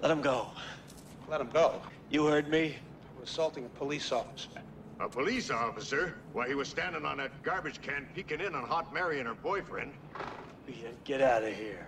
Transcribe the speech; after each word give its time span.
Let 0.00 0.10
him 0.10 0.20
go. 0.20 0.46
Let 1.28 1.40
him 1.40 1.50
go. 1.50 1.80
You 2.10 2.26
heard 2.26 2.48
me. 2.48 2.76
For 3.16 3.24
assaulting 3.24 3.64
a 3.64 3.68
police 3.70 4.12
officer. 4.12 4.48
A 5.00 5.08
police 5.08 5.50
officer? 5.50 6.16
Why, 6.32 6.48
he 6.48 6.54
was 6.54 6.68
standing 6.68 7.04
on 7.04 7.18
that 7.18 7.42
garbage 7.42 7.80
can 7.82 8.06
peeking 8.14 8.40
in 8.40 8.54
on 8.54 8.64
Hot 8.64 8.92
Mary 8.94 9.18
and 9.18 9.28
her 9.28 9.34
boyfriend. 9.34 9.92
Ian, 10.68 10.94
get 11.04 11.20
out 11.20 11.42
of 11.42 11.54
here. 11.54 11.86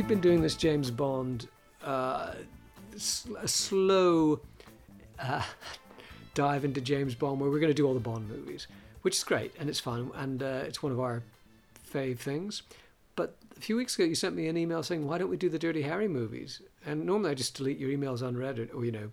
We've 0.00 0.08
been 0.08 0.20
doing 0.22 0.40
this 0.40 0.54
James 0.54 0.90
Bond, 0.90 1.46
uh, 1.84 2.32
slow 2.96 4.40
uh, 5.18 5.42
dive 6.34 6.64
into 6.64 6.80
James 6.80 7.14
Bond 7.14 7.38
where 7.38 7.50
we're 7.50 7.60
going 7.60 7.68
to 7.68 7.74
do 7.74 7.86
all 7.86 7.92
the 7.92 8.00
Bond 8.00 8.26
movies, 8.26 8.66
which 9.02 9.16
is 9.16 9.22
great 9.22 9.52
and 9.60 9.68
it's 9.68 9.78
fun 9.78 10.10
and 10.14 10.42
uh, 10.42 10.62
it's 10.64 10.82
one 10.82 10.90
of 10.90 11.00
our 11.00 11.22
fave 11.92 12.18
things. 12.18 12.62
But 13.14 13.36
a 13.54 13.60
few 13.60 13.76
weeks 13.76 13.94
ago, 13.94 14.04
you 14.04 14.14
sent 14.14 14.34
me 14.34 14.48
an 14.48 14.56
email 14.56 14.82
saying, 14.82 15.06
"Why 15.06 15.18
don't 15.18 15.28
we 15.28 15.36
do 15.36 15.50
the 15.50 15.58
Dirty 15.58 15.82
Harry 15.82 16.08
movies?" 16.08 16.62
And 16.86 17.04
normally 17.04 17.32
I 17.32 17.34
just 17.34 17.54
delete 17.54 17.76
your 17.76 17.90
emails 17.90 18.22
unread 18.22 18.70
or 18.72 18.86
you 18.86 18.92
know, 18.92 19.10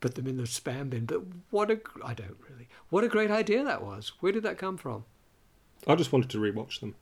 put 0.00 0.16
them 0.16 0.26
in 0.26 0.36
the 0.36 0.42
spam 0.42 0.90
bin. 0.90 1.06
But 1.06 1.22
what 1.48 1.70
a 1.70 1.80
I 2.04 2.12
don't 2.12 2.36
really. 2.46 2.68
What 2.90 3.04
a 3.04 3.08
great 3.08 3.30
idea 3.30 3.64
that 3.64 3.82
was. 3.82 4.12
Where 4.20 4.32
did 4.32 4.42
that 4.42 4.58
come 4.58 4.76
from? 4.76 5.06
I 5.86 5.94
just 5.94 6.12
wanted 6.12 6.28
to 6.28 6.38
rewatch 6.38 6.80
them. 6.80 6.94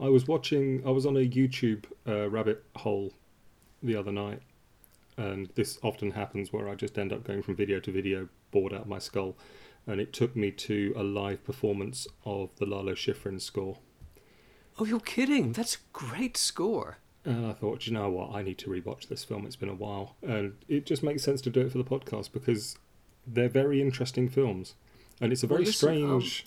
I 0.00 0.08
was 0.08 0.26
watching. 0.26 0.82
I 0.86 0.90
was 0.90 1.06
on 1.06 1.16
a 1.16 1.20
YouTube 1.28 1.84
uh, 2.06 2.28
rabbit 2.28 2.64
hole 2.76 3.12
the 3.82 3.96
other 3.96 4.12
night, 4.12 4.40
and 5.16 5.48
this 5.54 5.78
often 5.82 6.12
happens 6.12 6.52
where 6.52 6.68
I 6.68 6.74
just 6.74 6.98
end 6.98 7.12
up 7.12 7.24
going 7.24 7.42
from 7.42 7.56
video 7.56 7.80
to 7.80 7.92
video, 7.92 8.28
bored 8.50 8.72
out 8.72 8.82
of 8.82 8.88
my 8.88 8.98
skull. 8.98 9.36
And 9.86 10.00
it 10.00 10.12
took 10.12 10.36
me 10.36 10.52
to 10.52 10.92
a 10.96 11.02
live 11.02 11.42
performance 11.44 12.06
of 12.24 12.50
the 12.56 12.66
Lalo 12.66 12.92
Schifrin 12.94 13.40
score. 13.40 13.78
Oh, 14.78 14.84
you're 14.84 15.00
kidding! 15.00 15.52
That's 15.52 15.74
a 15.74 15.78
great 15.92 16.36
score. 16.36 16.98
And 17.24 17.46
I 17.46 17.52
thought, 17.52 17.86
you 17.86 17.92
know 17.92 18.08
what, 18.08 18.32
I 18.34 18.42
need 18.42 18.58
to 18.58 18.70
rewatch 18.70 19.08
this 19.08 19.22
film. 19.24 19.44
It's 19.44 19.56
been 19.56 19.68
a 19.68 19.74
while, 19.74 20.16
and 20.22 20.54
it 20.68 20.86
just 20.86 21.02
makes 21.02 21.22
sense 21.24 21.40
to 21.42 21.50
do 21.50 21.60
it 21.60 21.72
for 21.72 21.78
the 21.78 21.84
podcast 21.84 22.32
because 22.32 22.76
they're 23.26 23.48
very 23.48 23.80
interesting 23.80 24.28
films, 24.28 24.74
and 25.20 25.32
it's 25.32 25.42
a 25.42 25.46
Well, 25.46 25.56
very 25.58 25.66
listen, 25.66 26.04
um, 26.04 26.20
strange. 26.20 26.46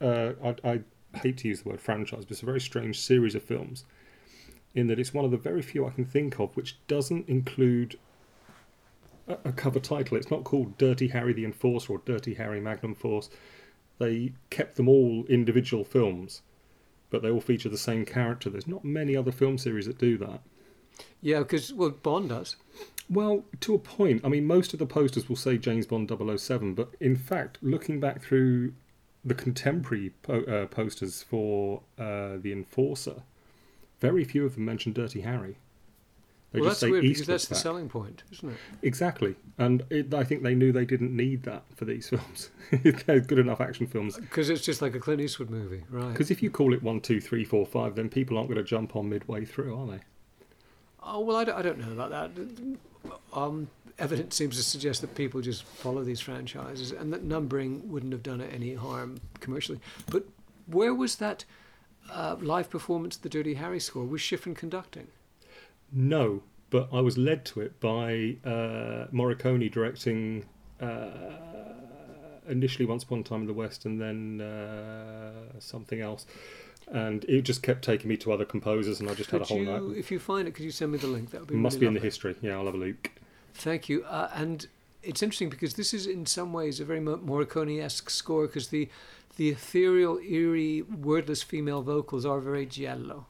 uh, 0.00 0.32
I, 0.44 0.68
I 0.72 0.80
hate 1.14 1.38
to 1.38 1.48
use 1.48 1.62
the 1.62 1.68
word 1.68 1.80
franchise, 1.80 2.24
but 2.24 2.32
it's 2.32 2.42
a 2.42 2.46
very 2.46 2.60
strange 2.60 2.98
series 3.00 3.34
of 3.34 3.42
films, 3.42 3.84
in 4.74 4.86
that 4.86 4.98
it's 4.98 5.14
one 5.14 5.24
of 5.24 5.30
the 5.30 5.36
very 5.36 5.62
few 5.62 5.86
I 5.86 5.90
can 5.90 6.04
think 6.04 6.38
of 6.38 6.56
which 6.56 6.76
doesn't 6.86 7.28
include 7.28 7.98
a, 9.28 9.36
a 9.44 9.52
cover 9.52 9.80
title. 9.80 10.16
It's 10.16 10.30
not 10.30 10.44
called 10.44 10.78
Dirty 10.78 11.08
Harry 11.08 11.32
the 11.32 11.44
Enforcer 11.44 11.92
or 11.92 12.02
Dirty 12.04 12.34
Harry 12.34 12.60
Magnum 12.60 12.94
Force. 12.94 13.30
They 13.98 14.32
kept 14.50 14.76
them 14.76 14.88
all 14.88 15.24
individual 15.28 15.84
films, 15.84 16.42
but 17.10 17.22
they 17.22 17.30
all 17.30 17.40
feature 17.40 17.68
the 17.68 17.78
same 17.78 18.04
character. 18.04 18.50
There's 18.50 18.66
not 18.66 18.84
many 18.84 19.16
other 19.16 19.32
film 19.32 19.58
series 19.58 19.86
that 19.86 19.98
do 19.98 20.16
that. 20.18 20.40
Yeah, 21.20 21.40
because 21.40 21.72
well, 21.72 21.90
Bond 21.90 22.30
does. 22.30 22.56
Well, 23.08 23.44
to 23.60 23.74
a 23.74 23.78
point. 23.78 24.22
I 24.24 24.28
mean, 24.28 24.46
most 24.46 24.72
of 24.72 24.78
the 24.78 24.86
posters 24.86 25.28
will 25.28 25.36
say 25.36 25.58
James 25.58 25.86
Bond 25.86 26.10
007, 26.10 26.74
but 26.74 26.90
in 27.00 27.16
fact, 27.16 27.58
looking 27.60 28.00
back 28.00 28.22
through 28.22 28.72
the 29.24 29.34
contemporary 29.34 30.12
po- 30.22 30.42
uh, 30.42 30.66
posters 30.66 31.22
for 31.22 31.82
uh, 31.98 32.36
The 32.40 32.52
Enforcer, 32.52 33.22
very 34.00 34.24
few 34.24 34.44
of 34.44 34.54
them 34.54 34.64
mention 34.64 34.92
Dirty 34.92 35.20
Harry. 35.20 35.56
They 36.52 36.60
well, 36.60 36.68
just 36.68 36.80
that's 36.82 36.88
say 36.88 36.90
weird 36.90 37.02
because 37.02 37.20
Eastwood's 37.20 37.48
that's 37.48 37.48
the 37.48 37.54
selling 37.54 37.88
point, 37.88 38.24
isn't 38.30 38.50
it? 38.50 38.56
Exactly. 38.82 39.36
And 39.56 39.84
it, 39.88 40.12
I 40.12 40.22
think 40.22 40.42
they 40.42 40.54
knew 40.54 40.70
they 40.70 40.84
didn't 40.84 41.16
need 41.16 41.44
that 41.44 41.62
for 41.74 41.86
these 41.86 42.08
films. 42.10 42.50
They're 43.06 43.20
good 43.20 43.38
enough 43.38 43.60
action 43.60 43.86
films. 43.86 44.18
Because 44.18 44.50
it's 44.50 44.62
just 44.62 44.82
like 44.82 44.94
a 44.94 45.00
Clint 45.00 45.22
Eastwood 45.22 45.48
movie, 45.48 45.84
right? 45.88 46.12
Because 46.12 46.30
if 46.30 46.42
you 46.42 46.50
call 46.50 46.74
it 46.74 46.82
one, 46.82 47.00
two, 47.00 47.22
three, 47.22 47.44
four, 47.44 47.64
five, 47.64 47.94
then 47.94 48.10
people 48.10 48.36
aren't 48.36 48.50
going 48.50 48.58
to 48.58 48.68
jump 48.68 48.96
on 48.96 49.08
midway 49.08 49.46
through, 49.46 49.74
are 49.80 49.86
they? 49.86 50.00
Oh 51.02 51.20
well, 51.20 51.36
I 51.36 51.44
don't, 51.44 51.58
I 51.58 51.62
don't 51.62 51.78
know 51.78 51.92
about 51.92 52.10
that. 52.10 53.10
Um, 53.32 53.68
evidence 54.02 54.36
seems 54.36 54.56
to 54.56 54.62
suggest 54.62 55.00
that 55.00 55.14
people 55.14 55.40
just 55.40 55.62
follow 55.62 56.02
these 56.02 56.20
franchises, 56.20 56.90
and 56.90 57.12
that 57.12 57.22
numbering 57.22 57.88
wouldn't 57.88 58.12
have 58.12 58.22
done 58.22 58.40
it 58.40 58.52
any 58.52 58.74
harm 58.74 59.18
commercially. 59.40 59.80
But 60.10 60.24
where 60.66 60.92
was 60.92 61.16
that 61.16 61.44
uh, 62.10 62.36
live 62.40 62.68
performance 62.68 63.16
of 63.16 63.22
the 63.22 63.28
Dirty 63.28 63.54
Harry 63.54 63.80
score? 63.80 64.04
Was 64.04 64.20
Schifrin 64.20 64.56
conducting? 64.56 65.06
No, 65.92 66.42
but 66.70 66.88
I 66.92 67.00
was 67.00 67.16
led 67.16 67.44
to 67.46 67.60
it 67.60 67.78
by 67.80 68.36
uh, 68.44 69.06
Morricone 69.12 69.70
directing 69.70 70.46
uh, 70.80 70.88
initially 72.48 72.86
Once 72.86 73.04
Upon 73.04 73.20
a 73.20 73.22
Time 73.22 73.42
in 73.42 73.46
the 73.46 73.54
West 73.54 73.84
and 73.84 74.00
then 74.00 74.40
uh, 74.40 75.60
something 75.60 76.00
else. 76.00 76.26
And 76.88 77.24
it 77.24 77.42
just 77.42 77.62
kept 77.62 77.84
taking 77.84 78.08
me 78.08 78.16
to 78.18 78.32
other 78.32 78.44
composers, 78.44 79.00
and 79.00 79.08
I 79.08 79.14
just 79.14 79.30
had 79.30 79.42
a 79.42 79.44
whole 79.44 79.58
you, 79.58 79.64
night. 79.64 79.96
if 79.96 80.10
you 80.10 80.18
find 80.18 80.48
it, 80.48 80.54
could 80.54 80.64
you 80.64 80.72
send 80.72 80.90
me 80.92 80.98
the 80.98 81.06
link? 81.06 81.30
That 81.30 81.40
would 81.40 81.48
be 81.48 81.54
Must 81.54 81.76
really 81.76 81.80
be 81.80 81.86
in 81.86 81.94
the 81.94 82.00
history. 82.00 82.34
Yeah, 82.42 82.56
I'll 82.56 82.66
have 82.66 82.74
a 82.74 82.78
look. 82.78 83.11
Thank 83.54 83.88
you. 83.88 84.04
Uh, 84.04 84.30
and 84.34 84.66
it's 85.02 85.22
interesting 85.22 85.50
because 85.50 85.74
this 85.74 85.92
is 85.92 86.06
in 86.06 86.26
some 86.26 86.52
ways 86.52 86.80
a 86.80 86.84
very 86.84 87.00
Mo- 87.00 87.18
Morricone-esque 87.18 88.10
score 88.10 88.46
because 88.46 88.68
the 88.68 88.88
the 89.36 89.48
ethereal, 89.48 90.18
eerie, 90.18 90.82
wordless 90.82 91.42
female 91.42 91.80
vocals 91.80 92.26
are 92.26 92.38
very 92.38 92.66
giallo. 92.66 93.26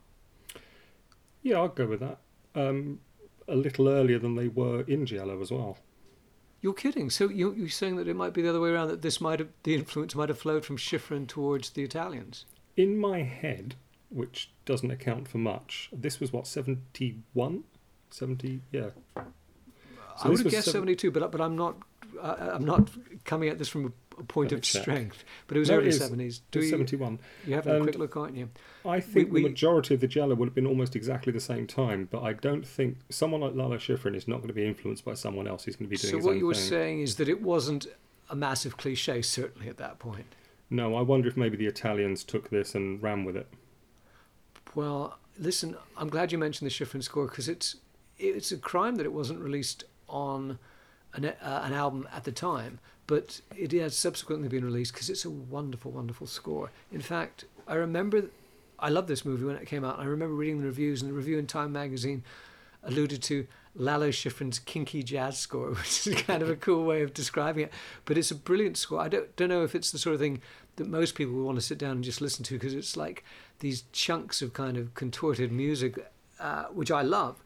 Yeah, 1.43 1.59
I'll 1.59 1.69
go 1.69 1.87
with 1.87 2.01
that. 2.01 2.19
Um, 2.55 3.01
a 3.49 3.57
little 3.57 3.89
earlier 3.89 4.19
than 4.19 4.35
they 4.35 4.49
were 4.49 4.83
in 4.83 5.07
Giallo 5.07 5.41
as 5.41 5.51
well. 5.51 5.79
You're 6.61 6.75
kidding. 6.75 7.11
So 7.11 7.29
you, 7.29 7.53
you're 7.55 7.69
saying 7.69 7.97
that 7.97 8.09
it 8.09 8.15
might 8.15 8.33
be 8.33 8.43
the 8.43 8.49
other 8.49 8.61
way 8.61 8.71
around, 8.71 8.89
that 8.89 9.03
this 9.03 9.21
might 9.21 9.41
have, 9.41 9.49
the 9.65 9.75
influence 9.75 10.15
might 10.15 10.29
have 10.29 10.39
flowed 10.39 10.65
from 10.65 10.77
Schifrin 10.77 11.27
towards 11.27 11.71
the 11.71 11.83
Italians. 11.83 12.47
In 12.77 12.99
my 12.99 13.23
head, 13.23 13.75
which 14.11 14.51
doesn't 14.65 14.91
account 14.91 15.27
for 15.27 15.39
much, 15.39 15.91
this 15.93 16.21
was 16.21 16.33
what, 16.33 16.47
71? 16.47 17.65
70? 18.11 18.61
Yeah. 18.71 18.91
So 20.19 20.27
I 20.27 20.29
would 20.29 20.39
have 20.41 20.51
guessed 20.51 20.67
seven- 20.67 20.83
72, 20.83 21.11
but 21.11 21.31
but 21.33 21.41
I'm 21.41 21.57
not 21.57 21.77
uh, 22.21 22.51
I'm 22.55 22.65
not 22.65 22.91
coming 23.25 23.49
at 23.49 23.59
this 23.59 23.69
from 23.69 23.93
a, 24.19 24.23
point 24.25 24.53
of 24.53 24.61
check. 24.63 24.83
strength. 24.83 25.25
But 25.47 25.57
it 25.57 25.61
was 25.61 25.71
No, 25.71 25.79
early 25.79 25.89
is. 25.89 25.99
70s. 26.01 26.41
Do 26.51 26.61
you, 26.61 26.69
71. 26.69 27.19
you 27.47 27.55
have 27.55 27.67
a 27.67 27.81
quick 27.81 27.97
look, 27.99 28.17
aren't 28.17 28.37
you? 28.37 28.51
I 28.85 29.01
think 29.01 29.33
we- 29.33 29.43
the 29.43 29.49
majority 29.49 29.95
of 29.95 30.01
the 30.01 30.07
Giallo 30.07 30.35
would 30.35 30.47
have 30.49 30.55
been 30.55 30.67
almost 30.67 30.95
exactly 30.95 31.33
the 31.33 31.41
same 31.41 31.67
time, 31.67 32.09
but 32.11 32.23
I 32.23 32.35
don't 32.35 32.67
think 32.67 32.99
someone 33.09 33.41
like 33.41 33.55
Lalo 33.55 33.79
Schifrin 33.79 34.15
is 34.15 34.29
not 34.29 34.37
going 34.37 34.49
to 34.49 34.55
be 34.55 34.67
influenced 34.67 35.05
by 35.05 35.15
someone 35.15 35.49
else 35.49 35.65
who's 35.65 35.77
going 35.77 35.87
to 35.89 35.91
be 35.91 35.97
doing 35.97 36.21
So 36.21 36.27
what 36.27 36.37
you 36.37 36.47
were 36.47 36.55
thing. 36.55 36.63
saying 36.69 37.01
is 37.01 37.17
that 37.17 37.29
it 37.29 37.41
wasn't 37.41 37.87
a 38.29 38.37
massive 38.37 38.77
cliche, 38.77 39.23
certainly 39.23 39.69
at 39.69 39.79
that 39.79 39.99
point. 39.99 40.27
No, 40.69 40.95
I 40.95 41.01
wonder 41.03 41.29
if 41.29 41.37
maybe 41.37 41.57
the 41.57 41.67
Italians 41.67 42.23
took 42.25 42.51
this 42.51 42.75
and 42.75 43.03
ran 43.03 43.25
with 43.25 43.37
it. 43.37 43.47
Well, 44.75 45.19
listen, 45.39 45.77
I'm 45.97 46.09
glad 46.09 46.33
you 46.33 46.39
mentioned 46.39 46.71
the 46.71 46.75
Schifrin 46.75 47.03
score 47.03 47.27
because 47.27 47.49
it's 47.49 47.77
it's 48.19 48.53
a 48.53 48.57
crime 48.59 48.97
that 48.97 49.07
it 49.07 49.13
wasn't 49.13 49.41
released 49.41 49.85
on 50.13 50.59
an, 51.15 51.25
uh, 51.25 51.63
an 51.65 51.73
album 51.73 52.09
at 52.15 52.25
the 52.25 52.33
time, 52.33 52.79
but 53.07 53.41
it 53.57 53.73
has 53.73 53.97
subsequently 53.97 54.49
been 54.49 54.65
released 54.65 54.93
because 54.93 55.11
it's 55.11 55.25
a 55.25 55.31
wonderful, 55.31 55.91
wonderful 55.91 56.27
score. 56.27 56.71
In 56.93 57.01
fact, 57.01 57.45
I 57.67 57.75
remember 57.75 58.27
I 58.79 58.89
loved 58.89 59.09
this 59.09 59.25
movie 59.25 59.45
when 59.45 59.57
it 59.57 59.67
came 59.67 59.85
out. 59.85 59.99
I 59.99 60.05
remember 60.05 60.35
reading 60.35 60.61
the 60.61 60.67
reviews, 60.67 61.03
and 61.03 61.11
the 61.11 61.15
review 61.15 61.39
in 61.39 61.47
Time 61.47 61.73
magazine 61.73 62.25
alluded 62.83 63.23
to 63.23 63.47
Lalo 63.75 64.11
Schifrin's 64.11 64.59
kinky 64.59 65.03
jazz 65.03 65.39
score, 65.39 65.71
which 65.75 66.07
is 66.07 66.23
kind 66.23 66.43
of 66.43 66.51
a 66.51 66.57
cool 66.57 66.85
way 66.85 67.03
of 67.03 67.15
describing 67.15 67.65
it. 67.65 67.73
But 68.05 68.19
it's 68.19 68.31
a 68.31 68.35
brilliant 68.35 68.77
score. 68.77 69.01
I 69.01 69.09
don't 69.09 69.35
don't 69.37 69.49
know 69.49 69.65
if 69.65 69.75
it's 69.75 69.91
the 69.91 69.99
sort 69.99 70.15
of 70.15 70.21
thing 70.21 70.41
that 70.77 70.89
most 70.89 71.15
people 71.15 71.35
want 71.35 71.59
to 71.59 71.63
sit 71.63 71.79
down 71.79 71.93
and 71.93 72.05
just 72.05 72.21
listen 72.21 72.45
to 72.45 72.55
because 72.55 72.75
it's 72.75 72.97
like 72.97 73.25
these 73.61 73.85
chunks 73.93 74.43
of 74.43 74.53
kind 74.53 74.77
of 74.77 74.95
contorted 74.95 75.53
music, 75.53 75.99
uh, 76.41 76.65
which 76.65 76.91
I 76.91 77.03
love, 77.03 77.43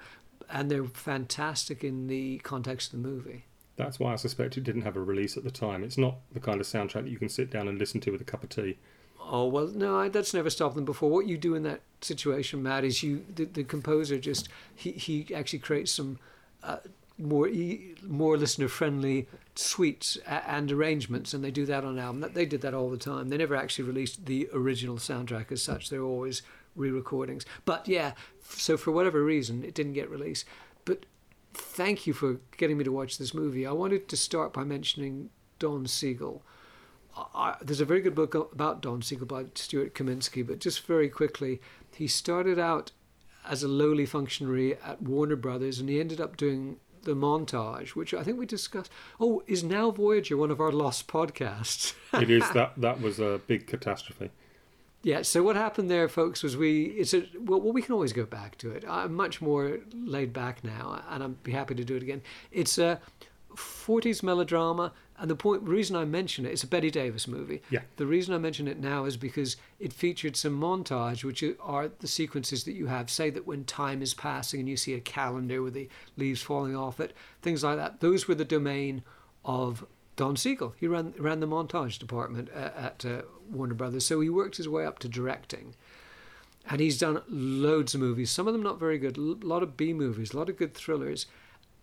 and 0.50 0.70
they're 0.70 0.84
fantastic 0.84 1.82
in 1.84 2.06
the 2.08 2.38
context 2.38 2.92
of 2.92 3.02
the 3.02 3.08
movie. 3.08 3.44
That's 3.76 4.00
why 4.00 4.12
I 4.12 4.16
suspect 4.16 4.56
it 4.56 4.64
didn't 4.64 4.82
have 4.82 4.96
a 4.96 5.02
release 5.02 5.36
at 5.36 5.44
the 5.44 5.50
time. 5.50 5.84
It's 5.84 5.98
not 5.98 6.16
the 6.32 6.40
kind 6.40 6.60
of 6.60 6.66
soundtrack 6.66 7.02
that 7.04 7.10
you 7.10 7.18
can 7.18 7.28
sit 7.28 7.50
down 7.50 7.68
and 7.68 7.78
listen 7.78 8.00
to 8.02 8.10
with 8.10 8.20
a 8.20 8.24
cup 8.24 8.42
of 8.42 8.48
tea. 8.48 8.78
Oh 9.20 9.46
well, 9.46 9.66
no, 9.66 9.98
I- 10.00 10.08
that's 10.08 10.32
never 10.32 10.50
stopped 10.50 10.76
them 10.76 10.84
before. 10.84 11.10
What 11.10 11.26
you 11.26 11.36
do 11.36 11.54
in 11.54 11.62
that 11.64 11.80
situation, 12.00 12.62
Matt, 12.62 12.84
is 12.84 13.02
you 13.02 13.24
the, 13.34 13.44
the 13.44 13.64
composer 13.64 14.18
just 14.18 14.48
he, 14.74 14.92
he 14.92 15.34
actually 15.34 15.58
creates 15.58 15.90
some 15.92 16.18
uh, 16.62 16.78
more 17.18 17.48
e- 17.48 17.96
more 18.06 18.36
listener 18.38 18.68
friendly 18.68 19.26
suites 19.56 20.16
and 20.26 20.70
arrangements, 20.70 21.34
and 21.34 21.42
they 21.42 21.50
do 21.50 21.66
that 21.66 21.84
on 21.84 21.98
album. 21.98 22.30
They 22.32 22.46
did 22.46 22.60
that 22.60 22.72
all 22.72 22.88
the 22.88 22.96
time. 22.98 23.28
They 23.30 23.36
never 23.36 23.56
actually 23.56 23.86
released 23.88 24.26
the 24.26 24.48
original 24.52 24.96
soundtrack 24.96 25.50
as 25.50 25.62
such. 25.62 25.90
They're 25.90 26.02
always 26.02 26.42
re-recordings. 26.76 27.44
But 27.64 27.88
yeah, 27.88 28.12
so 28.48 28.76
for 28.76 28.90
whatever 28.90 29.22
reason, 29.22 29.64
it 29.64 29.74
didn't 29.74 29.94
get 29.94 30.10
released. 30.10 30.44
But 30.84 31.06
thank 31.52 32.06
you 32.06 32.12
for 32.12 32.40
getting 32.56 32.78
me 32.78 32.84
to 32.84 32.92
watch 32.92 33.18
this 33.18 33.34
movie. 33.34 33.66
I 33.66 33.72
wanted 33.72 34.08
to 34.08 34.16
start 34.16 34.52
by 34.52 34.64
mentioning 34.64 35.30
Don 35.58 35.86
Siegel. 35.86 36.42
I, 37.34 37.56
there's 37.62 37.80
a 37.80 37.86
very 37.86 38.02
good 38.02 38.14
book 38.14 38.34
about 38.34 38.82
Don 38.82 39.00
Siegel 39.02 39.26
by 39.26 39.46
Stuart 39.54 39.94
Kaminsky, 39.94 40.46
but 40.46 40.58
just 40.58 40.86
very 40.86 41.08
quickly, 41.08 41.60
he 41.94 42.06
started 42.06 42.58
out 42.58 42.92
as 43.48 43.62
a 43.62 43.68
lowly 43.68 44.04
functionary 44.04 44.76
at 44.84 45.00
Warner 45.00 45.36
Brothers, 45.36 45.78
and 45.78 45.88
he 45.88 45.98
ended 45.98 46.20
up 46.20 46.36
doing 46.36 46.78
the 47.06 47.14
montage, 47.14 47.90
which 47.90 48.12
I 48.12 48.22
think 48.22 48.38
we 48.38 48.44
discussed. 48.44 48.90
Oh, 49.18 49.42
is 49.46 49.64
now 49.64 49.90
Voyager 49.90 50.36
one 50.36 50.50
of 50.50 50.60
our 50.60 50.72
lost 50.72 51.08
podcasts? 51.08 51.94
it 52.12 52.28
is 52.28 52.48
that 52.54 52.74
that 52.76 53.00
was 53.00 53.18
a 53.18 53.40
big 53.46 53.66
catastrophe. 53.66 54.30
Yeah. 55.06 55.22
So 55.22 55.44
what 55.44 55.54
happened 55.54 55.88
there, 55.88 56.08
folks, 56.08 56.42
was 56.42 56.56
we 56.56 56.86
it's 56.86 57.14
a 57.14 57.28
well, 57.38 57.60
well 57.60 57.72
we 57.72 57.80
can 57.80 57.94
always 57.94 58.12
go 58.12 58.26
back 58.26 58.58
to 58.58 58.72
it. 58.72 58.84
I'm 58.88 59.14
much 59.14 59.40
more 59.40 59.78
laid 59.94 60.32
back 60.32 60.64
now, 60.64 61.00
and 61.08 61.22
I'd 61.22 61.42
be 61.44 61.52
happy 61.52 61.76
to 61.76 61.84
do 61.84 61.94
it 61.94 62.02
again. 62.02 62.22
It's 62.50 62.76
a 62.76 63.00
40s 63.54 64.24
melodrama, 64.24 64.92
and 65.16 65.30
the 65.30 65.36
point 65.36 65.62
reason 65.62 65.94
I 65.94 66.04
mention 66.04 66.44
it, 66.44 66.50
it's 66.50 66.64
a 66.64 66.66
Bette 66.66 66.90
Davis 66.90 67.28
movie. 67.28 67.62
Yeah. 67.70 67.82
The 67.98 68.06
reason 68.06 68.34
I 68.34 68.38
mention 68.38 68.66
it 68.66 68.80
now 68.80 69.04
is 69.04 69.16
because 69.16 69.56
it 69.78 69.92
featured 69.92 70.34
some 70.34 70.60
montage, 70.60 71.22
which 71.22 71.44
are 71.60 71.88
the 72.00 72.08
sequences 72.08 72.64
that 72.64 72.72
you 72.72 72.86
have. 72.86 73.08
Say 73.08 73.30
that 73.30 73.46
when 73.46 73.62
time 73.62 74.02
is 74.02 74.12
passing 74.12 74.58
and 74.58 74.68
you 74.68 74.76
see 74.76 74.94
a 74.94 75.00
calendar 75.00 75.62
with 75.62 75.74
the 75.74 75.88
leaves 76.16 76.42
falling 76.42 76.74
off 76.74 76.98
it, 76.98 77.14
things 77.42 77.62
like 77.62 77.76
that. 77.76 78.00
Those 78.00 78.26
were 78.26 78.34
the 78.34 78.44
domain 78.44 79.04
of 79.44 79.86
Don 80.16 80.36
Siegel. 80.36 80.74
He 80.78 80.86
ran 80.86 81.14
ran 81.18 81.40
the 81.40 81.46
montage 81.46 81.98
department 81.98 82.48
at, 82.50 82.76
at 82.76 83.04
uh, 83.04 83.22
Warner 83.50 83.74
Brothers, 83.74 84.06
so 84.06 84.20
he 84.20 84.30
worked 84.30 84.56
his 84.56 84.68
way 84.68 84.84
up 84.84 84.98
to 85.00 85.08
directing. 85.08 85.74
And 86.68 86.80
he's 86.80 86.98
done 86.98 87.22
loads 87.28 87.94
of 87.94 88.00
movies, 88.00 88.30
some 88.30 88.48
of 88.48 88.52
them 88.52 88.62
not 88.62 88.80
very 88.80 88.98
good, 88.98 89.16
a 89.16 89.20
lot 89.20 89.62
of 89.62 89.76
B 89.76 89.92
movies, 89.92 90.32
a 90.32 90.36
lot 90.36 90.48
of 90.48 90.56
good 90.56 90.74
thrillers. 90.74 91.26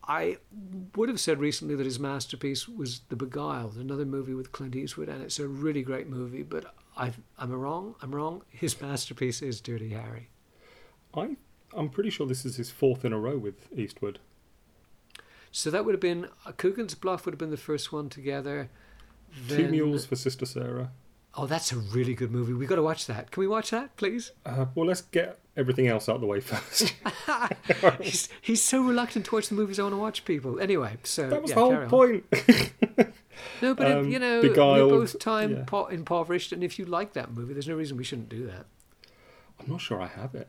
I 0.05 0.37
would 0.95 1.07
have 1.07 1.21
said 1.21 1.39
recently 1.39 1.75
that 1.75 1.85
his 1.85 1.99
masterpiece 1.99 2.67
was 2.67 3.01
The 3.07 3.15
Beguiled, 3.15 3.77
another 3.77 4.05
movie 4.05 4.33
with 4.33 4.51
Clint 4.51 4.75
Eastwood, 4.75 5.07
and 5.07 5.23
it's 5.23 5.39
a 5.39 5.47
really 5.47 5.81
great 5.81 6.09
movie. 6.09 6.43
But 6.43 6.75
i 6.97 7.13
am 7.39 7.51
wrong. 7.51 7.95
I'm 8.01 8.13
wrong. 8.13 8.41
His 8.49 8.79
masterpiece 8.81 9.41
is 9.41 9.61
Dirty 9.61 9.89
Harry. 9.89 10.29
I 11.13 11.37
I'm 11.75 11.89
pretty 11.89 12.09
sure 12.09 12.27
this 12.27 12.45
is 12.45 12.57
his 12.57 12.69
fourth 12.69 13.03
in 13.03 13.13
a 13.13 13.19
row 13.19 13.37
with 13.37 13.67
Eastwood. 13.75 14.19
So 15.55 15.69
that 15.69 15.85
would 15.85 15.93
have 15.93 16.01
been 16.01 16.27
uh, 16.47 16.51
Coogan's 16.51 16.95
Bluff 16.95 17.25
would 17.25 17.35
have 17.35 17.39
been 17.39 17.51
the 17.51 17.57
first 17.57 17.93
one 17.93 18.09
together. 18.09 18.71
Then, 19.47 19.57
Two 19.57 19.67
Mules 19.69 20.03
for 20.03 20.15
Sister 20.15 20.47
Sara. 20.47 20.89
Oh, 21.35 21.45
that's 21.45 21.71
a 21.71 21.77
really 21.77 22.15
good 22.15 22.31
movie. 22.31 22.53
We 22.53 22.65
got 22.65 22.75
to 22.75 22.83
watch 22.83 23.05
that. 23.05 23.29
Can 23.29 23.41
we 23.41 23.47
watch 23.47 23.69
that, 23.69 23.95
please? 23.95 24.31
Uh, 24.47 24.65
well, 24.73 24.87
let's 24.87 25.01
get 25.01 25.39
everything 25.55 25.87
else 25.87 26.09
out 26.09 26.15
of 26.15 26.21
the 26.21 26.27
way 26.27 26.39
first. 26.39 26.95
he's, 28.01 28.29
he's 28.41 28.63
so 28.63 28.81
reluctant 28.81 29.25
to 29.25 29.35
watch 29.35 29.49
the 29.49 29.55
movies 29.55 29.79
I 29.79 29.83
want 29.83 29.93
to 29.93 29.99
watch. 29.99 30.25
People, 30.25 30.59
anyway. 30.59 30.97
So 31.03 31.29
that 31.29 31.41
was 31.43 31.51
yeah, 31.51 31.55
the 31.55 31.61
whole 31.61 31.85
point. 31.87 32.25
no, 33.61 33.75
but 33.75 33.91
um, 33.91 34.07
it, 34.07 34.11
you 34.11 34.17
know, 34.17 34.41
beguiled, 34.41 34.91
we're 34.91 34.99
both 34.99 35.19
time 35.19 35.51
yeah. 35.51 35.63
po- 35.67 35.85
impoverished, 35.85 36.51
and 36.51 36.63
if 36.63 36.79
you 36.79 36.85
like 36.85 37.13
that 37.13 37.31
movie, 37.31 37.53
there's 37.53 37.67
no 37.67 37.75
reason 37.75 37.95
we 37.95 38.03
shouldn't 38.03 38.29
do 38.29 38.47
that. 38.47 38.65
I'm 39.59 39.69
not 39.69 39.81
sure 39.81 40.01
I 40.01 40.07
have 40.07 40.33
it. 40.33 40.47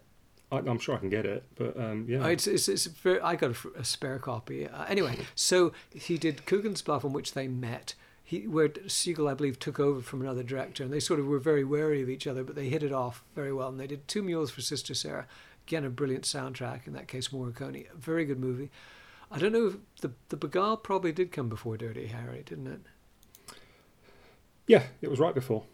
I, 0.55 0.71
am 0.71 0.79
sure 0.79 0.95
I 0.95 0.99
can 0.99 1.11
get 1.11 1.27
it, 1.27 1.45
but 1.56 1.79
um, 1.79 2.06
yeah, 2.09 2.27
it's, 2.27 2.47
it's, 2.47 2.69
it's 2.69 2.87
very, 2.87 3.21
I 3.21 3.37
got 3.37 3.53
a, 3.53 3.81
a 3.81 3.85
spare 3.85 4.19
copy. 4.19 4.67
Uh, 4.67 4.85
anyway, 4.85 5.19
so 5.35 5.73
he 5.95 6.19
did 6.19 6.47
Coogan's 6.47 6.83
Bluff, 6.83 7.05
on 7.05 7.12
which 7.12 7.35
they 7.35 7.49
met 7.49 7.95
he 8.25 8.47
where 8.47 8.71
Siegel, 8.87 9.29
I 9.29 9.35
believe, 9.35 9.59
took 9.59 9.79
over 9.79 10.01
from 10.01 10.23
another 10.23 10.43
director, 10.43 10.83
and 10.83 10.93
they 10.93 11.01
sort 11.01 11.21
of 11.21 11.27
were 11.27 11.39
very 11.39 11.62
wary 11.62 12.01
of 12.03 12.09
each 12.09 12.27
other, 12.27 12.43
but 12.43 12.56
they 12.56 12.71
hit 12.71 12.83
it 12.83 12.93
off 12.93 13.23
very 13.35 13.53
well. 13.53 13.69
And 13.69 13.79
they 13.79 13.87
did 13.87 14.09
Two 14.09 14.23
Mules 14.23 14.51
for 14.51 14.62
Sister 14.62 14.95
Sara, 14.95 15.27
again 15.67 15.85
a 15.85 15.91
brilliant 15.91 16.25
soundtrack. 16.25 16.87
In 16.87 16.95
that 16.95 17.07
case, 17.07 17.29
Morricone, 17.29 17.87
a 17.93 17.97
very 17.97 18.25
good 18.25 18.41
movie. 18.41 18.71
I 19.31 19.39
don't 19.39 19.53
know 19.53 19.67
if 19.67 19.77
the 20.00 20.12
the 20.31 20.39
Beguiled 20.39 20.83
probably 20.83 21.12
did 21.12 21.33
come 21.33 21.50
before 21.50 21.77
Dirty 21.77 22.07
Harry, 22.07 22.43
didn't 22.47 22.67
it? 22.69 22.81
Yeah, 24.67 24.85
it 25.03 25.11
was 25.11 25.21
right 25.21 25.35
before. 25.35 25.65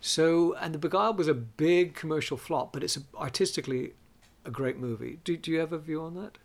So, 0.00 0.54
and 0.54 0.74
the 0.74 0.78
Beguiled 0.78 1.18
was 1.18 1.28
a 1.28 1.34
big 1.34 1.94
commercial 1.94 2.36
flop, 2.36 2.72
but 2.72 2.82
it's 2.82 2.98
artistically 3.18 3.92
a 4.44 4.50
great 4.50 4.78
movie. 4.78 5.20
Do, 5.24 5.36
do 5.36 5.50
you 5.50 5.58
have 5.58 5.72
a 5.72 5.78
view 5.78 6.02
on 6.02 6.14
that? 6.14 6.38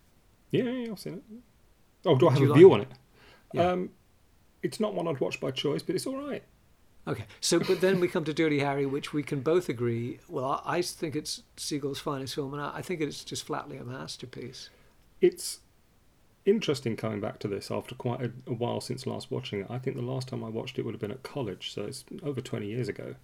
Yeah, 0.50 0.64
yeah 0.64 0.92
I've 0.92 0.98
seen 0.98 1.14
it. 1.14 1.22
Oh, 2.04 2.16
do 2.16 2.28
I 2.28 2.32
have 2.32 2.40
do 2.40 2.52
a 2.52 2.54
view 2.54 2.72
on 2.72 2.82
it? 2.82 2.88
Yeah. 3.52 3.70
Um, 3.70 3.90
it's 4.62 4.80
not 4.80 4.94
one 4.94 5.08
I'd 5.08 5.20
watch 5.20 5.40
by 5.40 5.50
choice, 5.50 5.82
but 5.82 5.94
it's 5.94 6.06
all 6.06 6.16
right. 6.16 6.42
Okay, 7.08 7.24
so 7.40 7.60
but 7.60 7.80
then 7.80 8.00
we 8.00 8.08
come 8.08 8.24
to 8.24 8.34
Dirty 8.34 8.58
Harry, 8.58 8.84
which 8.84 9.12
we 9.12 9.22
can 9.22 9.40
both 9.40 9.68
agree. 9.68 10.18
Well, 10.28 10.60
I, 10.66 10.82
think 10.82 11.14
it's 11.14 11.42
Siegel's 11.56 12.00
finest 12.00 12.34
film, 12.34 12.52
and 12.52 12.62
I, 12.62 12.82
think 12.82 13.00
it's 13.00 13.22
just 13.22 13.46
flatly 13.46 13.76
a 13.76 13.84
masterpiece. 13.84 14.70
It's 15.20 15.60
interesting 16.44 16.96
coming 16.96 17.20
back 17.20 17.38
to 17.40 17.48
this 17.48 17.70
after 17.70 17.94
quite 17.94 18.22
a, 18.22 18.32
a, 18.48 18.54
while 18.54 18.80
since 18.80 19.06
last 19.06 19.30
watching 19.30 19.60
it. 19.60 19.66
I 19.70 19.78
think 19.78 19.94
the 19.94 20.02
last 20.02 20.26
time 20.26 20.42
I 20.42 20.48
watched 20.48 20.80
it 20.80 20.84
would 20.84 20.94
have 20.94 21.00
been 21.00 21.12
at 21.12 21.22
college, 21.22 21.72
so 21.72 21.84
it's 21.84 22.04
over 22.24 22.40
twenty 22.40 22.66
years 22.66 22.88
ago. 22.88 23.14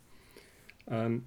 Um, 0.91 1.27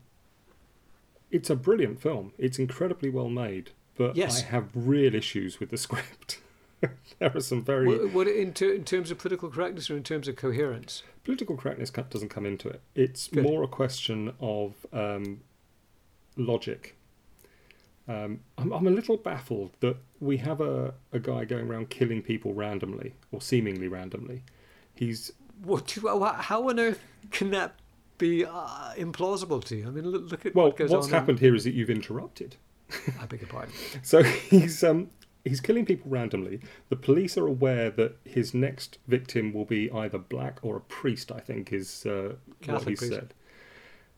it's 1.32 1.50
a 1.50 1.56
brilliant 1.56 2.02
film. 2.02 2.34
It's 2.38 2.60
incredibly 2.60 3.10
well 3.10 3.30
made, 3.30 3.72
but 3.98 4.16
yes. 4.16 4.44
I 4.44 4.46
have 4.48 4.70
real 4.74 5.14
issues 5.16 5.60
with 5.60 5.70
the 5.70 5.78
script. 5.86 6.40
there 7.20 7.32
are 7.36 7.40
some 7.40 7.64
very. 7.64 7.88
What, 7.88 8.14
what 8.14 8.28
in, 8.28 8.54
ter- 8.54 8.74
in, 8.74 8.84
terms 8.84 9.12
of 9.12 9.18
political 9.18 9.50
correctness 9.50 9.90
or 9.90 9.98
in 9.98 10.04
terms 10.04 10.28
of 10.28 10.36
coherence? 10.36 11.04
Political 11.24 11.58
correctness 11.58 11.90
doesn't 11.90 12.30
come 12.30 12.46
into 12.46 12.70
it. 12.70 12.82
It's 12.94 13.28
Good. 13.28 13.44
more 13.44 13.64
a 13.64 13.68
question 13.68 14.34
of 14.40 14.86
um, 14.94 15.42
logic. 16.38 16.96
Um, 18.08 18.42
I'm, 18.58 18.72
I'm 18.72 18.88
a 18.88 18.92
little 18.92 19.18
baffled 19.18 19.72
that 19.80 19.98
we 20.20 20.38
have 20.38 20.62
a, 20.62 20.94
a 21.12 21.20
guy 21.20 21.46
going 21.46 21.68
around 21.68 21.90
killing 21.90 22.22
people 22.22 22.54
randomly 22.54 23.16
or 23.32 23.42
seemingly 23.42 23.88
randomly. 23.88 24.44
He's. 24.94 25.32
What? 25.64 25.98
How 26.40 26.70
on 26.70 26.80
earth 26.80 27.00
can 27.32 27.50
that 27.52 27.76
be 28.18 28.46
uh, 28.46 28.94
implausible 28.96 29.64
to 29.66 29.76
you? 29.76 29.88
I 29.88 29.92
mean, 29.92 30.06
look, 30.06 30.32
look 30.32 30.46
at 30.46 30.56
well, 30.56 30.68
what 30.68 30.78
goes 30.78 30.92
what's 30.92 31.08
on 31.08 31.14
happened 31.14 31.40
in... 31.40 31.46
here 31.46 31.56
is 31.56 31.64
that 31.64 31.74
you've 31.74 31.90
interrupted. 31.90 32.56
I 33.20 33.26
beg 33.26 33.42
your 33.42 33.50
pardon. 33.50 33.74
so 34.04 34.24
he's 34.24 34.84
um, 34.84 35.10
he's 35.44 35.62
killing 35.62 35.86
people 35.86 36.10
randomly. 36.10 36.62
The 36.90 36.96
police 36.96 37.38
are 37.38 37.48
aware 37.48 37.90
that 37.92 38.18
his 38.24 38.54
next 38.54 38.98
victim 39.08 39.54
will 39.54 39.66
be 39.66 39.92
either 39.92 40.18
black 40.18 40.60
or 40.62 40.78
a 40.78 40.82
priest. 40.82 41.32
I 41.32 41.40
think 41.40 41.74
is 41.74 42.06
uh, 42.06 42.36
what 42.66 42.80
he 42.82 42.96
priest. 42.96 43.08
said. 43.08 43.34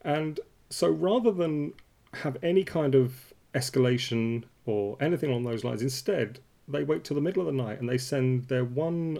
And 0.01 0.39
so, 0.69 0.89
rather 0.89 1.31
than 1.31 1.73
have 2.13 2.37
any 2.41 2.63
kind 2.63 2.95
of 2.95 3.33
escalation 3.53 4.43
or 4.65 4.97
anything 4.99 5.29
along 5.29 5.43
those 5.43 5.63
lines, 5.63 5.81
instead 5.81 6.39
they 6.67 6.83
wait 6.83 7.03
till 7.03 7.15
the 7.15 7.21
middle 7.21 7.41
of 7.41 7.47
the 7.47 7.63
night 7.63 7.79
and 7.79 7.87
they 7.87 7.97
send 7.97 8.45
their 8.45 8.65
one 8.65 9.19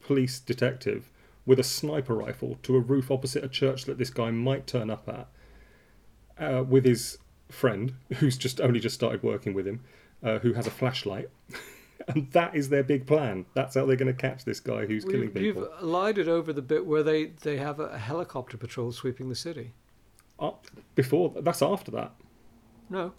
police 0.00 0.40
detective 0.40 1.11
with 1.44 1.58
a 1.58 1.64
sniper 1.64 2.14
rifle 2.14 2.58
to 2.62 2.76
a 2.76 2.80
roof 2.80 3.10
opposite 3.10 3.44
a 3.44 3.48
church 3.48 3.84
that 3.84 3.98
this 3.98 4.10
guy 4.10 4.30
might 4.30 4.66
turn 4.66 4.90
up 4.90 5.08
at 5.08 5.28
uh, 6.38 6.62
with 6.62 6.84
his 6.84 7.18
friend 7.48 7.94
who's 8.16 8.36
just 8.36 8.60
only 8.60 8.80
just 8.80 8.94
started 8.94 9.22
working 9.22 9.54
with 9.54 9.66
him 9.66 9.80
uh, 10.22 10.38
who 10.38 10.52
has 10.52 10.66
a 10.66 10.70
flashlight. 10.70 11.28
and 12.08 12.30
that 12.32 12.54
is 12.54 12.68
their 12.68 12.82
big 12.82 13.06
plan. 13.06 13.46
That's 13.54 13.74
how 13.74 13.86
they're 13.86 13.96
going 13.96 14.14
to 14.14 14.20
catch 14.20 14.44
this 14.44 14.60
guy 14.60 14.86
who's 14.86 15.04
well, 15.04 15.12
killing 15.12 15.30
people. 15.30 15.62
You've 15.62 15.82
lighted 15.82 16.28
over 16.28 16.52
the 16.52 16.62
bit 16.62 16.86
where 16.86 17.02
they, 17.02 17.26
they 17.26 17.56
have 17.56 17.80
a 17.80 17.98
helicopter 17.98 18.56
patrol 18.56 18.92
sweeping 18.92 19.28
the 19.28 19.34
city. 19.34 19.72
Up 20.38 20.66
before 20.94 21.32
that's 21.40 21.62
after 21.62 21.90
that. 21.92 22.12
No. 22.90 23.12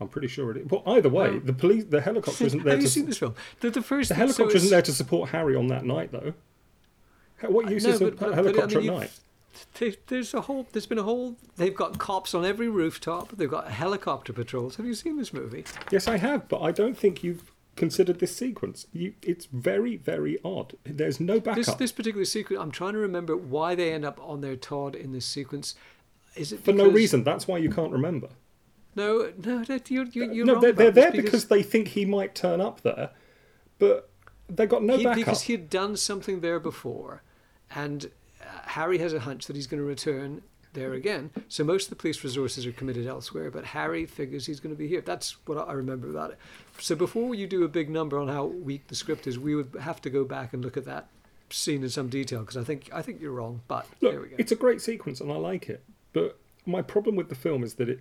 I'm 0.00 0.08
pretty 0.08 0.28
sure 0.28 0.50
it 0.52 0.58
is. 0.58 0.70
Well, 0.70 0.82
either 0.86 1.08
way, 1.08 1.32
no. 1.32 1.38
the 1.40 1.52
police, 1.52 1.84
the 1.84 2.00
helicopter 2.00 2.44
isn't 2.46 2.64
there. 2.64 2.74
have 2.74 2.80
to, 2.80 2.84
you 2.84 2.88
seen 2.88 3.06
this 3.06 3.18
film? 3.18 3.34
The, 3.60 3.70
the 3.70 3.82
first. 3.82 4.08
The 4.08 4.14
helicopter 4.14 4.50
so 4.50 4.56
isn't 4.56 4.70
there 4.70 4.82
to 4.82 4.92
support 4.92 5.30
Harry 5.30 5.56
on 5.56 5.66
that 5.68 5.84
night, 5.84 6.12
though. 6.12 6.34
What 7.42 7.70
use 7.70 7.84
no, 7.84 7.90
is 7.90 8.00
but, 8.00 8.22
a 8.22 8.34
helicopter 8.34 8.66
but, 8.66 8.76
I 8.76 8.80
mean, 8.80 8.90
at 8.90 8.98
night? 9.00 9.10
there's 10.06 10.34
a 10.34 10.42
whole 10.42 10.66
there's 10.72 10.86
been 10.86 10.98
a 10.98 11.02
whole 11.02 11.36
they've 11.56 11.74
got 11.74 11.98
cops 11.98 12.34
on 12.34 12.44
every 12.44 12.68
rooftop 12.68 13.36
they've 13.36 13.50
got 13.50 13.70
helicopter 13.70 14.32
patrols. 14.32 14.76
Have 14.76 14.86
you 14.86 14.94
seen 14.94 15.16
this 15.16 15.32
movie? 15.32 15.64
Yes 15.90 16.08
i 16.08 16.16
have 16.16 16.48
but 16.48 16.60
i 16.60 16.72
don't 16.72 16.96
think 16.96 17.22
you've 17.22 17.52
considered 17.76 18.18
this 18.18 18.34
sequence. 18.34 18.86
You, 18.92 19.14
it's 19.22 19.46
very 19.46 19.96
very 19.96 20.38
odd. 20.44 20.74
There's 20.84 21.20
no 21.20 21.38
backup. 21.38 21.64
This, 21.64 21.74
this 21.74 21.92
particular 21.92 22.24
sequence 22.24 22.60
i'm 22.60 22.70
trying 22.70 22.94
to 22.94 22.98
remember 22.98 23.36
why 23.36 23.74
they 23.74 23.92
end 23.92 24.04
up 24.04 24.20
on 24.22 24.40
their 24.40 24.56
Todd 24.56 24.94
in 24.94 25.12
this 25.12 25.26
sequence. 25.26 25.74
Is 26.36 26.52
it 26.52 26.60
for 26.60 26.72
no 26.72 26.88
reason. 26.88 27.24
That's 27.24 27.48
why 27.48 27.58
you 27.58 27.70
can't 27.70 27.92
remember. 27.92 28.28
No 28.94 29.32
no 29.44 29.64
you're, 29.88 30.06
you're, 30.06 30.32
you're 30.32 30.46
no 30.46 30.60
they're, 30.60 30.72
they're 30.72 30.90
there 30.90 31.10
because, 31.10 31.24
because 31.24 31.44
they 31.46 31.62
think 31.62 31.88
he 31.88 32.04
might 32.04 32.34
turn 32.34 32.60
up 32.60 32.80
there 32.82 33.10
but 33.78 34.10
they 34.48 34.66
got 34.66 34.82
no 34.82 34.96
he, 34.96 35.04
backup 35.04 35.16
because 35.16 35.42
he 35.42 35.52
had 35.52 35.70
done 35.70 35.96
something 35.96 36.40
there 36.40 36.58
before 36.58 37.22
and 37.74 38.10
uh, 38.40 38.44
Harry 38.64 38.98
has 38.98 39.12
a 39.12 39.20
hunch 39.20 39.46
that 39.46 39.56
he's 39.56 39.66
going 39.66 39.80
to 39.80 39.86
return 39.86 40.42
there 40.74 40.92
again. 40.94 41.30
So 41.48 41.64
most 41.64 41.84
of 41.84 41.90
the 41.90 41.96
police 41.96 42.22
resources 42.22 42.66
are 42.66 42.72
committed 42.72 43.06
elsewhere, 43.06 43.50
but 43.50 43.64
Harry 43.64 44.06
figures 44.06 44.46
he's 44.46 44.60
going 44.60 44.74
to 44.74 44.78
be 44.78 44.86
here. 44.86 45.00
That's 45.00 45.36
what 45.46 45.68
I 45.68 45.72
remember 45.72 46.08
about 46.10 46.30
it. 46.30 46.38
So 46.78 46.94
before 46.94 47.34
you 47.34 47.46
do 47.46 47.64
a 47.64 47.68
big 47.68 47.90
number 47.90 48.18
on 48.18 48.28
how 48.28 48.44
weak 48.44 48.86
the 48.88 48.94
script 48.94 49.26
is, 49.26 49.38
we 49.38 49.54
would 49.54 49.74
have 49.80 50.00
to 50.02 50.10
go 50.10 50.24
back 50.24 50.52
and 50.52 50.62
look 50.62 50.76
at 50.76 50.84
that 50.84 51.08
scene 51.50 51.82
in 51.82 51.88
some 51.88 52.08
detail 52.08 52.40
because 52.40 52.56
I 52.56 52.64
think 52.64 52.90
I 52.92 53.02
think 53.02 53.20
you're 53.20 53.32
wrong. 53.32 53.62
But 53.68 53.86
look, 54.00 54.12
there 54.12 54.20
we 54.20 54.28
go. 54.28 54.36
It's 54.38 54.52
a 54.52 54.56
great 54.56 54.80
sequence 54.80 55.20
and 55.20 55.32
I 55.32 55.36
like 55.36 55.68
it, 55.68 55.82
but 56.12 56.38
my 56.66 56.82
problem 56.82 57.16
with 57.16 57.28
the 57.28 57.34
film 57.34 57.62
is 57.62 57.74
that 57.74 57.88
it 57.88 58.00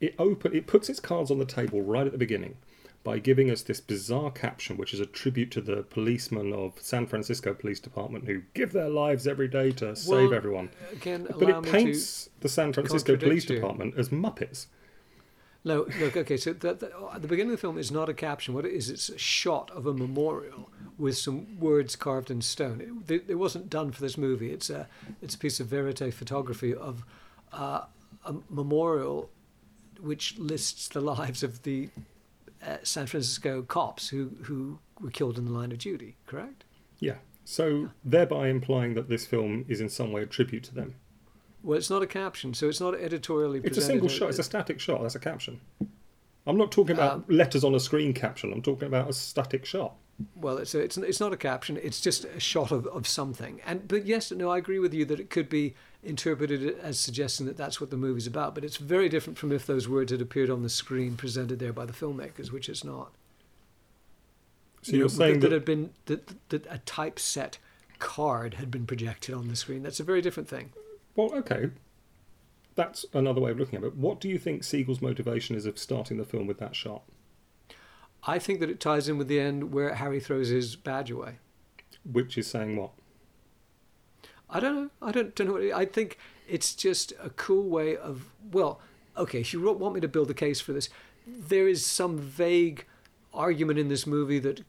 it 0.00 0.14
open 0.18 0.54
it 0.54 0.66
puts 0.66 0.88
its 0.88 1.00
cards 1.00 1.30
on 1.30 1.38
the 1.38 1.44
table 1.44 1.82
right 1.82 2.06
at 2.06 2.12
the 2.12 2.18
beginning 2.18 2.56
by 3.04 3.18
giving 3.18 3.50
us 3.50 3.62
this 3.62 3.80
bizarre 3.80 4.30
caption, 4.30 4.78
which 4.78 4.94
is 4.94 4.98
a 4.98 5.06
tribute 5.06 5.50
to 5.52 5.60
the 5.60 5.82
policemen 5.82 6.54
of 6.54 6.72
San 6.80 7.06
Francisco 7.06 7.52
Police 7.52 7.78
Department 7.78 8.24
who 8.24 8.42
give 8.54 8.72
their 8.72 8.88
lives 8.88 9.26
every 9.26 9.46
day 9.46 9.70
to 9.72 9.94
save 9.94 10.32
everyone. 10.32 10.70
Again, 10.90 11.28
But 11.38 11.50
it 11.50 11.62
paints 11.62 12.30
the 12.40 12.48
San 12.48 12.72
Francisco 12.72 13.16
Police 13.16 13.48
you. 13.48 13.56
Department 13.56 13.94
as 13.98 14.08
Muppets. 14.08 14.66
No, 15.66 15.86
look, 15.98 16.16
okay, 16.16 16.36
so 16.36 16.52
the, 16.52 16.74
the, 16.74 16.92
at 17.14 17.22
the 17.22 17.28
beginning 17.28 17.52
of 17.52 17.58
the 17.58 17.60
film 17.60 17.78
is 17.78 17.90
not 17.90 18.08
a 18.08 18.14
caption. 18.14 18.52
What 18.52 18.66
it 18.66 18.72
is, 18.72 18.90
it's 18.90 19.08
a 19.08 19.16
shot 19.16 19.70
of 19.70 19.86
a 19.86 19.94
memorial 19.94 20.70
with 20.98 21.16
some 21.16 21.58
words 21.58 21.96
carved 21.96 22.30
in 22.30 22.42
stone. 22.42 23.02
It, 23.08 23.24
it 23.28 23.34
wasn't 23.36 23.70
done 23.70 23.90
for 23.92 24.00
this 24.00 24.18
movie. 24.18 24.50
It's 24.50 24.68
a, 24.68 24.88
it's 25.22 25.34
a 25.34 25.38
piece 25.38 25.60
of 25.60 25.66
verite 25.68 26.12
photography 26.12 26.74
of 26.74 27.04
uh, 27.52 27.84
a 28.24 28.34
memorial 28.50 29.30
which 30.00 30.38
lists 30.38 30.88
the 30.88 31.00
lives 31.00 31.42
of 31.42 31.62
the 31.62 31.88
uh, 32.66 32.76
San 32.82 33.06
Francisco 33.06 33.62
cops 33.62 34.08
who, 34.08 34.30
who 34.42 34.78
were 35.00 35.10
killed 35.10 35.38
in 35.38 35.44
the 35.44 35.52
line 35.52 35.72
of 35.72 35.78
duty, 35.78 36.16
correct? 36.26 36.64
Yeah. 36.98 37.16
So 37.44 37.90
thereby 38.04 38.48
implying 38.48 38.94
that 38.94 39.08
this 39.08 39.26
film 39.26 39.64
is 39.68 39.80
in 39.80 39.88
some 39.88 40.12
way 40.12 40.22
a 40.22 40.26
tribute 40.26 40.64
to 40.64 40.74
them. 40.74 40.94
Well, 41.62 41.78
it's 41.78 41.90
not 41.90 42.02
a 42.02 42.06
caption, 42.06 42.54
so 42.54 42.68
it's 42.68 42.80
not 42.80 42.94
editorially 42.94 43.60
It's 43.64 43.78
a 43.78 43.82
single 43.82 44.08
shot. 44.08 44.28
It's 44.28 44.38
a 44.38 44.42
static 44.42 44.80
shot. 44.80 45.02
That's 45.02 45.14
a 45.14 45.18
caption. 45.20 45.60
I'm 46.46 46.58
not 46.58 46.70
talking 46.70 46.94
about 46.94 47.12
Um, 47.12 47.24
letters 47.28 47.64
on 47.64 47.74
a 47.74 47.80
screen 47.80 48.12
caption. 48.12 48.52
I'm 48.52 48.60
talking 48.62 48.86
about 48.86 49.08
a 49.08 49.12
static 49.14 49.64
shot. 49.64 49.94
Well, 50.36 50.58
it's 50.58 50.74
a, 50.74 50.80
it's 50.80 50.96
it's 50.96 51.20
not 51.20 51.32
a 51.32 51.36
caption. 51.36 51.78
It's 51.82 52.00
just 52.00 52.24
a 52.24 52.38
shot 52.38 52.70
of, 52.70 52.86
of 52.88 53.08
something. 53.08 53.60
And 53.66 53.88
but 53.88 54.06
yes, 54.06 54.30
no, 54.30 54.50
I 54.50 54.58
agree 54.58 54.78
with 54.78 54.94
you 54.94 55.04
that 55.06 55.18
it 55.18 55.30
could 55.30 55.48
be 55.48 55.74
interpreted 56.04 56.62
it 56.62 56.78
as 56.80 56.98
suggesting 56.98 57.46
that 57.46 57.56
that's 57.56 57.80
what 57.80 57.90
the 57.90 57.96
movie's 57.96 58.26
about. 58.26 58.54
But 58.54 58.64
it's 58.64 58.76
very 58.76 59.08
different 59.08 59.38
from 59.38 59.52
if 59.52 59.66
those 59.66 59.88
words 59.88 60.12
had 60.12 60.20
appeared 60.20 60.50
on 60.50 60.62
the 60.62 60.68
screen 60.68 61.16
presented 61.16 61.58
there 61.58 61.72
by 61.72 61.86
the 61.86 61.92
filmmakers, 61.92 62.50
which 62.52 62.68
it's 62.68 62.84
not. 62.84 63.12
So 64.82 64.92
You 64.92 64.98
you're 64.98 65.04
know, 65.08 65.14
saying 65.14 65.40
that, 65.40 65.48
that, 65.48 65.52
had 65.54 65.64
been 65.64 65.90
that, 66.06 66.48
that 66.50 66.66
a 66.68 66.78
typeset 66.78 67.58
card 67.98 68.54
had 68.54 68.70
been 68.70 68.86
projected 68.86 69.34
on 69.34 69.48
the 69.48 69.56
screen. 69.56 69.82
That's 69.82 70.00
a 70.00 70.04
very 70.04 70.20
different 70.20 70.48
thing. 70.48 70.72
well, 71.16 71.32
okay, 71.34 71.70
that's 72.74 73.06
another 73.14 73.40
way 73.40 73.50
of 73.50 73.58
looking 73.58 73.78
at 73.78 73.84
it. 73.84 73.96
What 73.96 74.20
do 74.20 74.28
you 74.28 74.38
think 74.38 74.62
Siegel's 74.64 75.00
motivation 75.00 75.56
is 75.56 75.64
of 75.64 75.78
starting 75.78 76.18
the 76.18 76.24
film 76.24 76.46
with 76.46 76.58
that 76.58 76.74
shot? 76.74 77.02
I 78.26 78.38
think 78.38 78.60
that 78.60 78.70
it 78.70 78.80
ties 78.80 79.08
in 79.08 79.16
with 79.18 79.28
the 79.28 79.38
end 79.38 79.72
where 79.72 79.94
Harry 79.94 80.18
throws 80.18 80.48
his 80.48 80.76
badge 80.76 81.10
away. 81.10 81.36
Which 82.10 82.36
is 82.36 82.46
saying 82.46 82.76
what? 82.76 82.90
I 84.54 84.60
don't 84.60 84.76
know. 84.76 84.90
I 85.02 85.10
don't, 85.10 85.34
don't 85.34 85.48
know. 85.48 85.52
What 85.54 85.64
it, 85.64 85.74
I 85.74 85.84
think 85.84 86.16
it's 86.48 86.74
just 86.74 87.12
a 87.20 87.30
cool 87.30 87.68
way 87.68 87.96
of. 87.96 88.30
Well, 88.52 88.80
okay. 89.16 89.40
If 89.40 89.52
you 89.52 89.60
want 89.60 89.94
me 89.94 90.00
to 90.00 90.08
build 90.08 90.30
a 90.30 90.34
case 90.34 90.60
for 90.60 90.72
this, 90.72 90.88
there 91.26 91.66
is 91.66 91.84
some 91.84 92.18
vague 92.18 92.86
argument 93.34 93.80
in 93.80 93.88
this 93.88 94.06
movie 94.06 94.38
that 94.38 94.64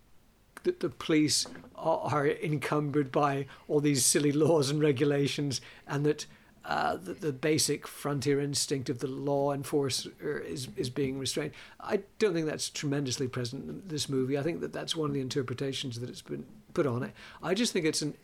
that 0.63 0.79
the 0.79 0.89
police 0.89 1.45
are, 1.75 1.99
are 2.11 2.27
encumbered 2.27 3.11
by 3.11 3.45
all 3.67 3.79
these 3.79 4.03
silly 4.03 4.31
laws 4.31 4.71
and 4.71 4.81
regulations, 4.81 5.61
and 5.87 6.05
that. 6.05 6.25
Uh, 6.67 6.95
the, 6.95 7.13
the 7.13 7.31
basic 7.31 7.85
frontier 7.85 8.39
instinct 8.39 8.89
of 8.89 8.97
the 8.97 9.05
law 9.05 9.53
enforcer 9.53 10.09
is, 10.39 10.67
is 10.75 10.89
being 10.89 11.19
restrained. 11.19 11.51
I 11.79 11.99
don't 12.17 12.33
think 12.33 12.47
that's 12.47 12.71
tremendously 12.71 13.27
present 13.27 13.69
in 13.69 13.83
this 13.85 14.09
movie. 14.09 14.35
I 14.35 14.41
think 14.41 14.61
that 14.61 14.73
that's 14.73 14.95
one 14.95 15.11
of 15.11 15.13
the 15.13 15.21
interpretations 15.21 15.99
that 15.99 16.09
it's 16.09 16.23
been 16.23 16.43
put 16.73 16.87
on 16.87 17.03
it. 17.03 17.11
I 17.43 17.53
just 17.53 17.71
think 17.71 17.85
it's 17.85 18.01
an 18.01 18.15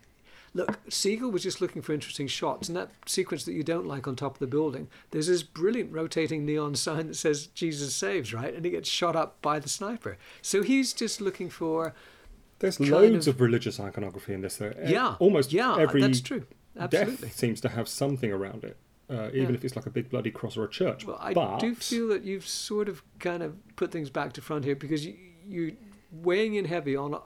Look, 0.53 0.79
Siegel 0.89 1.31
was 1.31 1.43
just 1.43 1.61
looking 1.61 1.81
for 1.81 1.93
interesting 1.93 2.27
shots, 2.27 2.67
and 2.67 2.75
that 2.75 2.91
sequence 3.05 3.45
that 3.45 3.53
you 3.53 3.63
don't 3.63 3.87
like 3.87 4.05
on 4.05 4.17
top 4.17 4.33
of 4.33 4.39
the 4.39 4.47
building, 4.47 4.89
there's 5.11 5.27
this 5.27 5.43
brilliant 5.43 5.93
rotating 5.93 6.45
neon 6.45 6.75
sign 6.75 7.07
that 7.07 7.15
says 7.15 7.47
Jesus 7.47 7.95
saves, 7.95 8.33
right? 8.33 8.53
And 8.53 8.65
he 8.65 8.71
gets 8.71 8.89
shot 8.89 9.15
up 9.15 9.41
by 9.41 9.59
the 9.59 9.69
sniper. 9.69 10.17
So 10.41 10.61
he's 10.61 10.91
just 10.91 11.21
looking 11.21 11.49
for, 11.49 11.93
There's 12.59 12.81
loads 12.81 13.27
of- 13.27 13.35
of, 13.35 13.41
religious 13.41 13.79
iconography 13.79 14.33
in 14.33 14.41
this. 14.41 14.57
Though. 14.57 14.73
Yeah, 14.85 15.15
almost 15.19 15.53
yeah, 15.53 15.77
every 15.77 16.01
that's 16.01 16.19
true, 16.19 16.45
absolutely. 16.77 17.15
death 17.27 17.35
seems 17.37 17.61
to 17.61 17.69
have 17.69 17.87
something 17.87 18.29
around 18.31 18.65
it, 18.65 18.75
uh, 19.09 19.29
even 19.33 19.49
Yeah. 19.51 19.55
if 19.55 19.63
it's 19.63 19.77
like 19.77 19.85
a 19.85 19.89
big 19.89 20.09
bloody 20.09 20.31
cross 20.31 20.57
or 20.57 20.65
a 20.65 20.69
church. 20.69 21.05
Well, 21.05 21.17
I 21.21 21.33
but 21.33 21.59
do 21.59 21.73
feel 21.75 22.09
that 22.09 22.23
you've 22.23 22.45
sort 22.45 22.89
of 22.89 23.03
kind 23.19 23.41
of 23.41 23.55
put 23.77 23.91
things 23.93 24.09
back 24.09 24.33
to 24.33 24.41
front 24.41 24.65
here 24.65 24.75
because 24.75 25.05
you, 25.05 25.15
you're 25.47 25.71
weighing 26.11 26.55
in 26.55 26.65
heavy 26.65 26.93
on 26.97 27.17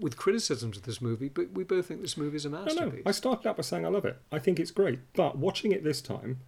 with 0.00 0.16
criticisms 0.16 0.76
of 0.76 0.82
this 0.84 1.00
movie, 1.00 1.28
but 1.28 1.52
we 1.52 1.64
both 1.64 1.86
think 1.86 2.00
this 2.00 2.16
movie 2.16 2.36
is 2.36 2.44
a 2.44 2.50
masterpiece. 2.50 3.04
no. 3.04 3.08
I 3.08 3.12
started 3.12 3.48
out 3.48 3.56
by 3.56 3.62
saying 3.62 3.84
I 3.84 3.88
love 3.88 4.04
it. 4.04 4.18
I 4.32 4.38
think 4.38 4.58
it's 4.58 4.70
great. 4.70 4.98
But 5.14 5.38
watching 5.38 5.72
it 5.72 5.84
this 5.84 6.00
time, 6.00 6.40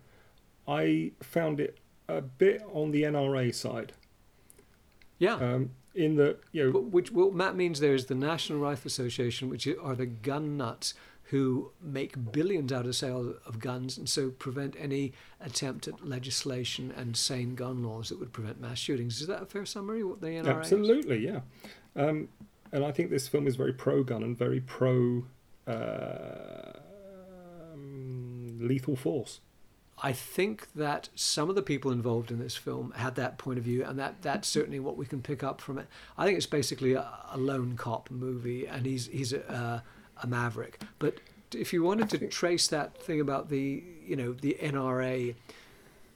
I 0.66 1.12
found 1.23 1.61
it 1.61 1.78
a 2.09 2.21
bit 2.21 2.62
on 2.73 2.90
the 2.90 3.02
NRA 3.02 3.54
side. 3.54 3.92
yeah. 5.18 5.35
Um, 5.35 5.71
in 5.94 6.16
the 6.16 6.38
you 6.52 6.64
know, 6.64 6.73
But 6.73 6.85
which 6.85 7.12
what 7.12 7.35
Matt 7.35 7.54
means 7.54 7.78
there 7.80 7.94
is 7.94 8.06
the 8.06 8.14
National 8.14 8.59
Rifle 8.59 8.87
Association, 8.88 9.50
which 9.50 9.66
are 9.66 9.94
the 9.94 10.06
gun 10.06 10.56
nuts 10.56 10.94
who 11.25 11.71
make 11.82 12.32
billions 12.32 12.73
out 12.73 12.87
of 12.87 12.94
sales 12.97 13.37
of 13.47 13.59
guns 13.59 13.97
and 13.99 14.09
so 14.09 14.30
prevent 14.30 14.75
any 14.78 15.12
attempt 15.40 15.88
at 15.88 16.06
legislation 16.06 16.92
and 16.97 17.16
sane 17.16 17.54
gun 17.54 17.82
laws 17.82 18.09
that 18.09 18.18
would 18.18 18.32
prevent 18.32 18.61
mass 18.61 18.78
shootings. 18.78 19.21
Is 19.21 19.26
that 19.26 19.42
a 19.42 19.47
fair 19.47 19.64
summary? 19.66 20.00
Of 20.02 20.09
what 20.09 20.21
the 20.23 20.28
NRA 20.28 20.40
is? 20.40 20.73
absolutely, 20.73 21.26
yeah. 21.26 21.40
Um, 21.94 22.28
and 22.73 22.85
I 22.85 22.93
think 22.93 23.11
this 23.11 23.29
film 23.29 23.47
is 23.47 23.57
very 23.57 23.73
pro 23.73 24.02
gun 24.02 24.23
and 24.23 24.37
very 24.37 24.61
pro 24.61 25.25
uh, 25.67 26.73
um, 27.73 28.59
lethal 28.61 28.97
force. 28.97 29.41
I 30.05 30.12
think 30.12 30.73
that 30.75 31.11
some 31.14 31.49
of 31.49 31.55
the 31.55 31.62
people 31.62 31.93
involved 31.93 32.33
in 32.33 32.41
this 32.41 32.57
film 32.57 32.93
had 32.97 33.14
that 33.17 33.38
point 33.38 33.59
of 33.59 33.64
view, 33.64 33.85
and 33.85 33.99
that 33.99 34.21
that's 34.23 34.49
certainly 34.49 34.81
what 34.81 34.97
we 34.97 35.07
can 35.07 35.23
pick 35.23 35.45
up 35.45 35.61
from 35.61 35.79
it. 35.79 35.87
I 36.19 36.25
think 36.25 36.37
it's 36.37 36.47
basically 36.47 36.95
a, 36.95 37.07
a 37.31 37.38
lone 37.38 37.76
cop 37.76 38.11
movie, 38.11 38.67
and 38.67 38.85
he's 38.85 39.07
he's 39.07 39.33
a, 39.33 39.85
a 40.21 40.26
maverick. 40.26 40.81
But 40.99 41.21
if 41.55 41.73
you 41.73 41.83
wanted 41.85 42.11
to 42.11 42.26
trace 42.26 42.67
that 42.69 43.00
thing 43.00 43.21
about 43.21 43.49
the 43.49 43.85
you 44.05 44.17
know 44.17 44.33
the 44.33 44.57
NRA 44.61 45.37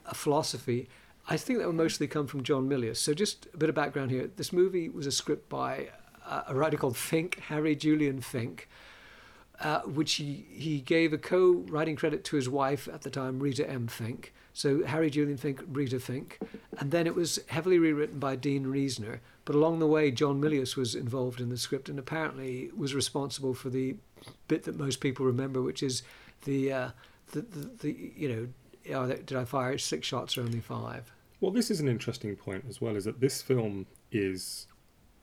uh, 0.05 0.13
philosophy, 0.15 0.89
I 1.29 1.37
think 1.37 1.61
that 1.61 1.67
would 1.67 1.77
mostly 1.77 2.09
come 2.09 2.27
from 2.27 2.43
John 2.43 2.69
Milius. 2.69 2.97
So 2.97 3.15
just 3.15 3.47
a 3.55 3.57
bit 3.57 3.69
of 3.69 3.75
background 3.77 4.11
here: 4.11 4.31
this 4.37 4.53
movie 4.53 4.89
was 4.89 5.07
a 5.07 5.13
script 5.13 5.49
by 5.49 5.89
uh, 5.93 6.06
a 6.49 6.55
writer 6.55 6.77
called 6.77 6.97
Fink, 6.97 7.41
Harry 7.49 7.77
Julian 7.77 8.21
Fink 8.21 8.69
uh, 9.61 9.81
which 9.81 10.15
he, 10.15 10.47
he 10.51 10.81
gave 10.81 11.13
a 11.13 11.19
co-writing 11.19 11.97
credit 11.97 12.25
to 12.25 12.37
his 12.37 12.49
wife 12.49 12.89
at 12.93 13.03
the 13.03 13.11
time, 13.11 13.41
Rita 13.41 13.69
M. 13.69 13.87
Fink. 13.87 14.35
So 14.53 14.85
Harry 14.85 15.11
Julian 15.11 15.37
Fink, 15.37 15.63
Rita 15.69 16.01
Fink, 16.01 16.39
and 16.79 16.91
then 16.91 17.07
it 17.07 17.15
was 17.15 17.39
heavily 17.49 17.79
rewritten 17.79 18.19
by 18.19 18.37
Dean 18.37 18.67
Riesner. 18.67 19.21
But 19.45 19.55
along 19.55 19.79
the 19.79 19.87
way, 19.87 20.11
John 20.11 20.41
Milius 20.41 20.77
was 20.77 20.95
involved 20.95 21.41
in 21.41 21.51
the 21.51 21.59
script 21.59 21.89
and 21.89 21.99
apparently 21.99 22.71
was 22.77 22.95
responsible 22.95 23.55
for 23.55 23.71
the 23.71 23.97
bit 24.49 24.65
that 24.65 24.79
most 24.79 25.01
people 25.01 25.27
remember, 25.27 25.63
which 25.63 25.83
is 25.83 26.03
the 26.45 26.73
uh, 26.73 26.91
the, 27.33 27.43
the, 27.43 27.71
the 27.81 28.13
you 28.17 28.29
know, 28.29 29.07
there, 29.07 29.17
did 29.19 29.37
I 29.37 29.45
fire 29.45 29.77
six 29.79 30.07
shots 30.07 30.39
or 30.39 30.43
only 30.43 30.61
five? 30.61 31.13
Well, 31.41 31.51
this 31.53 31.71
is 31.71 31.81
an 31.81 31.89
interesting 31.89 32.35
point 32.35 32.65
as 32.69 32.81
well. 32.81 32.97
Is 32.97 33.05
that 33.05 33.21
this 33.21 33.43
film 33.43 33.87
is 34.11 34.67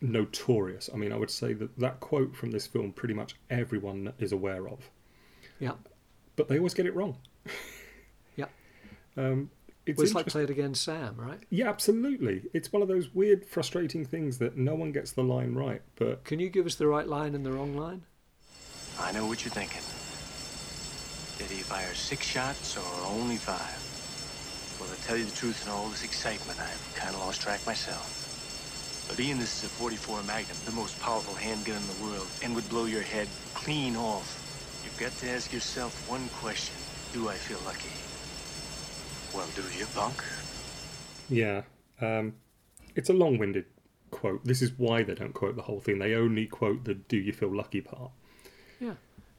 notorious. 0.03 0.89
I 0.93 0.97
mean, 0.97 1.11
I 1.11 1.15
would 1.17 1.31
say 1.31 1.53
that 1.53 1.77
that 1.79 1.99
quote 1.99 2.35
from 2.35 2.51
this 2.51 2.67
film 2.67 2.91
pretty 2.91 3.13
much 3.13 3.35
everyone 3.49 4.13
is 4.19 4.31
aware 4.31 4.67
of, 4.67 4.89
Yeah, 5.59 5.73
but 6.35 6.47
they 6.47 6.57
always 6.57 6.73
get 6.73 6.85
it 6.85 6.95
wrong. 6.95 7.17
yeah. 8.35 8.45
Um, 9.17 9.49
it's 9.85 9.97
Well, 9.97 10.05
it's 10.05 10.13
like 10.13 10.21
interest- 10.23 10.33
Play 10.33 10.43
It 10.43 10.49
Again, 10.49 10.75
Sam, 10.75 11.15
right? 11.17 11.39
yeah, 11.49 11.69
absolutely. 11.69 12.43
It's 12.53 12.71
one 12.71 12.81
of 12.81 12.87
those 12.87 13.13
weird, 13.13 13.45
frustrating 13.45 14.05
things 14.05 14.37
that 14.37 14.55
no 14.57 14.75
one 14.75 14.91
gets 14.91 15.11
the 15.11 15.23
line 15.23 15.53
right. 15.55 15.81
But 15.95 16.23
Can 16.23 16.39
you 16.39 16.49
give 16.49 16.65
us 16.65 16.75
the 16.75 16.87
right 16.87 17.07
line 17.07 17.33
and 17.35 17.45
the 17.45 17.51
wrong 17.51 17.75
line? 17.75 18.03
I 18.99 19.11
know 19.11 19.25
what 19.25 19.43
you're 19.43 19.51
thinking. 19.53 19.81
Did 21.39 21.49
he 21.53 21.63
fire 21.63 21.93
six 21.95 22.25
shots 22.25 22.77
or 22.77 22.85
only 23.07 23.37
five? 23.37 23.79
Well, 24.79 24.89
to 24.95 25.03
tell 25.03 25.17
you 25.17 25.25
the 25.25 25.35
truth, 25.35 25.65
in 25.65 25.71
all 25.71 25.87
this 25.89 26.03
excitement, 26.03 26.59
I've 26.59 26.93
kind 26.95 27.13
of 27.13 27.19
lost 27.21 27.41
track 27.41 27.65
myself. 27.65 28.22
But 29.15 29.23
Ian, 29.23 29.37
this 29.37 29.59
is 29.59 29.65
a 29.65 29.73
44 29.75 30.23
Magnum, 30.23 30.57
the 30.65 30.71
most 30.71 30.99
powerful 30.99 31.35
handgun 31.35 31.75
in 31.75 31.85
the 31.85 32.03
world, 32.03 32.25
and 32.41 32.55
would 32.55 32.67
blow 32.67 32.85
your 32.85 33.03
head 33.03 33.27
clean 33.53 33.95
off. 33.95 34.81
You've 34.83 34.97
got 34.97 35.15
to 35.19 35.29
ask 35.29 35.53
yourself 35.53 36.09
one 36.09 36.27
question. 36.41 36.73
Do 37.13 37.29
I 37.29 37.35
feel 37.35 37.59
lucky? 37.63 37.93
Well, 39.37 39.47
do 39.55 39.61
you, 39.77 39.85
punk? 39.93 40.15
yeah, 41.29 41.61
um, 42.01 42.33
it's 42.95 43.11
a 43.11 43.13
long-winded 43.13 43.65
quote. 44.09 44.43
This 44.45 44.63
is 44.63 44.71
why 44.79 45.03
they 45.03 45.13
don't 45.13 45.35
quote 45.35 45.57
the 45.57 45.61
whole 45.61 45.79
thing. 45.79 45.99
They 45.99 46.15
only 46.15 46.47
quote 46.47 46.83
the 46.83 46.95
"Do 46.95 47.17
you 47.17 47.33
feel 47.33 47.55
lucky" 47.55 47.81
part. 47.81 48.09
Yeah. 48.79 48.95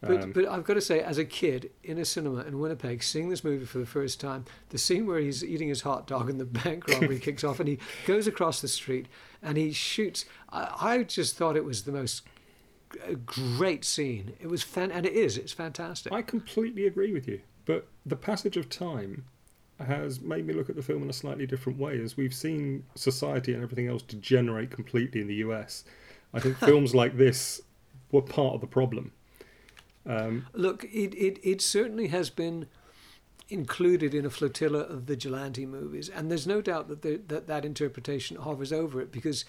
But, 0.07 0.23
Um, 0.23 0.33
but 0.33 0.47
I've 0.47 0.65
got 0.65 0.75
to 0.75 0.81
say, 0.81 1.01
as 1.01 1.19
a 1.19 1.25
kid 1.25 1.71
in 1.83 1.99
a 1.99 2.05
cinema 2.05 2.43
in 2.43 2.59
Winnipeg, 2.59 3.03
seeing 3.03 3.29
this 3.29 3.45
movie 3.45 3.65
for 3.65 3.79
the 3.79 3.87
first 3.87 4.21
time, 4.21 4.45
the 4.71 4.79
scene 4.79 5.07
where 5.07 5.19
he's 5.19 5.45
eating 5.45 5.69
his 5.69 5.83
hot 5.83 6.07
dog 6.07 6.29
and 6.31 6.39
the 6.41 6.45
bank 6.65 6.89
robbery 6.89 7.19
kicks 7.19 7.45
off 7.45 7.61
and 7.61 7.69
he 7.69 7.79
goes 8.07 8.27
across 8.27 8.61
the 8.61 8.69
street 8.69 9.07
and 9.43 9.57
he 9.57 9.73
shoots. 9.73 10.25
I, 10.51 10.75
I 10.81 11.03
just 11.03 11.37
thought 11.37 11.57
it 11.57 11.65
was 11.65 11.83
the 11.83 11.93
most 11.93 12.23
uh, 13.03 13.15
great 13.25 13.85
scene. 13.85 14.35
It 14.41 14.49
was 14.49 14.63
fan, 14.63 14.91
and 14.91 15.07
it 15.07 15.13
is. 15.13 15.37
It's 15.37 15.53
fantastic. 15.53 16.13
I 16.13 16.23
completely 16.23 16.87
agree 16.87 17.13
with 17.13 17.27
you. 17.29 17.41
But 17.67 17.87
the 18.05 18.17
passage 18.17 18.57
of 18.57 18.69
time 18.69 19.25
has 19.81 20.21
made 20.21 20.47
me 20.47 20.55
look 20.55 20.71
at 20.71 20.77
the 20.77 20.83
film 20.83 21.03
in 21.03 21.11
a 21.11 21.15
slightly 21.15 21.47
different 21.47 21.79
way. 21.79 22.01
As 22.01 22.17
we've 22.17 22.35
seen 22.35 22.85
society 22.95 23.55
and 23.55 23.63
everything 23.63 23.89
else 23.89 24.03
degenerate 24.03 24.71
completely 24.71 25.21
in 25.21 25.27
the 25.27 25.37
US, 25.37 25.85
I 26.33 26.41
think 26.41 26.57
films 26.59 26.95
like 26.95 27.17
this 27.17 27.61
were 28.13 28.23
part 28.23 28.55
of 28.55 28.61
the 28.61 28.67
problem. 28.67 29.13
Um, 30.07 30.47
Look, 30.53 30.85
it, 30.85 31.15
it, 31.15 31.39
it 31.43 31.61
certainly 31.61 32.09
has 32.09 32.31
been 32.31 32.67
included 33.49 34.15
in 34.15 34.25
a 34.25 34.31
flotilla 34.31 34.81
of 34.81 35.03
vigilante 35.03 35.67
movies, 35.67 36.09
and 36.09 36.31
there's 36.31 36.47
no 36.47 36.61
doubt 36.61 36.89
that 36.89 37.03
the, 37.03 37.21
that, 37.29 37.47
that 37.47 37.65
interpretation 37.65 38.37
hovers 38.37 38.73
over 38.73 39.01
it 39.01 39.13
because 39.13 39.45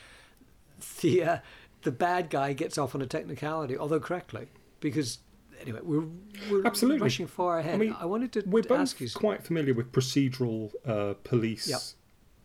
the 1.01 1.23
uh, 1.23 1.37
the 1.83 1.91
bad 1.91 2.29
guy 2.29 2.53
gets 2.53 2.77
off 2.77 2.95
on 2.95 3.01
a 3.01 3.05
technicality, 3.05 3.77
although 3.77 3.99
correctly, 3.99 4.47
because 4.79 5.19
anyway, 5.61 5.79
we're 5.83 6.07
we're 6.51 6.65
Absolutely. 6.65 7.01
rushing 7.01 7.27
far 7.27 7.59
ahead. 7.59 7.75
I, 7.75 7.77
mean, 7.77 7.95
I 7.99 8.05
wanted 8.05 8.33
to 8.33 8.43
we're 8.45 8.63
both 8.63 8.99
you. 8.99 9.09
quite 9.13 9.43
familiar 9.43 9.73
with 9.73 9.91
procedural 9.91 10.71
uh, 10.85 11.13
police 11.23 11.95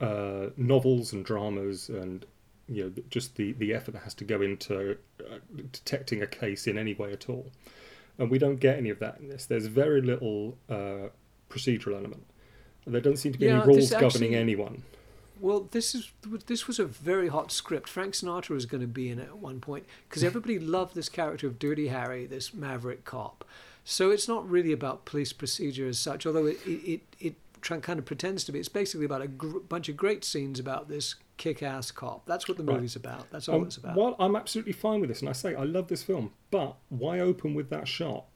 uh, 0.00 0.46
novels 0.56 1.12
and 1.12 1.24
dramas, 1.24 1.88
and 1.88 2.24
you 2.68 2.84
know 2.84 2.92
just 3.10 3.36
the, 3.36 3.52
the 3.52 3.74
effort 3.74 3.92
that 3.92 4.02
has 4.02 4.14
to 4.14 4.24
go 4.24 4.40
into 4.40 4.96
uh, 5.20 5.38
detecting 5.72 6.22
a 6.22 6.26
case 6.26 6.66
in 6.66 6.78
any 6.78 6.94
way 6.94 7.12
at 7.12 7.28
all. 7.28 7.50
And 8.20 8.30
we 8.30 8.38
don't 8.38 8.56
get 8.60 8.76
any 8.76 8.90
of 8.90 8.98
that 8.98 9.18
in 9.18 9.28
this. 9.28 9.46
There's 9.46 9.66
very 9.66 10.02
little 10.02 10.58
uh, 10.68 11.08
procedural 11.48 11.96
element. 11.96 12.24
There 12.86 13.00
don't 13.00 13.16
seem 13.16 13.32
to 13.32 13.38
be 13.38 13.46
Yeah, 13.46 13.62
any 13.62 13.66
rules 13.66 13.90
governing 13.90 14.34
actually- 14.34 14.34
anyone. 14.36 14.82
Well, 15.40 15.68
this 15.70 15.94
is 15.94 16.12
this 16.46 16.66
was 16.66 16.78
a 16.78 16.84
very 16.84 17.28
hot 17.28 17.50
script. 17.50 17.88
Frank 17.88 18.12
Sinatra 18.12 18.50
was 18.50 18.66
going 18.66 18.82
to 18.82 18.86
be 18.86 19.08
in 19.08 19.18
it 19.18 19.28
at 19.28 19.38
one 19.38 19.58
point 19.58 19.86
because 20.06 20.22
everybody 20.22 20.58
loved 20.76 20.94
this 20.94 21.08
character 21.08 21.46
of 21.46 21.58
Dirty 21.58 21.88
Harry, 21.88 22.26
this 22.26 22.52
maverick 22.52 23.06
cop. 23.06 23.42
So 23.82 24.10
it's 24.10 24.28
not 24.28 24.46
really 24.46 24.70
about 24.70 25.06
police 25.06 25.32
procedure 25.32 25.88
as 25.88 25.98
such, 25.98 26.26
although 26.26 26.44
it 26.44 26.58
it 26.66 27.00
it, 27.18 27.34
it 27.58 27.82
kind 27.82 27.98
of 27.98 28.04
pretends 28.04 28.44
to 28.44 28.52
be. 28.52 28.58
It's 28.58 28.68
basically 28.68 29.06
about 29.06 29.22
a 29.22 29.28
gr- 29.28 29.60
bunch 29.60 29.88
of 29.88 29.96
great 29.96 30.24
scenes 30.24 30.60
about 30.60 30.88
this 30.88 31.14
kick-ass 31.44 31.90
cop. 31.90 32.26
That's 32.26 32.46
what 32.48 32.58
the 32.58 32.62
Right. 32.64 32.74
movie's 32.76 32.96
about. 32.96 33.30
That's 33.30 33.48
all 33.48 33.56
Um, 33.56 33.64
it's 33.64 33.78
about. 33.78 33.96
While 33.96 34.14
I'm 34.18 34.36
absolutely 34.36 34.74
fine 34.74 35.00
with 35.00 35.08
this, 35.08 35.20
and 35.20 35.28
I 35.28 35.32
say 35.32 35.54
I 35.54 35.64
love 35.64 35.88
this 35.88 36.02
film, 36.02 36.32
but 36.50 36.76
why 36.90 37.18
open 37.18 37.54
with 37.54 37.70
that 37.70 37.88
shot 37.88 38.26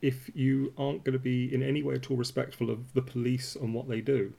if 0.00 0.30
you 0.34 0.72
aren't 0.78 1.04
going 1.04 1.12
to 1.12 1.18
be 1.18 1.52
in 1.54 1.62
any 1.62 1.82
way 1.82 1.94
at 1.96 2.10
all 2.10 2.16
respectful 2.16 2.70
of 2.70 2.94
the 2.94 3.02
police 3.02 3.54
and 3.56 3.74
what 3.74 3.88
they 3.88 4.00
do? 4.00 4.32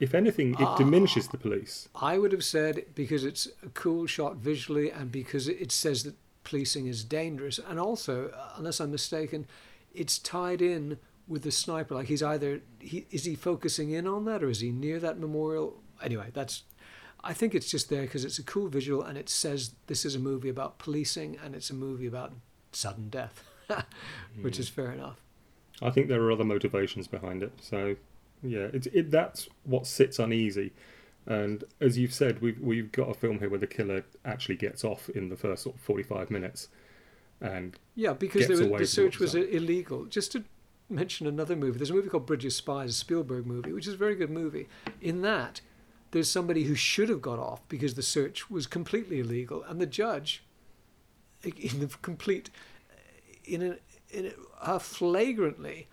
If 0.00 0.14
anything, 0.14 0.50
it 0.54 0.60
Ah. 0.60 0.76
diminishes 0.76 1.28
the 1.28 1.38
police. 1.38 1.88
I 1.94 2.18
would 2.18 2.32
have 2.32 2.44
said 2.44 2.86
because 2.94 3.24
it's 3.24 3.46
a 3.62 3.68
cool 3.70 4.06
shot 4.06 4.36
visually 4.36 4.90
and 4.90 5.10
because 5.12 5.48
it 5.48 5.70
says 5.72 6.02
that 6.02 6.16
policing 6.44 6.86
is 6.86 7.02
dangerous. 7.04 7.58
And 7.58 7.78
also, 7.78 8.28
uh, 8.30 8.54
unless 8.58 8.80
I'm 8.80 8.90
mistaken, 8.90 9.46
it's 9.94 10.18
tied 10.18 10.60
in 10.60 10.98
with 11.28 11.42
the 11.44 11.50
sniper. 11.52 11.94
Like 11.94 12.08
he's 12.08 12.22
either 12.22 12.60
he 12.80 13.06
is 13.10 13.24
he 13.24 13.34
focusing 13.36 13.90
in 13.90 14.06
on 14.08 14.24
that 14.26 14.42
or 14.42 14.50
is 14.50 14.60
he 14.60 14.70
near 14.70 14.98
that 15.00 15.18
memorial? 15.20 15.80
Anyway, 16.02 16.30
that's. 16.34 16.64
I 17.26 17.32
think 17.32 17.54
it's 17.54 17.68
just 17.68 17.90
there 17.90 18.02
because 18.02 18.24
it's 18.24 18.38
a 18.38 18.42
cool 18.42 18.68
visual 18.68 19.02
and 19.02 19.18
it 19.18 19.28
says 19.28 19.72
this 19.88 20.04
is 20.04 20.14
a 20.14 20.18
movie 20.20 20.48
about 20.48 20.78
policing 20.78 21.36
and 21.42 21.56
it's 21.56 21.70
a 21.70 21.74
movie 21.74 22.06
about 22.06 22.32
sudden 22.70 23.08
death, 23.08 23.42
which 24.40 24.60
is 24.60 24.68
hmm. 24.68 24.74
fair 24.74 24.92
enough. 24.92 25.16
I 25.82 25.90
think 25.90 26.08
there 26.08 26.22
are 26.22 26.30
other 26.30 26.44
motivations 26.44 27.08
behind 27.08 27.42
it. 27.42 27.52
So, 27.60 27.96
yeah, 28.42 28.68
it's 28.72 28.86
it, 28.88 29.10
that's 29.10 29.48
what 29.64 29.86
sits 29.86 30.18
uneasy. 30.18 30.72
And 31.26 31.64
as 31.80 31.98
you've 31.98 32.14
said, 32.14 32.40
we've 32.40 32.60
we've 32.60 32.92
got 32.92 33.10
a 33.10 33.14
film 33.14 33.40
here 33.40 33.50
where 33.50 33.58
the 33.58 33.66
killer 33.66 34.04
actually 34.24 34.56
gets 34.56 34.84
off 34.84 35.08
in 35.10 35.28
the 35.28 35.36
first 35.36 35.64
sort 35.64 35.74
of 35.74 35.82
forty-five 35.82 36.30
minutes, 36.30 36.68
and 37.40 37.76
Yeah, 37.96 38.12
because 38.12 38.48
was, 38.48 38.60
the 38.60 38.86
search 38.86 39.18
was 39.18 39.34
illegal. 39.34 40.04
Just 40.04 40.32
to 40.32 40.44
mention 40.88 41.26
another 41.26 41.56
movie, 41.56 41.78
there's 41.78 41.90
a 41.90 41.94
movie 41.94 42.08
called 42.08 42.26
Bridge 42.26 42.44
of 42.44 42.52
Spies, 42.52 42.90
a 42.90 42.92
Spielberg 42.92 43.44
movie, 43.44 43.72
which 43.72 43.88
is 43.88 43.94
a 43.94 43.98
very 43.98 44.14
good 44.14 44.30
movie. 44.30 44.68
In 45.00 45.22
that, 45.22 45.60
there's 46.10 46.30
somebody 46.30 46.64
who 46.64 46.74
should 46.74 47.08
have 47.08 47.22
got 47.22 47.38
off 47.38 47.66
because 47.68 47.94
the 47.94 48.02
search 48.02 48.50
was 48.50 48.66
completely 48.66 49.20
illegal, 49.20 49.62
and 49.64 49.80
the 49.80 49.86
judge, 49.86 50.42
in 51.44 51.80
the 51.80 51.88
complete, 52.02 52.50
in 53.44 53.62
a, 53.62 53.76
in 54.16 54.32
a 54.60 54.80
flagrantly 54.80 55.88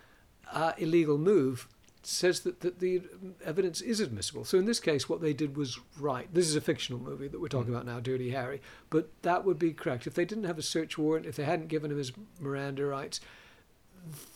uh, 0.52 0.74
illegal 0.78 1.18
move, 1.18 1.68
says 2.06 2.42
that, 2.42 2.60
that 2.62 2.80
the 2.80 3.02
evidence 3.46 3.82
is 3.82 4.00
admissible. 4.00 4.44
So 4.44 4.58
in 4.58 4.66
this 4.66 4.80
case, 4.80 5.08
what 5.08 5.22
they 5.22 5.34
did 5.34 5.56
was 5.56 5.80
right. 5.98 6.28
This 6.34 6.48
is 6.48 6.56
a 6.56 6.62
fictional 6.62 7.00
movie 7.00 7.28
that 7.30 7.40
we're 7.40 7.48
talking 7.48 7.74
about 7.74 7.86
now, 7.86 8.00
Dirty 8.00 8.32
Harry, 8.32 8.62
but 8.90 9.10
that 9.22 9.46
would 9.46 9.58
be 9.58 9.72
correct. 9.72 10.06
If 10.06 10.14
they 10.14 10.26
didn't 10.26 10.44
have 10.44 10.58
a 10.58 10.64
search 10.64 10.98
warrant, 10.98 11.26
if 11.26 11.38
they 11.38 11.46
hadn't 11.46 11.70
given 11.70 11.92
him 11.92 11.98
his 11.98 12.12
Miranda 12.40 12.86
rights, 12.86 13.22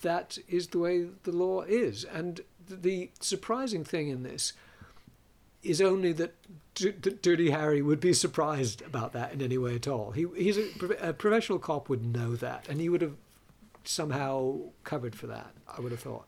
that 0.02 0.38
is 0.48 0.68
the 0.68 0.80
way 0.80 1.08
the 1.24 1.32
law 1.32 1.62
is. 1.62 2.06
And 2.06 2.42
the 2.70 3.12
surprising 3.20 3.84
thing 3.84 4.10
in 4.10 4.24
this 4.24 4.54
is 5.70 5.82
only 5.82 6.14
that 6.14 6.36
Dirty 7.22 7.50
Harry 7.50 7.82
would 7.82 8.00
be 8.00 8.14
surprised 8.14 8.82
about 8.84 9.14
that 9.14 9.34
in 9.34 9.42
any 9.42 9.58
way 9.58 9.76
at 9.76 9.88
all. 9.88 10.12
He 10.12 10.26
he's 10.36 10.58
a, 10.58 10.70
a 11.02 11.14
professional 11.14 11.60
cop 11.60 11.90
would 11.90 12.06
know 12.06 12.36
that, 12.36 12.68
and 12.70 12.80
he 12.80 12.90
would 12.90 13.02
have 13.02 13.16
somehow 13.84 14.60
covered 14.84 15.16
for 15.16 15.28
that. 15.28 15.54
I 15.68 15.82
would 15.82 15.92
have 15.92 16.02
thought. 16.02 16.28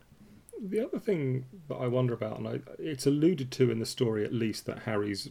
The 0.62 0.84
other 0.84 0.98
thing 0.98 1.46
that 1.68 1.76
I 1.76 1.86
wonder 1.86 2.12
about, 2.12 2.38
and 2.38 2.48
I, 2.48 2.60
it's 2.78 3.06
alluded 3.06 3.50
to 3.52 3.70
in 3.70 3.78
the 3.78 3.86
story 3.86 4.24
at 4.24 4.32
least, 4.32 4.66
that 4.66 4.80
Harry's 4.80 5.30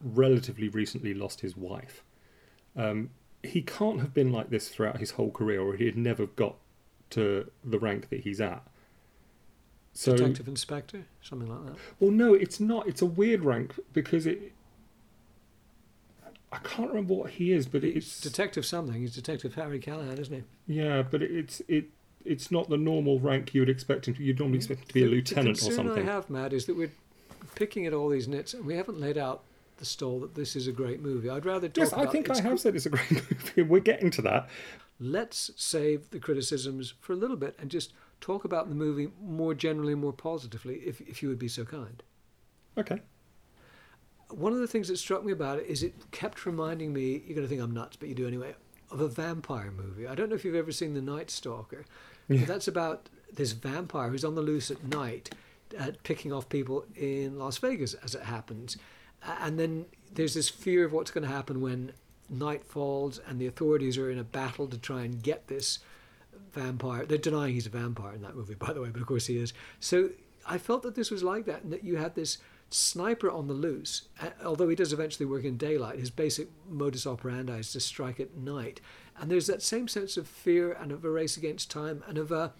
relatively 0.00 0.68
recently 0.68 1.14
lost 1.14 1.40
his 1.42 1.56
wife. 1.56 2.02
Um, 2.76 3.10
he 3.42 3.62
can't 3.62 4.00
have 4.00 4.12
been 4.12 4.32
like 4.32 4.50
this 4.50 4.68
throughout 4.68 4.98
his 4.98 5.12
whole 5.12 5.30
career, 5.30 5.60
or 5.60 5.76
he'd 5.76 5.96
never 5.96 6.26
got 6.26 6.56
to 7.10 7.50
the 7.62 7.78
rank 7.78 8.08
that 8.08 8.20
he's 8.20 8.40
at. 8.40 8.66
So, 9.96 10.16
Detective 10.16 10.48
inspector, 10.48 11.04
something 11.22 11.48
like 11.48 11.66
that. 11.66 11.76
well, 12.00 12.10
no, 12.10 12.34
it's 12.34 12.58
not. 12.58 12.88
It's 12.88 13.00
a 13.00 13.06
weird 13.06 13.44
rank 13.44 13.74
because 13.92 14.26
it. 14.26 14.52
I 16.52 16.58
can't 16.58 16.88
remember 16.88 17.14
what 17.14 17.30
he 17.30 17.52
is, 17.52 17.66
but 17.66 17.82
it's 17.82 18.20
Detective 18.20 18.64
something. 18.64 18.94
He's 19.00 19.14
Detective 19.14 19.54
Harry 19.54 19.78
Callahan, 19.80 20.18
isn't 20.18 20.34
he? 20.66 20.72
yeah, 20.74 21.02
but 21.02 21.22
it's 21.22 21.60
it 21.68 21.86
it's 22.24 22.50
not 22.50 22.68
the 22.70 22.76
normal 22.76 23.18
rank 23.20 23.54
you 23.54 23.60
would 23.60 23.68
expect 23.68 24.06
him 24.08 24.14
to. 24.14 24.22
You'd 24.22 24.38
normally 24.38 24.58
expect 24.58 24.80
him 24.82 24.86
to 24.88 24.94
be 24.94 25.02
a 25.02 25.06
The- 25.06 25.14
lieutenant 25.14 25.58
the 25.58 25.64
or 25.64 25.68
concern 25.68 25.86
something. 25.86 26.08
I 26.08 26.12
have, 26.12 26.30
Matt, 26.30 26.52
is 26.52 26.66
that 26.66 26.76
we're 26.76 26.92
picking 27.54 27.86
at 27.86 27.92
all 27.92 28.08
these 28.08 28.28
nits, 28.28 28.54
and 28.54 28.64
we 28.64 28.76
haven't 28.76 29.00
laid 29.00 29.18
out 29.18 29.42
the 29.76 29.84
stall 29.84 30.20
that 30.20 30.34
this 30.36 30.54
is 30.54 30.66
a 30.68 30.72
great 30.72 31.00
movie. 31.02 31.28
I'd 31.28 31.44
rather 31.44 31.68
talk 31.68 31.76
Yes, 31.84 31.92
I 31.92 32.06
think 32.06 32.30
I 32.30 32.40
have 32.40 32.60
said 32.60 32.76
it's 32.76 32.86
a 32.86 32.90
great 32.90 33.10
movie. 33.56 33.62
We're 33.62 33.80
getting 33.80 34.10
to 34.12 34.22
that. 34.22 34.48
let's 35.00 35.50
save 35.56 36.10
the 36.10 36.20
criticisms 36.20 36.94
for 37.00 37.12
a 37.12 37.16
little 37.16 37.36
bit 37.36 37.56
and 37.58 37.68
just 37.70 37.92
talk 38.20 38.44
about 38.44 38.68
the 38.68 38.74
movie 38.74 39.08
more 39.20 39.54
generally, 39.54 39.94
more 39.94 40.12
positively, 40.12 40.76
if, 40.76 41.00
if 41.02 41.22
you 41.22 41.28
would 41.28 41.38
be 41.38 41.48
so 41.48 41.64
kind. 41.64 42.02
Okay. 42.78 43.00
One 44.30 44.52
of 44.52 44.58
the 44.58 44.66
things 44.66 44.88
that 44.88 44.96
struck 44.96 45.24
me 45.24 45.32
about 45.32 45.58
it 45.58 45.66
is 45.66 45.82
it 45.82 45.94
kept 46.10 46.46
reminding 46.46 46.92
me, 46.92 47.22
you're 47.26 47.36
going 47.36 47.46
to 47.46 47.48
think 47.48 47.60
I'm 47.60 47.72
nuts, 47.74 47.96
but 47.96 48.08
you 48.08 48.14
do 48.14 48.26
anyway, 48.26 48.54
of 48.90 49.00
a 49.00 49.08
vampire 49.08 49.70
movie. 49.70 50.06
I 50.06 50.14
don't 50.14 50.28
know 50.28 50.34
if 50.34 50.44
you've 50.44 50.54
ever 50.54 50.72
seen 50.72 50.94
The 50.94 51.02
Night 51.02 51.30
Stalker, 51.30 51.84
but 52.28 52.46
that's 52.46 52.68
about 52.68 53.08
this 53.32 53.52
vampire 53.52 54.08
who's 54.08 54.24
on 54.24 54.34
the 54.34 54.42
loose 54.42 54.70
at 54.70 54.82
night, 54.84 55.30
uh, 55.78 55.90
picking 56.02 56.32
off 56.32 56.48
people 56.48 56.86
in 56.96 57.38
Las 57.38 57.58
Vegas, 57.58 57.94
as 57.94 58.14
it 58.14 58.22
happens. 58.22 58.76
And 59.40 59.58
then 59.58 59.86
there's 60.12 60.34
this 60.34 60.48
fear 60.48 60.84
of 60.84 60.92
what's 60.92 61.10
going 61.10 61.26
to 61.26 61.32
happen 61.32 61.60
when 61.60 61.92
night 62.30 62.64
falls 62.64 63.20
and 63.26 63.38
the 63.38 63.46
authorities 63.46 63.98
are 63.98 64.10
in 64.10 64.18
a 64.18 64.24
battle 64.24 64.66
to 64.68 64.78
try 64.78 65.02
and 65.02 65.22
get 65.22 65.48
this 65.48 65.80
vampire. 66.54 67.04
They're 67.06 67.18
denying 67.18 67.54
he's 67.54 67.66
a 67.66 67.70
vampire 67.70 68.14
in 68.14 68.22
that 68.22 68.34
movie, 68.34 68.54
by 68.58 68.72
the 68.72 68.80
way, 68.80 68.90
but 68.90 69.00
of 69.00 69.06
course 69.06 69.26
he 69.26 69.38
is. 69.38 69.52
So 69.80 70.10
I 70.46 70.58
felt 70.58 70.82
that 70.82 70.94
this 70.94 71.10
was 71.10 71.22
like 71.22 71.46
that, 71.46 71.62
and 71.62 71.72
that 71.72 71.84
you 71.84 71.96
had 71.96 72.14
this 72.14 72.38
sniper 72.70 73.30
on 73.30 73.46
the 73.46 73.54
loose. 73.54 74.02
Although 74.44 74.68
he 74.68 74.76
does 74.76 74.92
eventually 74.92 75.26
work 75.26 75.44
in 75.44 75.56
daylight, 75.56 75.98
his 75.98 76.10
basic 76.10 76.48
modus 76.68 77.06
operandi 77.06 77.58
is 77.58 77.72
to 77.72 77.80
strike 77.80 78.20
at 78.20 78.36
night. 78.36 78.80
And 79.18 79.30
there's 79.30 79.46
that 79.46 79.62
same 79.62 79.86
sense 79.86 80.16
of 80.16 80.26
fear 80.26 80.72
and 80.72 80.90
of 80.90 81.04
a 81.04 81.10
race 81.10 81.36
against 81.36 81.70
time 81.70 82.02
and 82.08 82.18
of 82.18 82.32
a, 82.32 82.52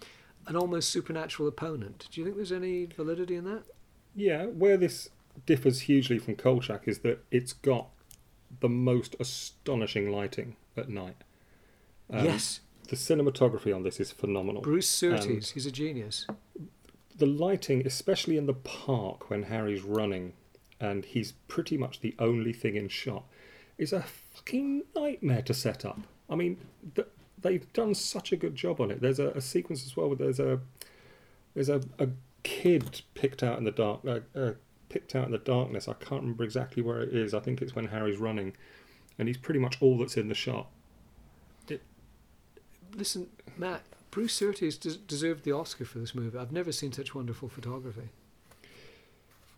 an 0.47 0.57
almost 0.57 0.91
supernatural 0.91 1.49
opponent. 1.49 2.09
Do 2.13 2.21
you 2.21 2.25
think 2.25 2.37
there's 2.37 2.53
any 2.53 2.87
validity 2.87 3.35
in 3.35 3.45
that? 3.45 3.65
Yeah, 4.15 4.47
where 4.47 4.77
this 4.77 5.09
differs 5.47 5.81
hugely 5.81 6.19
from 6.19 6.37
Kolchak 6.37 6.87
is 6.87 7.01
that 7.01 7.25
it's 7.33 7.53
got 7.53 7.89
the 8.61 8.69
most 8.69 9.17
astonishing 9.19 10.13
lighting 10.13 10.55
at 10.77 10.89
night. 10.89 11.17
Um, 12.13 12.25
yes. 12.25 12.61
The 12.89 12.97
cinematography 12.97 13.75
on 13.75 13.83
this 13.83 13.99
is 14.01 14.13
phenomenal. 14.13 14.63
Bruce 14.63 14.89
Surtees, 14.89 15.51
he's 15.53 15.67
a 15.67 15.71
genius. 15.71 16.27
the 17.17 17.27
lighting, 17.27 17.87
especially 17.87 18.37
in 18.37 18.47
the 18.47 18.55
park 18.55 19.31
when 19.31 19.45
Harry's 19.45 19.83
running 19.83 20.33
and 20.81 21.05
he's 21.05 21.33
pretty 21.49 21.79
much 21.79 22.01
the 22.01 22.15
only 22.19 22.53
thing 22.53 22.77
in 22.77 22.89
shot, 22.89 23.25
is 23.79 23.93
a 23.93 24.03
fucking 24.03 24.83
nightmare 24.95 25.43
to 25.43 25.55
set 25.55 25.85
up. 25.85 26.01
I 26.29 26.35
mean, 26.35 26.59
th- 26.95 27.09
they've 27.41 27.73
done 27.73 27.95
such 27.95 28.33
a 28.33 28.37
good 28.37 28.55
job 28.57 28.81
on 28.81 28.91
it. 28.91 29.01
There's 29.01 29.19
a, 29.21 29.29
a 29.31 29.41
sequence 29.41 29.85
as 29.87 29.97
well 29.97 30.09
where 30.09 30.17
there's 30.17 30.41
a 30.41 30.61
there's 31.55 31.69
a, 31.69 31.81
a 31.99 32.09
kid 32.43 33.03
picked 33.15 33.43
out 33.43 33.59
in 33.59 33.65
the 33.65 33.71
dark, 33.71 34.01
uh, 34.07 34.21
uh, 34.39 34.53
picked 34.89 35.15
out 35.15 35.27
in 35.27 35.31
the 35.33 35.39
darkness. 35.39 35.87
I 35.89 35.95
can't 35.95 36.21
remember 36.23 36.43
exactly 36.45 36.83
where 36.83 37.01
it 37.01 37.15
is. 37.15 37.33
I 37.33 37.41
think 37.41 37.63
it's 37.63 37.75
when 37.75 37.87
Harry's 37.87 38.19
running, 38.19 38.55
and 39.19 39.29
he's 39.29 39.39
pretty 39.39 39.61
much 39.61 39.81
all 39.81 39.97
that's 39.99 40.17
in 40.17 40.29
the 40.29 40.35
shot. 40.35 40.67
Listen, 42.95 43.29
Matt, 43.57 43.83
Bruce 44.11 44.33
Surtees 44.35 44.77
des- 44.79 44.99
deserved 45.07 45.45
the 45.45 45.53
Oscar 45.53 45.85
for 45.85 45.99
this 45.99 46.15
movie. 46.15 46.39
I've 46.39 46.53
never 46.53 46.73
seen 46.73 46.93
such 46.93 47.15
wonderful 47.15 47.49
photography. 47.49 48.09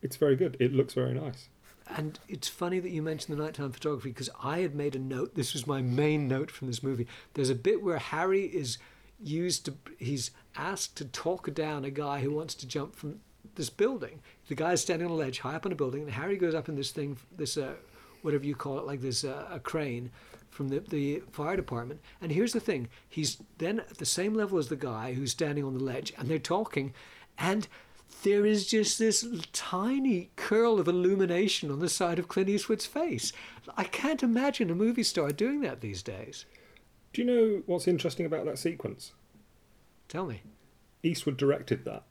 it's 0.03 0.17
very 0.17 0.37
good. 0.37 0.57
It 0.61 0.73
looks 0.73 0.95
very 0.95 1.15
nice. 1.15 1.49
And 1.89 2.19
it's 2.29 2.49
funny 2.49 2.81
that 2.81 2.91
you 2.91 3.01
mentioned 3.03 3.37
the 3.39 3.43
nighttime 3.43 3.71
photography 3.71 4.09
because 4.11 4.31
I 4.43 4.59
had 4.59 4.75
made 4.75 4.97
a 4.97 4.99
note. 4.99 5.35
This 5.35 5.53
was 5.53 5.67
my 5.67 5.83
main 5.83 6.27
note 6.27 6.51
from 6.51 6.67
this 6.67 6.83
movie. 6.83 7.07
There's 7.35 7.51
a 7.51 7.55
bit 7.55 7.83
where 7.83 7.99
Harry 7.99 8.45
is 8.45 8.79
used 9.23 9.67
to, 9.67 9.75
he's 9.99 10.31
asked 10.57 10.97
to 10.97 11.05
talk 11.05 11.53
down 11.55 11.85
a 11.85 11.91
guy 11.91 12.21
who 12.21 12.33
wants 12.33 12.55
to 12.57 12.67
jump 12.67 12.97
from 12.97 13.21
this 13.55 13.71
building. 13.71 14.21
The 14.49 14.55
guy 14.55 14.73
is 14.73 14.81
standing 14.81 15.07
on 15.07 15.13
a 15.13 15.17
ledge 15.17 15.39
high 15.41 15.55
up 15.55 15.65
in 15.65 15.73
a 15.73 15.77
building, 15.77 16.03
and 16.03 16.11
Harry 16.11 16.37
goes 16.37 16.55
up 16.55 16.69
in 16.69 16.77
this 16.77 16.91
thing, 16.91 17.17
this, 17.37 17.57
uh, 17.57 17.75
whatever 18.23 18.45
you 18.45 18.55
call 18.55 18.79
it, 18.79 18.87
like 18.87 19.01
this, 19.01 19.25
uh, 19.25 19.47
a 19.51 19.61
crane 19.61 20.11
from 20.57 20.69
the, 20.69 20.81
the 20.81 21.23
fire 21.31 21.55
department. 21.55 22.01
And 22.21 22.33
here's 22.33 22.53
the 22.53 22.61
thing 22.61 22.89
he's 23.09 23.37
then 23.59 23.81
at 23.81 23.99
the 23.99 24.07
same 24.07 24.35
level 24.35 24.59
as 24.59 24.69
the 24.69 24.77
guy 24.77 25.13
who's 25.13 25.31
standing 25.31 25.65
on 25.65 25.75
the 25.75 25.85
ledge, 25.85 26.13
and 26.19 26.29
they're 26.29 26.39
talking, 26.39 26.95
and 27.39 27.69
there 28.23 28.47
is 28.47 28.67
just 28.67 28.99
this 28.99 29.27
tiny 29.53 30.31
curl 30.37 30.81
of 30.81 30.89
illumination 30.89 31.71
on 31.71 31.81
the 31.81 31.89
side 31.89 32.19
of 32.19 32.29
Clint 32.29 32.49
Eastwood's 32.49 32.87
face. 32.87 33.33
I 33.77 33.85
can't 33.85 34.23
imagine 34.23 34.71
a 34.71 34.75
movie 34.75 35.03
star 35.03 35.31
doing 35.31 35.61
that 35.61 35.81
these 35.81 36.03
days. 36.03 36.47
Do 37.13 37.23
you 37.23 37.27
know 37.27 37.63
what's 37.67 37.87
interesting 37.87 38.27
about 38.27 38.47
that 38.47 38.59
sequence? 38.59 39.13
Tell 40.09 40.27
me. 40.27 40.43
Eastwood 41.03 41.37
directed 41.37 41.85
that. 41.85 42.05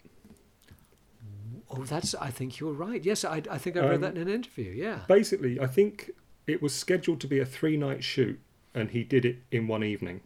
Oh, 1.70 1.84
that's. 1.84 2.14
I 2.16 2.30
think 2.30 2.60
you're 2.60 2.74
right. 2.74 3.04
Yes, 3.04 3.26
I, 3.26 3.42
I 3.50 3.58
think 3.58 3.76
I 3.76 3.82
read 3.82 3.96
Um, 3.96 4.02
that 4.02 4.16
in 4.16 4.22
an 4.28 4.34
interview. 4.34 4.72
Yeah. 4.72 5.00
Basically, 5.08 5.60
I 5.60 5.66
think 5.68 6.12
it 6.48 6.62
was 6.62 6.74
scheduled 6.74 7.20
to 7.22 7.28
be 7.28 7.40
a 7.40 7.46
three 7.46 7.78
night 7.78 8.04
shoot, 8.04 8.40
and 8.74 8.92
he 8.92 9.04
did 9.04 9.26
it 9.26 9.38
in 9.52 9.68
one 9.68 9.84
evening. 9.84 10.22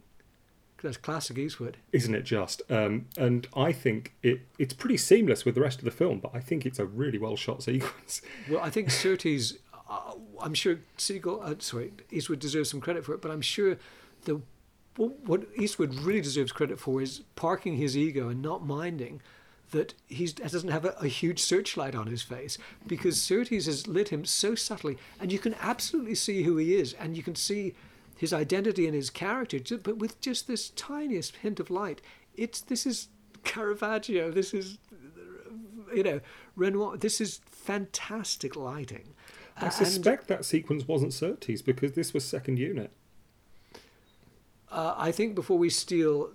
That's 0.82 0.96
classic 0.96 1.36
Eastwood. 1.36 1.76
Isn't 1.92 2.14
it 2.14 2.22
just? 2.22 2.62
Um, 2.70 3.06
and 3.16 3.46
I 3.54 3.72
think 3.72 4.14
it 4.22 4.40
it's 4.58 4.72
pretty 4.72 4.96
seamless 4.96 5.44
with 5.44 5.54
the 5.54 5.60
rest 5.60 5.78
of 5.78 5.84
the 5.84 5.90
film, 5.90 6.20
but 6.20 6.30
I 6.34 6.40
think 6.40 6.64
it's 6.64 6.78
a 6.78 6.86
really 6.86 7.18
well 7.18 7.36
shot 7.36 7.62
sequence. 7.64 8.22
Well, 8.48 8.60
I 8.60 8.70
think 8.70 8.90
Surtees. 8.90 9.58
Uh, 9.88 10.14
I'm 10.40 10.54
sure 10.54 10.78
Siegel. 10.96 11.40
Uh, 11.42 11.54
sorry, 11.58 11.92
Eastwood 12.10 12.38
deserves 12.38 12.70
some 12.70 12.80
credit 12.80 13.04
for 13.04 13.14
it, 13.14 13.20
but 13.20 13.30
I'm 13.30 13.42
sure 13.42 13.76
the 14.24 14.40
what 14.96 15.46
Eastwood 15.56 15.94
really 15.94 16.20
deserves 16.20 16.52
credit 16.52 16.78
for 16.78 17.00
is 17.00 17.22
parking 17.34 17.76
his 17.76 17.96
ego 17.96 18.28
and 18.28 18.42
not 18.42 18.66
minding 18.66 19.22
that 19.70 19.94
he 20.06 20.26
doesn't 20.26 20.70
have 20.70 20.84
a, 20.84 20.94
a 21.00 21.06
huge 21.08 21.38
searchlight 21.40 21.94
on 21.94 22.06
his 22.06 22.22
face 22.22 22.58
because 22.86 23.20
Surtees 23.20 23.66
has 23.66 23.86
lit 23.86 24.08
him 24.10 24.24
so 24.24 24.54
subtly, 24.54 24.96
and 25.20 25.32
you 25.32 25.38
can 25.38 25.54
absolutely 25.60 26.14
see 26.14 26.42
who 26.42 26.56
he 26.56 26.74
is, 26.74 26.92
and 26.94 27.16
you 27.16 27.22
can 27.22 27.34
see 27.34 27.74
his 28.16 28.32
identity 28.32 28.86
and 28.86 28.94
his 28.94 29.08
character, 29.10 29.58
but 29.78 29.96
with 29.98 30.20
just 30.20 30.46
this 30.46 30.70
tiniest 30.70 31.36
hint 31.36 31.58
of 31.60 31.70
light. 31.70 32.02
It's 32.34 32.60
this 32.60 32.84
is 32.86 33.08
Caravaggio. 33.44 34.30
This 34.30 34.52
is 34.52 34.78
you 35.94 36.02
know 36.02 36.20
Renoir. 36.56 36.96
This 36.96 37.20
is 37.20 37.40
fantastic 37.46 38.56
lighting. 38.56 39.14
I 39.56 39.66
And- 39.66 39.72
suspect 39.74 40.28
that 40.28 40.44
sequence 40.44 40.86
wasn't 40.86 41.12
Surtees 41.12 41.62
because 41.62 41.92
this 41.92 42.12
was 42.12 42.24
second 42.24 42.58
unit. 42.58 42.90
Uh, 44.70 44.94
I 44.96 45.10
think 45.12 45.34
before 45.34 45.58
we 45.58 45.68
steal 45.68 46.30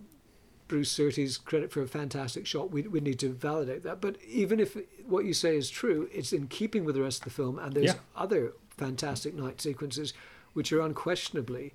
Bruce 0.67 0.91
Surtees' 0.91 1.37
credit 1.37 1.71
for 1.71 1.81
a 1.81 1.87
fantastic 1.87 2.45
shot, 2.47 2.71
we 2.71 2.83
we 2.83 2.99
need 2.99 3.19
to 3.19 3.29
validate 3.29 3.83
that. 3.83 4.01
But 4.01 4.17
even 4.27 4.59
if 4.59 4.75
what 5.05 5.25
you 5.25 5.33
say 5.33 5.55
is 5.57 5.69
true, 5.69 6.09
it's 6.13 6.33
in 6.33 6.47
keeping 6.47 6.85
with 6.85 6.95
the 6.95 7.01
rest 7.01 7.19
of 7.19 7.23
the 7.25 7.29
film, 7.29 7.59
and 7.59 7.73
there's 7.73 7.93
Yeah. 7.93 7.99
other 8.15 8.53
fantastic 8.77 9.33
night 9.35 9.61
sequences 9.61 10.13
which 10.53 10.71
are 10.73 10.81
unquestionably 10.81 11.73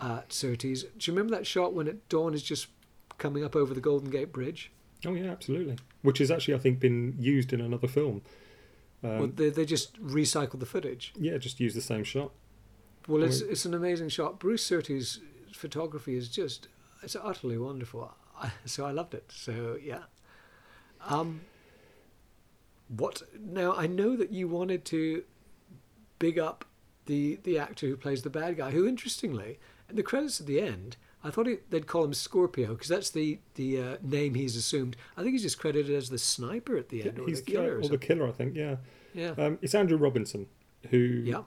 uh, 0.00 0.20
Surtees. 0.28 0.84
Do 0.84 0.88
you 1.10 1.12
remember 1.16 1.34
that 1.36 1.46
shot 1.46 1.72
when 1.74 1.88
at 1.88 2.08
dawn 2.08 2.32
is 2.32 2.42
just 2.42 2.68
coming 3.18 3.42
up 3.42 3.56
over 3.56 3.74
the 3.74 3.80
Golden 3.80 4.10
Gate 4.10 4.32
Bridge? 4.32 4.70
Oh 5.04 5.14
yeah, 5.14 5.30
absolutely. 5.30 5.76
Which 6.02 6.18
has 6.18 6.30
actually, 6.30 6.54
I 6.54 6.58
think, 6.58 6.78
been 6.78 7.16
used 7.18 7.52
in 7.52 7.60
another 7.60 7.88
film. 7.88 8.22
Um, 9.02 9.18
well, 9.18 9.26
they 9.28 9.50
they 9.50 9.64
just 9.64 10.00
recycled 10.00 10.60
the 10.60 10.66
footage. 10.66 11.12
yeah, 11.18 11.36
just 11.38 11.58
use 11.60 11.74
the 11.74 11.80
same 11.80 12.04
shot. 12.04 12.30
Well, 13.08 13.22
I 13.22 13.26
it's 13.26 13.40
mean- 13.42 13.50
it's 13.50 13.64
an 13.64 13.74
amazing 13.74 14.08
shot. 14.10 14.38
Bruce 14.38 14.64
Surtees' 14.64 15.20
photography 15.52 16.14
is 16.16 16.28
just 16.28 16.68
it's 17.02 17.16
utterly 17.16 17.58
wonderful. 17.58 18.12
So 18.66 18.84
I 18.84 18.90
loved 18.90 19.14
it. 19.14 19.30
So 19.34 19.78
yeah. 19.82 20.02
Um. 21.08 21.42
What 22.88 23.22
now? 23.38 23.74
I 23.74 23.86
know 23.86 24.16
that 24.16 24.32
you 24.32 24.48
wanted 24.48 24.84
to 24.86 25.24
big 26.18 26.38
up 26.38 26.64
the 27.06 27.38
the 27.42 27.58
actor 27.58 27.86
who 27.86 27.96
plays 27.96 28.22
the 28.22 28.30
bad 28.30 28.56
guy. 28.56 28.70
Who, 28.70 28.86
interestingly, 28.86 29.58
in 29.88 29.96
the 29.96 30.02
credits 30.02 30.40
at 30.40 30.46
the 30.46 30.60
end, 30.60 30.96
I 31.24 31.30
thought 31.30 31.48
it, 31.48 31.70
they'd 31.70 31.86
call 31.86 32.04
him 32.04 32.14
Scorpio 32.14 32.68
because 32.68 32.88
that's 32.88 33.10
the 33.10 33.38
the 33.54 33.80
uh, 33.82 33.96
name 34.02 34.34
he's 34.34 34.56
assumed. 34.56 34.96
I 35.16 35.22
think 35.22 35.32
he's 35.32 35.42
just 35.42 35.58
credited 35.58 35.94
as 35.94 36.10
the 36.10 36.18
sniper 36.18 36.76
at 36.76 36.88
the 36.88 37.02
end 37.02 37.18
or 37.18 37.26
He's 37.26 37.42
the 37.42 37.52
killer. 37.52 37.64
yeah, 37.64 37.72
or 37.72 37.80
or 37.80 37.88
the 37.88 37.98
killer, 37.98 38.28
I 38.28 38.32
think. 38.32 38.54
Yeah. 38.54 38.76
yeah. 39.12 39.34
Um, 39.36 39.58
it's 39.60 39.74
Andrew 39.74 39.98
Robinson, 39.98 40.46
who 40.90 40.98
yeah. 40.98 41.42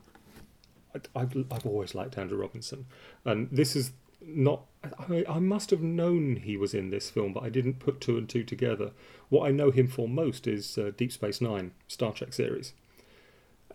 I, 0.93 1.21
I've, 1.21 1.35
I've 1.51 1.65
always 1.65 1.95
liked 1.95 2.17
Andrew 2.17 2.37
Robinson, 2.37 2.85
and 3.25 3.49
this 3.51 3.75
is 3.75 3.93
not. 4.21 4.65
I, 4.83 5.23
I 5.29 5.39
must 5.39 5.69
have 5.69 5.81
known 5.81 6.37
he 6.37 6.57
was 6.57 6.73
in 6.73 6.89
this 6.89 7.09
film, 7.09 7.33
but 7.33 7.43
I 7.43 7.49
didn't 7.49 7.79
put 7.79 8.01
two 8.01 8.17
and 8.17 8.27
two 8.27 8.43
together. 8.43 8.91
What 9.29 9.47
I 9.47 9.51
know 9.51 9.69
him 9.71 9.87
for 9.87 10.07
most 10.07 10.47
is 10.47 10.77
uh, 10.77 10.91
Deep 10.97 11.11
Space 11.11 11.39
Nine, 11.41 11.71
Star 11.87 12.11
Trek 12.13 12.33
series, 12.33 12.73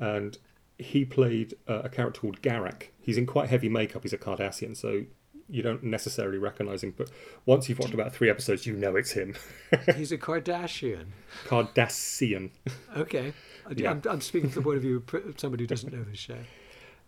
and 0.00 0.36
he 0.78 1.04
played 1.04 1.54
uh, 1.68 1.82
a 1.84 1.88
character 1.88 2.20
called 2.20 2.42
Garak. 2.42 2.88
He's 3.00 3.16
in 3.16 3.26
quite 3.26 3.48
heavy 3.48 3.68
makeup. 3.68 4.02
He's 4.02 4.12
a 4.12 4.18
Cardassian, 4.18 4.76
so 4.76 5.04
you 5.48 5.62
don't 5.62 5.82
necessarily 5.84 6.38
recognise 6.38 6.82
him. 6.82 6.92
But 6.96 7.10
once 7.46 7.68
you've 7.68 7.78
watched 7.78 7.94
about 7.94 8.12
three 8.12 8.28
episodes, 8.28 8.66
you 8.66 8.74
know 8.74 8.96
it's 8.96 9.12
him. 9.12 9.36
He's 9.96 10.10
a 10.10 10.18
Kardashian. 10.18 11.06
Cardassian. 11.46 12.50
Okay. 12.96 13.32
I- 13.66 13.72
Yeah. 13.76 13.92
I'm, 13.92 14.02
I'm 14.10 14.20
speaking 14.20 14.50
from 14.50 14.62
the 14.62 14.64
point 14.64 14.76
of 14.78 14.82
view 14.82 15.02
of 15.12 15.40
somebody 15.40 15.62
who 15.62 15.68
doesn't 15.68 15.92
know 15.92 16.02
this 16.02 16.18
show. 16.18 16.38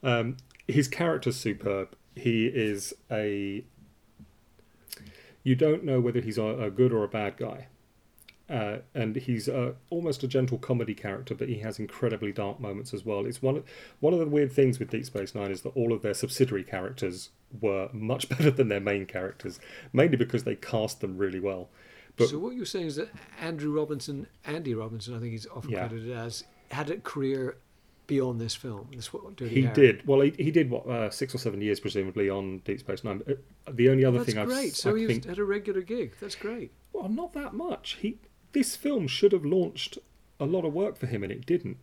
Um, 0.05 0.37
his 0.69 0.87
character's 0.89 1.37
superb. 1.37 1.97
He 2.15 2.47
is 2.47 2.95
a. 3.11 3.65
You 5.43 5.55
don't 5.55 5.85
know 5.85 6.01
whether 6.01 6.21
he's 6.21 6.39
a, 6.39 6.45
a 6.45 6.71
good 6.71 6.93
or 6.93 7.05
a 7.05 7.09
bad 7.09 7.37
guy. 7.37 7.69
Uh, 8.51 8.79
and 8.95 9.15
he's 9.17 9.47
a, 9.47 9.75
almost 9.91 10.23
a 10.23 10.27
gentle 10.29 10.57
comedy 10.57 10.95
character, 10.95 11.35
but 11.35 11.49
he 11.49 11.59
has 11.59 11.79
incredibly 11.79 12.33
dark 12.33 12.59
moments 12.59 12.95
as 12.95 13.05
well. 13.05 13.27
It's 13.27 13.43
one 13.43 13.57
of, 13.59 13.65
one 14.01 14.15
of 14.15 14.21
the 14.21 14.27
weird 14.27 14.51
things 14.53 14.79
with 14.79 14.89
Deep 14.91 15.05
Space 15.05 15.35
Nine 15.35 15.51
is 15.51 15.61
that 15.63 15.77
all 15.77 15.93
of 15.93 16.01
their 16.01 16.15
subsidiary 16.15 16.65
characters 16.65 17.29
were 17.61 17.91
much 17.93 18.27
better 18.31 18.51
than 18.51 18.69
their 18.69 18.81
main 18.81 19.05
characters, 19.05 19.61
mainly 19.93 20.17
because 20.17 20.45
they 20.45 20.55
cast 20.55 21.03
them 21.03 21.19
really 21.19 21.41
well. 21.41 21.69
But 22.17 22.31
so 22.31 22.39
what 22.39 22.57
you're 22.57 22.65
saying 22.65 22.87
is 22.87 22.97
that 22.97 23.11
Andrew 23.39 23.71
Robinson, 23.71 24.27
Andy 24.47 24.75
Robinson, 24.75 25.15
I 25.15 25.19
think 25.21 25.33
he's 25.33 25.47
often 25.47 25.71
Yeah. 25.71 25.87
credited 25.87 26.17
as, 26.17 26.45
had 26.71 26.89
a 26.89 26.97
career 26.97 27.59
beyond 28.09 28.41
this 28.41 28.57
film. 28.57 28.89
This 28.93 29.13
what 29.13 29.37
Dirty 29.37 29.55
he 29.55 29.63
Harry. 29.63 29.75
did 29.75 30.07
well. 30.07 30.21
He, 30.23 30.31
he 30.37 30.51
did 30.51 30.69
what 30.69 30.85
uh, 30.89 31.11
six 31.11 31.33
or 31.33 31.39
seven 31.39 31.61
years 31.61 31.79
presumably 31.79 32.29
on 32.29 32.59
Deep 32.65 32.81
Space 32.81 33.05
Nine. 33.05 33.23
Uh, 33.29 33.35
The 33.71 33.89
only 33.89 34.05
other 34.05 34.19
That's 34.19 34.31
thing 34.33 34.39
I've 34.41 34.49
great. 34.49 34.75
So 34.75 34.97
I 34.97 34.99
he 34.99 35.07
think 35.07 35.25
had 35.27 35.39
a 35.39 35.45
regular 35.45 35.83
gig. 35.83 36.15
That's 36.21 36.35
great. 36.35 36.73
Well, 36.93 37.09
not 37.09 37.33
that 37.35 37.55
much. 37.55 37.99
He 38.01 38.19
this 38.53 38.75
film 38.75 39.07
should 39.07 39.31
have 39.33 39.45
launched 39.45 39.99
a 40.41 40.47
lot 40.47 40.65
of 40.65 40.73
work 40.75 40.97
for 40.97 41.07
him, 41.07 41.23
and 41.23 41.31
it 41.31 41.47
didn't. 41.47 41.77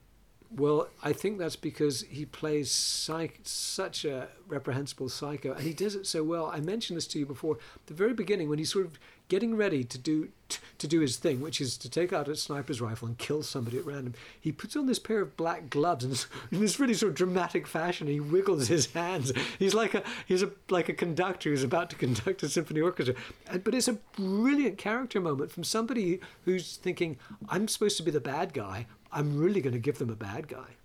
Well, 0.52 0.88
I 1.04 1.12
think 1.12 1.38
that's 1.38 1.56
because 1.58 2.02
he 2.04 2.24
plays 2.26 2.72
psych- 2.72 3.42
such 3.44 4.06
a 4.06 4.30
reprehensible 4.48 5.10
psycho, 5.10 5.52
and 5.54 5.62
he 5.64 5.74
does 5.74 5.96
it 5.96 6.08
so 6.08 6.24
well. 6.24 6.46
I 6.54 6.60
mentioned 6.62 6.96
this 6.98 7.08
to 7.08 7.20
you 7.20 7.26
before. 7.26 7.58
The 7.88 7.94
very 7.94 8.14
beginning, 8.14 8.48
when 8.50 8.60
he 8.60 8.66
sort 8.66 8.86
of 8.86 8.98
getting 9.28 9.56
ready 9.56 9.84
to 9.84 9.98
do 9.98 10.30
t- 10.50 10.60
to 10.78 10.88
do 10.88 11.00
his 11.00 11.18
thing, 11.18 11.42
which 11.42 11.60
is 11.62 11.78
to 11.78 11.90
take 11.90 12.14
out 12.14 12.28
a 12.28 12.36
sniper's 12.36 12.82
rifle 12.82 13.08
and 13.08 13.18
kill 13.18 13.44
somebody 13.44 13.78
at 13.78 13.86
random, 13.86 14.14
he 14.40 14.52
puts 14.52 14.76
on 14.76 14.86
this 14.86 15.00
pair 15.00 15.22
of 15.22 15.38
black 15.38 15.70
gloves, 15.70 16.04
and 16.04 16.26
in 16.52 16.60
this 16.60 16.80
really 16.80 16.94
sort 16.94 17.12
of 17.12 17.16
dramatic 17.16 17.68
fashion, 17.68 18.08
he 18.08 18.20
wiggles 18.20 18.68
his 18.68 18.92
hands. 18.92 19.32
He's 19.60 19.74
like 19.74 19.94
a 19.94 20.04
he's 20.26 20.44
a 20.44 20.52
like 20.70 20.90
a 20.90 20.94
conductor 20.94 21.50
who's 21.50 21.64
about 21.64 21.90
to 21.92 21.96
conduct 22.06 22.44
a 22.44 22.50
symphony 22.50 22.82
orchestra. 22.82 23.16
And, 23.50 23.64
but 23.64 23.76
it's 23.76 23.88
a 23.88 23.94
brilliant 23.94 24.78
character 24.78 25.20
moment 25.20 25.52
from 25.52 25.64
somebody 25.64 26.20
who's 26.46 26.78
thinking, 26.78 27.18
"I'm 27.50 27.68
supposed 27.68 27.98
to 27.98 28.04
be 28.04 28.12
the 28.12 28.20
bad 28.20 28.54
guy. 28.54 28.88
I'm 29.12 29.38
really 29.38 29.62
going 29.62 29.74
to 29.74 29.80
give 29.80 29.98
them 29.98 30.10
a 30.10 30.16
bad 30.16 30.48
guy." 30.48 30.76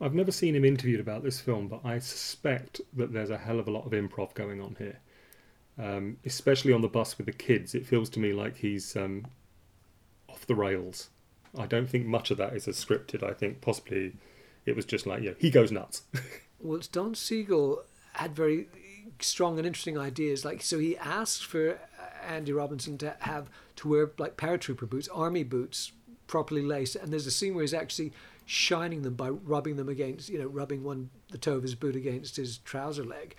I've 0.00 0.14
never 0.14 0.32
seen 0.32 0.56
him 0.56 0.64
interviewed 0.64 1.00
about 1.00 1.22
this 1.22 1.40
film, 1.40 1.68
but 1.68 1.80
I 1.84 2.00
suspect 2.00 2.80
that 2.94 3.12
there's 3.12 3.30
a 3.30 3.38
hell 3.38 3.60
of 3.60 3.68
a 3.68 3.70
lot 3.70 3.86
of 3.86 3.92
improv 3.92 4.34
going 4.34 4.60
on 4.60 4.74
here. 4.78 4.98
Um, 5.76 6.18
especially 6.24 6.72
on 6.72 6.82
the 6.82 6.88
bus 6.88 7.18
with 7.18 7.26
the 7.26 7.32
kids, 7.32 7.74
it 7.74 7.84
feels 7.84 8.08
to 8.10 8.20
me 8.20 8.32
like 8.32 8.58
he's 8.58 8.94
um, 8.96 9.26
off 10.28 10.46
the 10.46 10.54
rails. 10.54 11.10
I 11.58 11.66
don't 11.66 11.88
think 11.88 12.06
much 12.06 12.30
of 12.30 12.38
that 12.38 12.54
is 12.54 12.68
as 12.68 12.82
scripted. 12.82 13.22
I 13.22 13.32
think 13.32 13.60
possibly 13.60 14.14
it 14.66 14.76
was 14.76 14.84
just 14.84 15.06
like, 15.06 15.22
yeah, 15.22 15.32
he 15.38 15.50
goes 15.50 15.72
nuts. 15.72 16.02
Well, 16.60 16.80
Don 16.92 17.14
Siegel 17.14 17.82
had 18.14 18.34
very 18.34 18.68
strong 19.20 19.58
and 19.58 19.66
interesting 19.66 19.98
ideas. 19.98 20.46
Like, 20.46 20.62
so 20.62 20.78
he 20.78 20.96
asked 20.96 21.44
for 21.44 21.72
uh, 21.72 21.76
Andy 22.26 22.52
Robinson 22.52 22.96
to 22.98 23.14
have 23.20 23.50
to 23.76 23.88
wear 23.88 24.10
like 24.16 24.38
paratrooper 24.38 24.88
boots, 24.88 25.08
army 25.08 25.42
boots, 25.42 25.92
properly 26.26 26.62
laced. 26.62 26.96
And 26.96 27.12
there's 27.12 27.26
a 27.26 27.30
scene 27.30 27.54
where 27.54 27.62
he's 27.62 27.74
actually 27.74 28.12
shining 28.46 29.02
them 29.02 29.14
by 29.14 29.28
rubbing 29.28 29.76
them 29.76 29.88
against, 29.88 30.28
you 30.28 30.38
know, 30.38 30.46
rubbing 30.46 30.84
one 30.84 31.10
the 31.30 31.38
toe 31.38 31.56
of 31.56 31.62
his 31.62 31.74
boot 31.74 31.96
against 31.96 32.36
his 32.36 32.58
trouser 32.58 33.04
leg, 33.04 33.34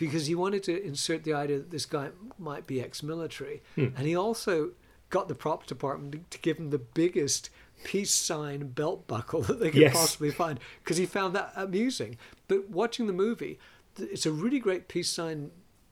because 0.00 0.26
he 0.26 0.34
wanted 0.34 0.62
to 0.64 0.82
insert 0.84 1.24
the 1.24 1.32
idea 1.34 1.58
that 1.58 1.70
this 1.70 1.86
guy 1.86 2.08
might 2.38 2.66
be 2.66 2.80
ex-military. 2.80 3.62
Hmm. 3.74 3.88
And 3.96 4.06
he 4.06 4.16
also 4.16 4.70
got 5.10 5.28
the 5.28 5.34
props 5.34 5.66
department 5.66 6.12
to- 6.12 6.20
to 6.30 6.38
give 6.42 6.56
him 6.58 6.70
the 6.70 6.78
biggest 6.78 7.50
peace 7.84 8.12
sign 8.12 8.68
belt 8.68 9.06
buckle 9.06 9.42
that 9.48 9.60
they 9.60 9.70
could 9.70 9.80
Yes. 9.80 9.92
possibly 9.92 10.30
find 10.30 10.58
because 10.82 10.96
he 10.96 11.06
found 11.06 11.34
that 11.34 11.52
amusing. 11.56 12.16
But 12.48 12.70
watching 12.70 13.06
the 13.06 13.12
movie, 13.12 13.58
it's 13.98 14.26
a 14.26 14.32
really 14.32 14.58
great 14.58 14.88
peace 14.88 15.10
sign 15.10 15.50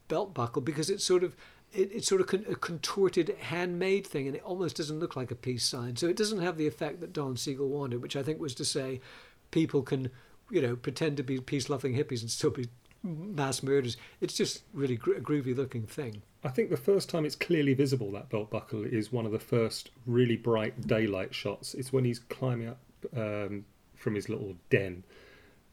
belt 0.09 0.33
buckle 0.35 0.63
because 0.63 0.89
it's 0.91 1.05
sort 1.05 1.23
of 1.23 1.37
it, 1.75 1.91
it's 1.93 2.09
sort 2.09 2.23
of 2.23 2.27
con- 2.29 2.47
a 2.49 2.55
contorted 2.55 3.37
handmade 3.41 4.07
thing 4.07 4.27
and 4.27 4.35
it 4.35 4.43
almost 4.43 4.77
doesn't 4.77 5.01
look 5.01 5.17
like 5.17 5.31
a 5.31 5.35
peace 5.35 5.65
sign 5.65 5.97
so 5.97 6.07
it 6.09 6.17
doesn't 6.17 6.41
have 6.41 6.57
the 6.57 6.67
effect 6.67 7.01
that 7.01 7.13
don 7.13 7.37
siegel 7.37 7.69
wanted 7.69 8.01
which 8.01 8.17
i 8.17 8.23
think 8.23 8.41
was 8.41 8.55
to 8.55 8.65
say 8.65 9.03
people 9.51 9.83
can 9.83 10.09
you 10.51 10.63
know 10.63 10.75
pretend 10.77 11.15
to 11.19 11.23
be 11.23 11.39
peace 11.41 11.69
loving 11.69 11.93
hippies 11.95 12.23
and 12.23 12.31
still 12.31 12.49
be 12.49 12.69
mass 13.03 13.63
murders 13.63 13.97
it's 14.21 14.35
just 14.35 14.63
really 14.75 14.97
gro- 14.97 15.17
a 15.17 15.21
groovy 15.21 15.57
looking 15.57 15.87
thing 15.87 16.23
I 16.45 16.49
think 16.51 16.71
the 16.71 16.77
first 16.77 17.09
time 17.09 17.25
it's 17.25 17.35
clearly 17.35 17.75
visible 17.75 18.13
that 18.13 18.29
belt 18.31 18.49
buckle 18.51 18.85
is 18.85 19.13
one 19.13 19.27
of 19.27 19.33
the 19.33 19.41
first 19.41 19.91
really 20.07 20.37
bright 20.37 20.87
daylight 20.87 21.35
shots. 21.35 21.75
It's 21.75 21.93
when 21.93 22.05
he's 22.05 22.21
climbing 22.21 22.69
up 22.69 22.79
um, 23.17 23.65
from 23.97 24.15
his 24.15 24.29
little 24.29 24.55
den. 24.71 25.03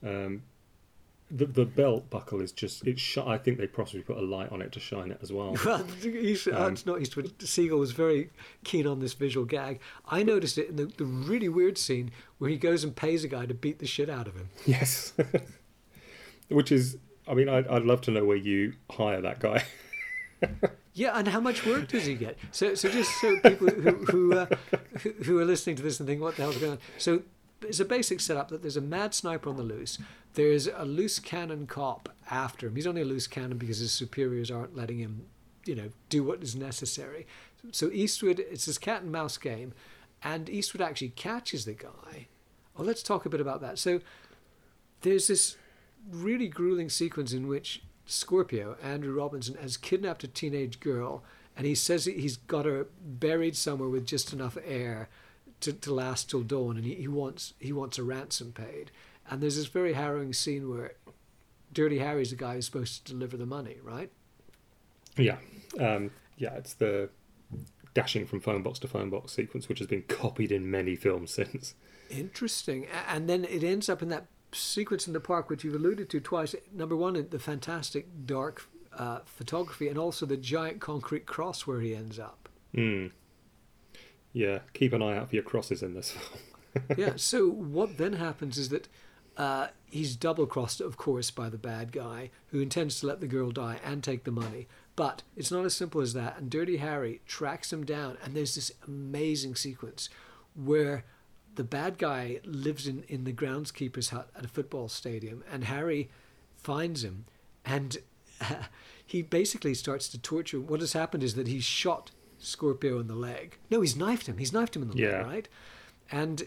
Um, 0.03 0.41
the 1.29 1.45
the 1.45 1.65
belt 1.65 2.09
buckle 2.09 2.41
is 2.41 2.51
just 2.51 2.85
it's. 2.87 2.99
Sh- 2.99 3.19
I 3.19 3.37
think 3.37 3.59
they 3.59 3.67
possibly 3.67 4.01
put 4.01 4.17
a 4.17 4.21
light 4.21 4.51
on 4.51 4.59
it 4.63 4.71
to 4.71 4.79
shine 4.79 5.11
it 5.11 5.19
as 5.21 5.31
well. 5.31 5.55
Well, 5.65 5.85
East, 6.03 6.47
Um, 6.47 6.73
it's 6.73 6.85
not 6.87 6.99
Eastwood. 6.99 7.39
Siegel 7.43 7.77
was 7.77 7.91
very 7.91 8.31
keen 8.63 8.87
on 8.87 8.99
this 9.01 9.13
visual 9.13 9.45
gag. 9.45 9.79
I 10.07 10.23
noticed 10.23 10.57
it 10.57 10.69
in 10.69 10.77
the, 10.77 10.85
the 10.85 11.05
really 11.05 11.47
weird 11.47 11.77
scene 11.77 12.09
where 12.39 12.49
he 12.49 12.57
goes 12.57 12.83
and 12.83 12.95
pays 12.95 13.23
a 13.23 13.27
guy 13.27 13.45
to 13.45 13.53
beat 13.53 13.77
the 13.77 13.85
shit 13.87 14.09
out 14.09 14.27
of 14.27 14.35
him. 14.35 14.49
yes, 14.65 15.13
which 16.49 16.71
is. 16.71 16.97
I 17.27 17.33
mean, 17.33 17.49
I'd, 17.49 17.67
I'd 17.67 17.83
love 17.83 18.01
to 18.01 18.11
know 18.11 18.25
where 18.25 18.37
you 18.37 18.73
hire 18.89 19.21
that 19.21 19.39
guy. 19.39 19.63
Yeah, 20.95 21.11
and 21.17 21.27
how 21.27 21.41
much 21.41 21.65
work 21.65 21.89
does 21.89 22.05
he 22.05 22.15
get? 22.15 22.37
So, 22.51 22.73
so 22.73 22.89
just 22.89 23.11
so 23.19 23.37
people 23.41 23.67
who 23.67 23.91
who, 24.05 24.33
uh, 24.33 24.45
who 25.01 25.11
who 25.23 25.39
are 25.39 25.45
listening 25.45 25.75
to 25.75 25.83
this 25.83 25.99
and 25.99 26.07
think, 26.07 26.21
what 26.21 26.37
the 26.37 26.43
hell's 26.43 26.57
going 26.57 26.71
on? 26.71 26.79
So, 26.97 27.23
it's 27.61 27.81
a 27.81 27.85
basic 27.85 28.21
setup 28.21 28.47
that 28.47 28.61
there's 28.61 28.77
a 28.77 28.81
mad 28.81 29.13
sniper 29.13 29.49
on 29.49 29.57
the 29.57 29.63
loose. 29.63 29.97
There's 30.35 30.67
a 30.67 30.85
loose 30.85 31.19
cannon 31.19 31.67
cop 31.67 32.09
after 32.31 32.67
him. 32.67 32.77
He's 32.77 32.87
only 32.87 33.01
a 33.01 33.05
loose 33.05 33.27
cannon 33.27 33.57
because 33.57 33.79
his 33.79 33.91
superiors 33.91 34.49
aren't 34.49 34.75
letting 34.75 34.99
him, 34.99 35.25
you 35.65 35.75
know, 35.75 35.89
do 36.07 36.23
what 36.23 36.41
is 36.41 36.55
necessary. 36.55 37.27
So 37.71 37.89
Eastwood, 37.91 38.39
it's 38.39 38.65
this 38.65 38.77
cat 38.77 39.01
and 39.01 39.11
mouse 39.11 39.37
game, 39.37 39.73
and 40.23 40.49
Eastwood 40.49 40.81
actually 40.81 41.09
catches 41.09 41.65
the 41.65 41.73
guy. 41.73 42.27
Oh, 42.79 42.83
let's 42.83 43.03
talk 43.03 43.25
a 43.25 43.29
bit 43.29 43.41
about 43.41 43.59
that. 43.59 43.79
So, 43.79 43.99
there's 45.01 45.27
this 45.27 45.57
really 46.09 46.47
grueling 46.47 46.89
sequence 46.89 47.33
in 47.33 47.47
which 47.47 47.83
Scorpio, 48.05 48.77
Andrew 48.81 49.13
Robinson, 49.13 49.55
has 49.55 49.77
kidnapped 49.77 50.23
a 50.23 50.27
teenage 50.27 50.79
girl 50.79 51.23
and 51.57 51.65
he 51.65 51.75
says 51.75 52.05
he's 52.05 52.37
got 52.37 52.65
her 52.65 52.87
buried 53.01 53.55
somewhere 53.55 53.89
with 53.89 54.05
just 54.05 54.33
enough 54.33 54.57
air 54.65 55.09
to, 55.61 55.73
to 55.73 55.93
last 55.93 56.29
till 56.29 56.41
dawn 56.41 56.77
and 56.77 56.85
he, 56.85 56.95
he 56.95 57.07
wants 57.07 57.53
he 57.59 57.71
wants 57.71 57.97
a 57.97 58.03
ransom 58.03 58.51
paid. 58.51 58.91
And 59.29 59.41
there's 59.41 59.55
this 59.55 59.67
very 59.67 59.93
harrowing 59.93 60.33
scene 60.33 60.69
where 60.69 60.93
Dirty 61.73 61.99
Harry's 61.99 62.29
the 62.29 62.35
guy 62.35 62.55
who's 62.55 62.65
supposed 62.65 63.05
to 63.05 63.13
deliver 63.13 63.37
the 63.37 63.45
money, 63.45 63.77
right? 63.83 64.11
yeah, 65.17 65.37
um, 65.79 66.11
yeah. 66.37 66.53
It's 66.55 66.73
the 66.73 67.09
dashing 67.93 68.25
from 68.25 68.41
phone 68.41 68.61
box 68.61 68.79
to 68.79 68.87
phone 68.87 69.09
box 69.09 69.33
sequence, 69.33 69.69
which 69.69 69.79
has 69.79 69.87
been 69.87 70.03
copied 70.03 70.51
in 70.51 70.69
many 70.69 70.95
films 70.95 71.31
since. 71.33 71.75
Interesting. 72.09 72.85
And 73.07 73.27
then 73.29 73.45
it 73.45 73.63
ends 73.63 73.89
up 73.89 74.01
in 74.01 74.09
that 74.09 74.27
sequence 74.55 75.07
in 75.07 75.13
the 75.13 75.19
park, 75.19 75.49
which 75.49 75.63
you've 75.63 75.75
alluded 75.75 76.09
to 76.09 76.19
twice. 76.19 76.55
Number 76.73 76.95
one, 76.95 77.13
the 77.29 77.39
fantastic 77.39 78.07
dark 78.25 78.67
uh, 78.97 79.19
photography, 79.25 79.87
and 79.87 79.97
also 79.97 80.25
the 80.25 80.37
giant 80.37 80.79
concrete 80.79 81.25
cross 81.25 81.67
where 81.67 81.81
he 81.81 81.95
ends 81.95 82.19
up. 82.19 82.49
Mm. 82.75 83.11
Yeah, 84.33 84.59
keep 84.73 84.93
an 84.93 85.01
eye 85.01 85.17
out 85.17 85.29
for 85.29 85.35
your 85.35 85.43
crosses 85.43 85.81
in 85.81 85.93
this 85.93 86.11
film. 86.73 86.89
yeah. 86.97 87.13
So 87.15 87.49
what 87.49 87.97
then 87.97 88.13
happens 88.13 88.57
is 88.57 88.69
that 88.69 88.87
uh, 89.37 89.67
he's 89.89 90.15
double 90.15 90.45
crossed, 90.45 90.81
of 90.81 90.97
course, 90.97 91.31
by 91.31 91.49
the 91.49 91.57
bad 91.57 91.91
guy 91.91 92.31
who 92.47 92.59
intends 92.59 92.99
to 92.99 93.07
let 93.07 93.21
the 93.21 93.27
girl 93.27 93.51
die 93.51 93.79
and 93.83 94.03
take 94.03 94.23
the 94.23 94.31
money. 94.31 94.67
But 94.95 95.23
it's 95.35 95.51
not 95.51 95.65
as 95.65 95.75
simple 95.75 96.01
as 96.01 96.13
that. 96.13 96.37
And 96.37 96.49
Dirty 96.49 96.77
Harry 96.77 97.21
tracks 97.25 97.71
him 97.73 97.85
down, 97.85 98.17
and 98.23 98.33
there's 98.33 98.55
this 98.55 98.71
amazing 98.87 99.55
sequence 99.55 100.09
where 100.53 101.03
the 101.55 101.63
bad 101.63 101.97
guy 101.97 102.39
lives 102.43 102.87
in, 102.87 103.03
in 103.07 103.23
the 103.23 103.33
groundskeeper's 103.33 104.09
hut 104.09 104.29
at 104.37 104.45
a 104.45 104.47
football 104.47 104.87
stadium, 104.89 105.43
and 105.51 105.65
Harry 105.65 106.09
finds 106.57 107.03
him, 107.03 107.25
and 107.65 107.97
uh, 108.41 108.55
he 109.05 109.21
basically 109.21 109.73
starts 109.73 110.07
to 110.09 110.17
torture. 110.17 110.57
him. 110.57 110.67
What 110.67 110.79
has 110.81 110.93
happened 110.93 111.23
is 111.23 111.35
that 111.35 111.47
he's 111.47 111.63
shot 111.63 112.11
Scorpio 112.39 112.99
in 112.99 113.07
the 113.07 113.15
leg. 113.15 113.57
No, 113.69 113.81
he's 113.81 113.95
knifed 113.95 114.27
him. 114.27 114.37
He's 114.37 114.53
knifed 114.53 114.75
him 114.75 114.81
in 114.83 114.89
the 114.89 114.97
Yeah. 114.97 115.17
leg, 115.17 115.25
right? 115.25 115.47
And 116.11 116.43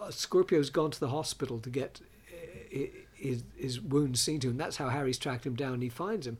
uh, 0.00 0.10
Scorpio's 0.10 0.70
gone 0.70 0.90
to 0.92 1.00
the 1.00 1.08
hospital 1.08 1.58
to 1.60 1.68
get 1.70 2.00
uh, 2.72 2.78
his, 3.14 3.42
his 3.56 3.80
wounds 3.80 4.20
seen 4.20 4.40
to 4.40 4.48
and 4.48 4.58
That's 4.58 4.76
how 4.76 4.88
Harry's 4.88 5.18
tracked 5.18 5.44
him 5.46 5.54
down. 5.54 5.74
And 5.74 5.82
he 5.82 5.88
finds 5.88 6.26
him, 6.26 6.38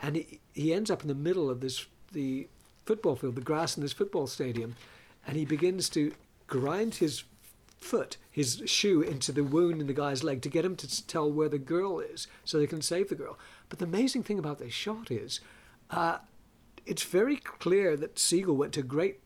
and 0.00 0.16
he, 0.16 0.40
he 0.54 0.72
ends 0.72 0.90
up 0.90 1.02
in 1.02 1.08
the 1.08 1.14
middle 1.14 1.50
of 1.50 1.60
this 1.60 1.86
the 2.12 2.48
football 2.84 3.16
field, 3.16 3.34
the 3.34 3.40
grass 3.40 3.76
in 3.76 3.82
this 3.82 3.92
football 3.92 4.26
stadium, 4.28 4.76
and 5.26 5.36
he 5.36 5.44
begins 5.44 5.88
to 5.90 6.12
grind 6.46 6.94
his 6.94 7.24
foot, 7.78 8.16
his 8.30 8.62
shoe, 8.66 9.02
into 9.02 9.32
the 9.32 9.44
wound 9.44 9.80
in 9.80 9.86
the 9.86 9.92
guy's 9.92 10.24
leg 10.24 10.42
to 10.42 10.48
get 10.48 10.64
him 10.64 10.76
to 10.76 11.06
tell 11.06 11.30
where 11.30 11.48
the 11.48 11.58
girl 11.58 12.00
is, 12.00 12.26
so 12.44 12.58
they 12.58 12.66
can 12.66 12.82
save 12.82 13.08
the 13.08 13.14
girl. 13.14 13.38
But 13.68 13.78
the 13.78 13.84
amazing 13.84 14.22
thing 14.22 14.38
about 14.38 14.58
this 14.58 14.72
shot 14.72 15.10
is, 15.10 15.40
uh, 15.90 16.18
it's 16.84 17.04
very 17.04 17.36
clear 17.36 17.96
that 17.96 18.18
Siegel 18.18 18.56
went 18.56 18.72
to 18.74 18.82
great. 18.82 19.20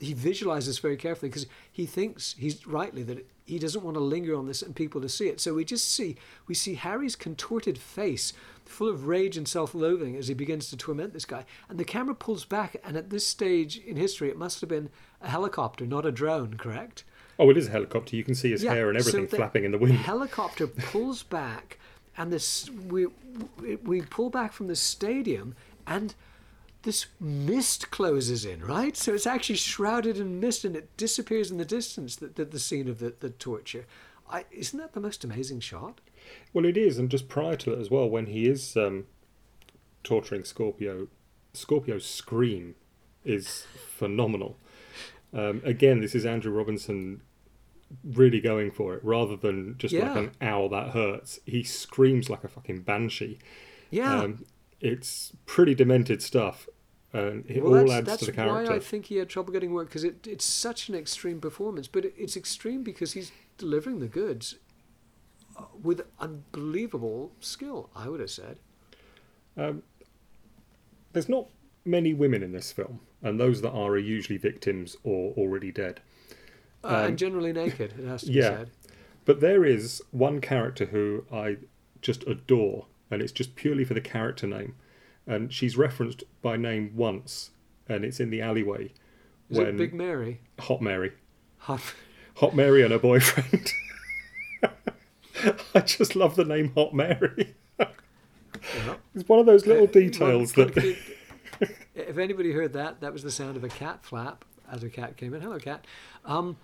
He 0.00 0.14
visualizes 0.14 0.78
very 0.78 0.96
carefully 0.96 1.28
because 1.28 1.46
he 1.72 1.84
thinks 1.84 2.36
he's 2.38 2.66
rightly 2.66 3.02
that 3.02 3.26
he 3.44 3.58
doesn't 3.58 3.82
want 3.82 3.96
to 3.96 4.00
linger 4.00 4.36
on 4.36 4.46
this 4.46 4.62
and 4.62 4.76
people 4.76 5.00
to 5.00 5.08
see 5.08 5.28
it. 5.28 5.40
So 5.40 5.54
we 5.54 5.64
just 5.64 5.90
see 5.90 6.16
we 6.46 6.54
see 6.54 6.74
Harry's 6.74 7.16
contorted 7.16 7.78
face, 7.78 8.32
full 8.64 8.88
of 8.88 9.06
rage 9.06 9.36
and 9.36 9.48
self-loathing, 9.48 10.14
as 10.16 10.28
he 10.28 10.34
begins 10.34 10.70
to 10.70 10.76
torment 10.76 11.14
this 11.14 11.24
guy. 11.24 11.44
And 11.68 11.78
the 11.80 11.84
camera 11.84 12.14
pulls 12.14 12.44
back, 12.44 12.76
and 12.84 12.96
at 12.96 13.10
this 13.10 13.26
stage 13.26 13.78
in 13.78 13.96
history, 13.96 14.28
it 14.28 14.36
must 14.36 14.60
have 14.60 14.68
been 14.68 14.90
a 15.20 15.28
helicopter, 15.30 15.86
not 15.86 16.06
a 16.06 16.12
drone, 16.12 16.54
correct? 16.54 17.04
Oh, 17.38 17.50
it 17.50 17.56
is 17.56 17.68
a 17.68 17.70
helicopter. 17.70 18.16
You 18.16 18.24
can 18.24 18.34
see 18.34 18.50
his 18.50 18.62
hair 18.62 18.88
and 18.88 18.98
everything 18.98 19.26
the 19.26 19.36
flapping 19.36 19.64
in 19.64 19.70
the 19.70 19.78
wind. 19.78 19.94
The 19.94 19.98
helicopter 20.02 20.66
pulls 20.92 21.22
back, 21.22 21.78
and 22.16 22.32
this 22.32 22.68
we 22.70 23.06
we- 23.60 23.76
we 23.76 24.02
pull 24.02 24.30
back 24.30 24.52
from 24.52 24.66
the 24.66 24.76
stadium, 24.76 25.54
and 25.86 26.14
this 26.82 27.06
mist 27.20 27.90
closes 27.90 28.44
in, 28.44 28.60
right? 28.64 28.96
So 28.96 29.14
it's 29.14 29.26
actually 29.26 29.56
shrouded 29.56 30.18
in 30.18 30.40
mist, 30.40 30.64
and 30.64 30.74
it 30.76 30.96
disappears 30.96 31.50
in 31.50 31.58
the 31.58 31.64
distance. 31.64 32.16
The 32.16 32.28
the, 32.28 32.44
the 32.44 32.58
scene 32.58 32.88
of 32.88 32.98
the, 32.98 33.14
the 33.20 33.30
torture. 33.30 33.86
I, 34.30 34.44
isn't 34.50 34.78
that 34.78 34.92
the 34.92 35.00
most 35.00 35.24
amazing 35.24 35.60
shot? 35.60 36.00
Well, 36.52 36.66
it 36.66 36.76
is, 36.76 36.98
and 36.98 37.08
just 37.08 37.28
prior 37.28 37.56
to 37.56 37.72
it 37.72 37.78
as 37.78 37.90
well, 37.90 38.06
when 38.10 38.26
he 38.26 38.46
is 38.46 38.76
um, 38.76 39.06
torturing 40.04 40.44
Scorpio, 40.44 41.08
Scorpio's 41.54 42.04
scream 42.04 42.74
is 43.24 43.64
phenomenal. 43.96 44.56
Um, 45.32 45.62
again, 45.64 46.00
this 46.00 46.14
is 46.14 46.26
Andrew 46.26 46.52
Robinson 46.52 47.22
really 48.04 48.40
going 48.40 48.70
for 48.70 48.94
it, 48.94 49.04
rather 49.04 49.36
than 49.36 49.76
just 49.78 49.94
like 49.94 50.16
an 50.16 50.32
owl 50.40 50.68
that 50.70 50.90
hurts. 50.90 51.40
He 51.46 51.62
screams 51.62 52.28
like 52.28 52.44
a 52.44 52.48
fucking 52.48 52.82
banshee. 52.82 53.38
Yeah. 53.90 54.20
Um, 54.20 54.44
it's 54.80 55.32
pretty 55.46 55.74
demented 55.74 56.22
stuff, 56.22 56.68
and 57.12 57.44
it 57.48 57.62
well, 57.62 57.72
all 57.72 57.78
that's, 57.80 57.92
adds 57.92 58.06
that's 58.06 58.20
to 58.20 58.26
the 58.26 58.32
character. 58.32 58.58
That's 58.58 58.70
why 58.70 58.76
I 58.76 58.80
think 58.80 59.06
he 59.06 59.16
had 59.16 59.28
trouble 59.28 59.52
getting 59.52 59.72
work 59.72 59.88
because 59.88 60.04
it, 60.04 60.26
it's 60.26 60.44
such 60.44 60.88
an 60.88 60.94
extreme 60.94 61.40
performance. 61.40 61.88
But 61.88 62.04
it, 62.04 62.14
it's 62.16 62.36
extreme 62.36 62.82
because 62.82 63.12
he's 63.12 63.32
delivering 63.56 63.98
the 64.00 64.06
goods 64.06 64.56
uh, 65.58 65.64
with 65.82 66.02
unbelievable 66.20 67.32
skill. 67.40 67.90
I 67.96 68.08
would 68.08 68.20
have 68.20 68.30
said. 68.30 68.58
There's 71.12 71.28
not 71.28 71.48
many 71.84 72.14
women 72.14 72.42
in 72.44 72.52
this 72.52 72.70
film, 72.70 73.00
and 73.22 73.40
those 73.40 73.60
that 73.62 73.70
are 73.70 73.92
are 73.92 73.98
usually 73.98 74.38
victims 74.38 74.96
or 75.02 75.32
already 75.32 75.72
dead. 75.72 76.00
Uh, 76.84 77.04
and 77.08 77.18
generally 77.18 77.52
naked, 77.52 77.94
it 77.98 78.06
has 78.06 78.22
to 78.22 78.28
be 78.28 78.32
Um, 78.40 78.44
yeah. 78.44 78.58
said. 78.58 78.70
But 79.24 79.40
there 79.40 79.64
is 79.64 80.00
one 80.10 80.40
character 80.40 80.86
who 80.86 81.24
I 81.32 81.58
just 82.00 82.26
adore, 82.26 82.86
and 83.10 83.20
it's 83.20 83.32
just 83.32 83.56
purely 83.56 83.84
for 83.84 83.94
the 83.94 84.00
character 84.00 84.46
name. 84.46 84.74
And 85.26 85.52
she's 85.52 85.76
referenced 85.76 86.24
by 86.40 86.56
name 86.56 86.92
once, 86.94 87.50
and 87.88 88.04
it's 88.04 88.20
in 88.20 88.30
the 88.30 88.40
alleyway 88.40 88.92
Is 89.50 89.58
when 89.58 89.66
it 89.66 89.76
Big 89.76 89.92
Mary? 89.92 90.40
Hot 90.60 90.80
Mary, 90.80 91.12
Huff. 91.58 91.94
Hot 92.36 92.54
Mary 92.54 92.82
and 92.82 92.92
her 92.92 92.98
boyfriend. 92.98 93.72
I 95.74 95.80
just 95.80 96.16
love 96.16 96.36
the 96.36 96.44
name 96.44 96.72
Hot 96.74 96.94
Mary. 96.94 97.54
It's 99.14 99.28
one 99.28 99.38
of 99.38 99.46
those 99.46 99.66
little 99.66 99.86
details 99.86 100.52
that. 100.54 100.96
if 101.94 102.18
anybody 102.18 102.52
heard 102.52 102.72
that, 102.72 103.00
that 103.00 103.12
was 103.12 103.22
the 103.22 103.30
sound 103.30 103.56
of 103.56 103.64
a 103.64 103.68
cat 103.68 104.04
flap 104.04 104.44
as 104.70 104.82
a 104.82 104.88
cat 104.90 105.16
came 105.16 105.34
in. 105.34 105.40
Hello, 105.40 105.58
cat. 105.58 105.84
Um, 106.24 106.56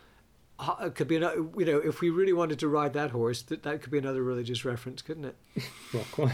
it 0.83 0.95
could 0.95 1.09
be 1.09 1.17
another. 1.17 1.37
You 1.57 1.65
know, 1.65 1.79
if 1.79 2.01
we 2.01 2.11
really 2.11 2.33
wanted 2.33 2.59
to 2.61 2.69
ride 2.69 2.93
that 2.95 3.11
horse, 3.11 3.43
that 3.43 3.63
that 3.65 3.83
could 3.83 3.91
be 3.91 3.99
another 3.99 4.23
religious 4.23 4.65
reference, 4.65 5.03
couldn't 5.03 5.25
it? 5.25 5.37
Not 5.93 6.11
quite. 6.13 6.33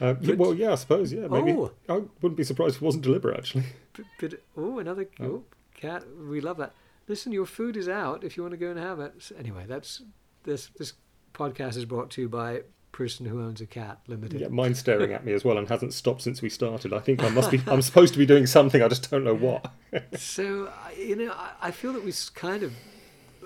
Uh, 0.00 0.14
yeah, 0.20 0.34
well, 0.34 0.52
yeah, 0.54 0.72
I 0.72 0.74
suppose, 0.74 1.12
yeah. 1.12 1.28
Maybe 1.28 1.52
Oh. 1.52 1.70
I 1.88 2.02
wouldn't 2.20 2.36
be 2.36 2.42
surprised 2.42 2.76
if 2.76 2.82
it 2.82 2.84
wasn't 2.84 3.04
deliberate, 3.04 3.38
actually. 3.38 3.64
But, 3.96 4.06
but 4.20 4.34
oh, 4.56 4.80
another 4.80 5.06
oh, 5.20 5.44
cat. 5.72 6.02
We 6.28 6.40
love 6.40 6.56
that. 6.56 6.72
listen, 7.06 7.30
your 7.30 7.46
food 7.46 7.76
is 7.76 7.88
out 7.88 8.24
if 8.24 8.36
you 8.36 8.42
want 8.42 8.50
to 8.54 8.56
go 8.58 8.70
and 8.70 8.78
have 8.78 8.98
it. 8.98 9.14
So 9.20 9.36
anyway, 9.36 9.66
that's 9.68 10.02
this 10.42 10.70
this 10.76 10.94
podcast 11.32 11.76
is 11.76 11.84
brought 11.84 12.10
to 12.10 12.22
you 12.22 12.28
by 12.28 12.62
person 12.94 13.26
who 13.26 13.42
owns 13.42 13.60
a 13.60 13.66
cat 13.66 13.98
limited. 14.06 14.40
Yeah, 14.40 14.48
mine's 14.48 14.78
staring 14.78 15.12
at 15.12 15.24
me 15.24 15.32
as 15.32 15.44
well 15.44 15.58
and 15.58 15.68
hasn't 15.68 15.92
stopped 15.92 16.22
since 16.22 16.40
we 16.40 16.48
started. 16.48 16.92
I 16.92 17.00
think 17.00 17.24
I 17.24 17.28
must 17.28 17.50
be. 17.50 17.60
I'm 17.66 17.82
supposed 17.90 18.12
to 18.14 18.18
be 18.18 18.24
doing 18.24 18.46
something. 18.46 18.80
I 18.80 18.88
just 18.88 19.10
don't 19.10 19.24
know 19.24 19.34
what. 19.34 19.72
so 20.16 20.72
you 20.96 21.16
know, 21.16 21.32
I, 21.32 21.50
I 21.60 21.70
feel 21.72 21.92
that 21.92 22.04
we 22.04 22.12
kind 22.34 22.62
of, 22.62 22.72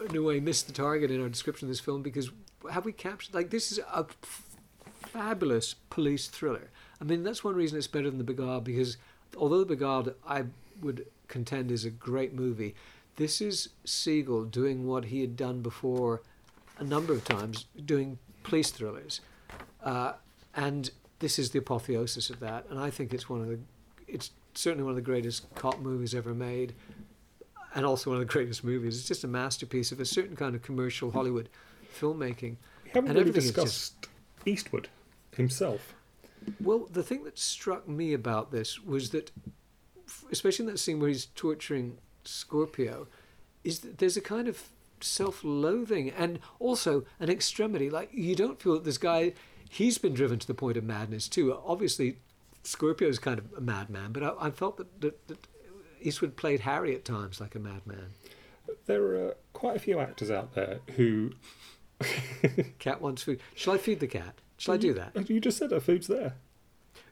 in 0.08 0.14
a 0.14 0.22
way, 0.22 0.38
missed 0.38 0.66
the 0.66 0.74
target 0.74 1.10
in 1.10 1.22
our 1.22 1.30
description 1.30 1.66
of 1.66 1.70
this 1.70 1.80
film 1.80 2.02
because 2.02 2.30
have 2.70 2.84
we 2.84 2.92
captured 2.92 3.34
like 3.34 3.48
this 3.48 3.72
is 3.72 3.78
a 3.78 4.00
f- 4.22 4.44
fabulous 5.06 5.74
police 5.88 6.28
thriller. 6.28 6.70
I 7.00 7.04
mean, 7.04 7.22
that's 7.22 7.42
one 7.42 7.56
reason 7.56 7.78
it's 7.78 7.86
better 7.86 8.10
than 8.10 8.18
The 8.18 8.24
Beguiled 8.24 8.64
because 8.64 8.98
although 9.36 9.60
The 9.60 9.76
Beguiled 9.76 10.14
I 10.26 10.44
would 10.82 11.06
contend 11.26 11.70
is 11.70 11.86
a 11.86 11.90
great 11.90 12.34
movie, 12.34 12.74
this 13.16 13.40
is 13.40 13.70
Siegel 13.84 14.44
doing 14.44 14.86
what 14.86 15.06
he 15.06 15.22
had 15.22 15.36
done 15.36 15.62
before 15.62 16.22
a 16.78 16.84
number 16.84 17.14
of 17.14 17.24
times, 17.24 17.64
doing 17.84 18.18
police 18.42 18.70
thrillers, 18.70 19.20
uh, 19.88 20.12
and 20.54 20.90
this 21.20 21.38
is 21.38 21.50
the 21.50 21.58
apotheosis 21.58 22.30
of 22.30 22.40
that. 22.40 22.66
And 22.70 22.78
I 22.78 22.90
think 22.90 23.12
it's 23.14 23.28
one 23.28 23.40
of 23.40 23.48
the, 23.48 23.58
it's 24.06 24.30
certainly 24.54 24.84
one 24.84 24.90
of 24.90 24.96
the 24.96 25.02
greatest 25.02 25.52
cop 25.54 25.78
movies 25.80 26.14
ever 26.14 26.34
made, 26.34 26.74
and 27.74 27.84
also 27.86 28.10
one 28.10 28.20
of 28.20 28.26
the 28.26 28.32
greatest 28.36 28.62
movies. 28.64 28.98
It's 28.98 29.08
just 29.08 29.24
a 29.24 29.28
masterpiece 29.28 29.92
of 29.92 30.00
a 30.00 30.04
certain 30.04 30.36
kind 30.36 30.54
of 30.54 30.62
commercial 30.62 31.10
Hollywood 31.10 31.48
filmmaking. 31.98 32.56
We 32.84 32.90
haven't 32.92 33.10
And 33.10 33.18
really 33.18 33.30
is 33.30 33.34
just- 33.52 33.54
discussed 33.54 34.08
Eastwood 34.46 34.88
himself. 35.36 35.94
Well, 36.60 36.86
the 36.90 37.02
thing 37.02 37.24
that 37.24 37.38
struck 37.38 37.88
me 37.88 38.12
about 38.14 38.52
this 38.52 38.80
was 38.80 39.10
that, 39.10 39.30
especially 40.30 40.64
in 40.66 40.70
that 40.72 40.78
scene 40.78 41.00
where 41.00 41.08
he's 41.08 41.26
torturing 41.34 41.98
Scorpio, 42.24 43.08
is 43.64 43.80
that 43.80 43.98
there's 43.98 44.16
a 44.16 44.20
kind 44.20 44.48
of 44.48 44.62
self-loathing 45.00 46.10
and 46.10 46.38
also 46.58 47.04
an 47.20 47.28
extremity. 47.28 47.90
Like 47.90 48.10
you 48.12 48.34
don't 48.34 48.60
feel 48.60 48.74
that 48.74 48.84
this 48.84 48.98
guy, 48.98 49.34
he's 49.68 49.98
been 49.98 50.14
driven 50.14 50.38
to 50.38 50.46
the 50.46 50.54
point 50.54 50.76
of 50.76 50.84
madness 50.84 51.28
too. 51.28 51.56
Obviously, 51.64 52.18
Scorpio 52.62 53.08
is 53.08 53.18
kind 53.18 53.38
of 53.38 53.52
a 53.56 53.60
madman, 53.60 54.12
but 54.12 54.22
I, 54.22 54.32
I 54.46 54.50
felt 54.50 54.76
that, 54.76 55.00
that, 55.00 55.28
that 55.28 55.46
Eastwood 56.00 56.36
played 56.36 56.60
Harry 56.60 56.94
at 56.94 57.04
times 57.04 57.40
like 57.40 57.54
a 57.54 57.58
madman. 57.58 58.10
There 58.86 59.14
are 59.14 59.36
quite 59.52 59.76
a 59.76 59.80
few 59.80 59.98
actors 59.98 60.30
out 60.30 60.54
there 60.54 60.80
who. 60.96 61.32
Cat 62.78 63.00
wants 63.00 63.22
food. 63.22 63.40
Shall 63.54 63.74
I 63.74 63.78
feed 63.78 64.00
the 64.00 64.06
cat? 64.06 64.40
Shall 64.56 64.74
I 64.74 64.76
do 64.76 64.94
that? 64.94 65.28
You 65.28 65.40
just 65.40 65.58
said 65.58 65.72
her 65.72 65.80
food's 65.80 66.06
there. 66.06 66.34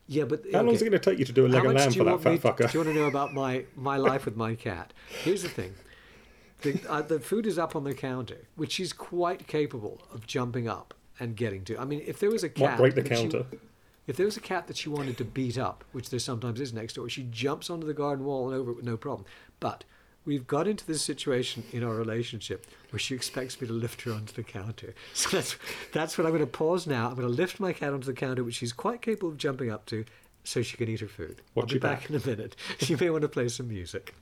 Yeah, 0.08 0.24
but 0.24 0.42
How 0.52 0.62
long 0.62 0.74
is 0.74 0.82
it 0.82 0.84
going 0.88 1.00
to 1.00 1.10
take 1.10 1.18
you 1.18 1.24
to 1.24 1.32
do 1.32 1.46
a 1.46 1.48
leg 1.48 1.64
of 1.64 1.72
lamb 1.72 1.90
for 1.92 2.04
that 2.04 2.20
fat 2.20 2.40
to- 2.40 2.64
fucker? 2.64 2.70
Do 2.70 2.78
you 2.78 2.84
want 2.84 2.94
to 2.94 3.00
know 3.00 3.08
about 3.08 3.34
my, 3.34 3.64
my 3.74 3.96
life 3.96 4.24
with 4.24 4.36
my 4.36 4.54
cat? 4.54 4.92
Here's 5.24 5.42
the 5.42 5.48
thing. 5.48 5.74
The, 6.62 6.80
uh, 6.88 7.02
the 7.02 7.18
food 7.18 7.46
is 7.46 7.58
up 7.58 7.74
on 7.74 7.84
the 7.84 7.94
counter, 7.94 8.46
which 8.54 8.72
she's 8.72 8.92
quite 8.92 9.46
capable 9.46 10.00
of 10.12 10.26
jumping 10.26 10.68
up 10.68 10.94
and 11.20 11.36
getting 11.36 11.64
to. 11.64 11.78
I 11.78 11.84
mean, 11.84 12.02
if 12.06 12.18
there 12.20 12.30
was 12.30 12.44
a 12.44 12.48
cat, 12.48 12.72
Might 12.72 12.76
break 12.78 12.94
the 12.94 13.02
that 13.02 13.16
she- 13.16 13.22
counter. 13.28 13.46
if 14.06 14.16
there 14.16 14.26
was 14.26 14.36
a 14.36 14.40
cat 14.40 14.66
that 14.68 14.76
she 14.76 14.88
wanted 14.88 15.16
to 15.18 15.24
beat 15.24 15.58
up, 15.58 15.84
which 15.92 16.10
there 16.10 16.18
sometimes 16.20 16.60
is 16.60 16.72
next 16.72 16.94
door, 16.94 17.08
she 17.08 17.24
jumps 17.24 17.70
onto 17.70 17.86
the 17.86 17.94
garden 17.94 18.24
wall 18.24 18.50
and 18.50 18.58
over 18.58 18.70
it 18.70 18.76
with 18.76 18.84
no 18.84 18.96
problem. 18.96 19.26
But 19.60 19.84
we've 20.24 20.46
got 20.46 20.66
into 20.68 20.84
this 20.86 21.02
situation 21.02 21.62
in 21.72 21.82
our 21.84 21.94
relationship 21.94 22.66
where 22.90 22.98
she 23.00 23.14
expects 23.14 23.60
me 23.60 23.66
to 23.68 23.72
lift 23.72 24.02
her 24.02 24.12
onto 24.12 24.32
the 24.34 24.42
counter. 24.42 24.94
So 25.14 25.30
that's 25.30 25.56
that's 25.92 26.18
what 26.18 26.26
I'm 26.26 26.32
going 26.32 26.40
to 26.44 26.46
pause 26.46 26.86
now. 26.86 27.08
I'm 27.08 27.14
going 27.16 27.26
to 27.28 27.32
lift 27.34 27.58
my 27.60 27.72
cat 27.72 27.92
onto 27.92 28.06
the 28.06 28.12
counter, 28.12 28.44
which 28.44 28.56
she's 28.56 28.72
quite 28.72 29.00
capable 29.02 29.28
of 29.30 29.38
jumping 29.38 29.70
up 29.70 29.86
to, 29.86 30.04
so 30.44 30.62
she 30.62 30.76
can 30.76 30.88
eat 30.88 31.00
her 31.00 31.08
food. 31.08 31.42
I'll 31.56 31.64
be 31.66 31.78
back 31.78 32.00
back. 32.02 32.10
in 32.10 32.16
a 32.16 32.26
minute. 32.26 32.54
You 32.80 32.96
may 32.98 33.10
want 33.10 33.22
to 33.22 33.28
play 33.28 33.48
some 33.48 33.68
music. 33.68 34.14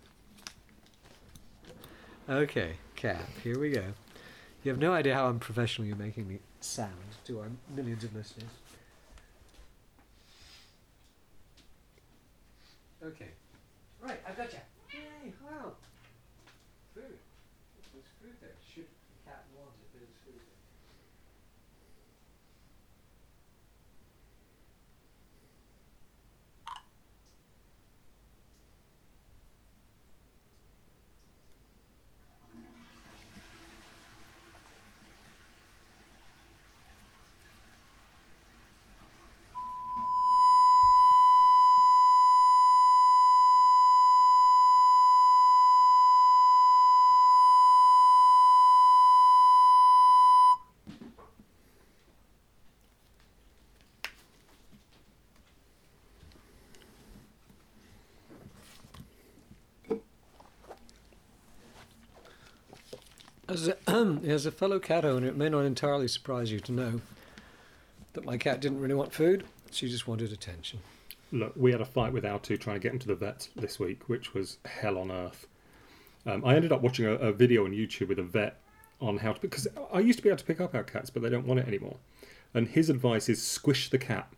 Okay, 2.29 2.73
cat. 2.97 3.21
Here 3.43 3.59
we 3.59 3.71
go. 3.71 3.85
You 4.63 4.71
have 4.71 4.79
no 4.81 4.93
idea 4.95 5.15
how 5.15 5.29
unprofessional 5.29 5.87
you're 5.87 5.97
making 5.97 6.27
me 6.27 6.39
sound 6.65 6.93
to 7.27 7.41
our 7.41 7.49
millions 7.75 8.05
of 8.05 8.15
listeners. 8.15 8.49
Okay. 13.05 13.29
Right, 14.03 14.19
I've 14.27 14.37
got 14.37 14.53
you. 14.53 14.59
As 63.55 63.69
a, 63.69 63.77
as 64.27 64.47
a 64.47 64.51
fellow 64.51 64.81
cat 64.81 65.05
owner, 65.05 65.29
it 65.29 65.37
may 65.37 65.49
not 65.49 65.61
entirely 65.61 66.09
surprise 66.09 66.51
you 66.51 66.59
to 66.59 66.73
know 66.73 67.01
that 68.15 68.25
my 68.25 68.37
cat 68.37 68.61
didn't 68.61 68.81
really 68.81 68.95
want 68.95 69.13
food. 69.13 69.45
She 69.71 69.89
just 69.89 70.09
wanted 70.09 70.33
attention. 70.33 70.81
Look, 71.31 71.53
we 71.55 71.71
had 71.71 71.81
a 71.81 71.85
fight 71.85 72.13
with 72.13 72.25
our 72.25 72.41
two 72.41 72.57
trying 72.57 72.77
to 72.77 72.81
get 72.81 72.93
him 72.93 72.99
to 72.99 73.07
the 73.07 73.15
vet 73.15 73.49
this 73.55 73.79
week, 73.79 74.09
which 74.09 74.35
was 74.35 74.59
hell 74.65 74.99
on 74.99 75.13
earth. 75.13 75.47
Um, 76.27 76.45
I 76.45 76.57
ended 76.57 76.73
up 76.73 76.81
watching 76.83 77.07
a, 77.07 77.13
a 77.13 77.33
video 77.33 77.65
on 77.65 77.71
YouTube 77.71 78.09
with 78.09 78.19
a 78.19 78.25
vet 78.25 78.61
on 79.01 79.19
how 79.19 79.33
to 79.33 79.41
because 79.41 79.69
I 79.93 80.01
used 80.01 80.19
to 80.19 80.23
be 80.25 80.31
able 80.31 80.39
to 80.39 80.45
pick 80.45 80.61
up 80.61 80.75
our 80.75 80.83
cats, 80.85 81.11
but 81.11 81.23
they 81.23 81.29
don't 81.29 81.47
want 81.47 81.61
it 81.61 81.69
anymore. 81.69 81.99
And 82.55 82.67
his 82.67 82.91
advice 82.91 83.29
is 83.29 83.41
squish 83.41 83.89
the 83.89 83.99
cat, 83.99 84.33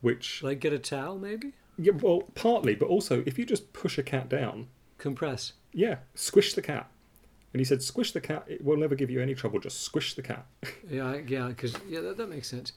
which 0.00 0.42
Like 0.42 0.60
get 0.60 0.72
a 0.72 0.78
towel, 0.78 1.18
maybe? 1.18 1.52
yeah, 1.76 1.92
well, 2.00 2.22
partly, 2.34 2.74
but 2.74 2.88
also 2.88 3.22
if 3.26 3.38
you 3.38 3.44
just 3.44 3.74
push 3.74 3.98
a 3.98 4.02
cat 4.02 4.30
down, 4.30 4.68
Compress. 4.96 5.52
yeah, 5.74 5.96
squish 6.14 6.54
the 6.54 6.62
cat. 6.62 6.90
And 7.52 7.60
he 7.60 7.64
said, 7.64 7.82
squish 7.82 8.12
the 8.12 8.20
cat. 8.20 8.44
It 8.46 8.64
will 8.64 8.76
never 8.76 8.94
give 8.94 9.10
you 9.10 9.20
any 9.20 9.34
trouble. 9.34 9.58
Just 9.58 9.82
squish 9.82 10.14
the 10.14 10.22
cat. 10.22 10.46
Yeah, 10.88 11.16
yeah, 11.26 11.48
because 11.48 11.74
yeah, 11.88 12.00
that, 12.00 12.16
that 12.16 12.28
makes 12.28 12.48
sense. 12.48 12.72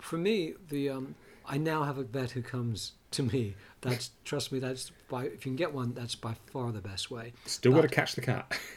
For 0.00 0.16
me, 0.16 0.54
the 0.68 0.90
um, 0.90 1.14
I 1.46 1.58
now 1.58 1.82
have 1.84 1.98
a 1.98 2.04
vet 2.04 2.30
who 2.32 2.42
comes 2.42 2.92
to 3.12 3.22
me. 3.24 3.54
That's 3.80 4.10
trust 4.24 4.52
me. 4.52 4.58
That's 4.60 4.90
by 5.08 5.24
if 5.24 5.32
you 5.46 5.50
can 5.52 5.56
get 5.56 5.72
one, 5.74 5.92
that's 5.92 6.14
by 6.14 6.34
far 6.52 6.70
the 6.72 6.80
best 6.80 7.10
way. 7.10 7.32
Still 7.46 7.72
got 7.72 7.82
to 7.82 7.88
catch 7.88 8.14
the 8.14 8.20
cat. 8.22 8.58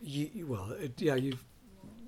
You, 0.00 0.30
you- 0.34 0.46
well, 0.46 0.72
it, 0.72 1.00
yeah, 1.00 1.14
you 1.14 1.38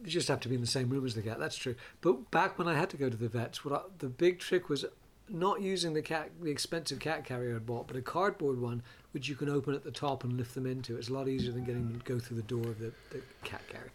you 0.05 0.11
just 0.11 0.29
have 0.29 0.41
to 0.41 0.49
be 0.49 0.55
in 0.55 0.61
the 0.61 0.67
same 0.67 0.91
room 0.91 1.05
as 1.07 1.15
the 1.15 1.23
cat. 1.23 1.39
That's 1.39 1.57
true. 1.57 1.75
But 2.01 2.31
back 2.31 2.59
when 2.59 2.69
I 2.69 2.75
had 2.75 2.91
to 2.91 2.97
go 2.97 3.09
to 3.09 3.17
the 3.17 3.29
vets, 3.29 3.65
what 3.65 3.75
I, 3.75 3.81
the 3.99 4.09
big 4.09 4.39
trick 4.39 4.69
was 4.69 4.85
not 5.31 5.61
using 5.61 5.93
the 5.95 6.03
cat, 6.03 6.31
the 6.41 6.51
expensive 6.51 6.99
cat 6.99 7.25
carrier 7.25 7.57
I 7.57 7.59
bought, 7.59 7.87
but 7.87 7.97
a 7.97 8.03
cardboard 8.03 8.61
one 8.61 8.83
which 9.13 9.29
you 9.29 9.35
can 9.35 9.49
open 9.49 9.75
at 9.75 9.85
the 9.85 9.91
top 9.91 10.25
and 10.25 10.37
lift 10.37 10.55
them 10.55 10.67
into. 10.67 10.97
It's 10.97 11.09
a 11.09 11.13
lot 11.15 11.29
easier 11.29 11.53
than 11.53 11.65
getting 11.65 11.89
them 11.89 12.01
to 12.01 12.05
go 12.05 12.19
through 12.19 12.37
the 12.37 12.43
door 12.43 12.65
of 12.65 12.79
the, 12.79 12.93
the 13.11 13.21
cat 13.45 13.63
carrier. 13.69 13.91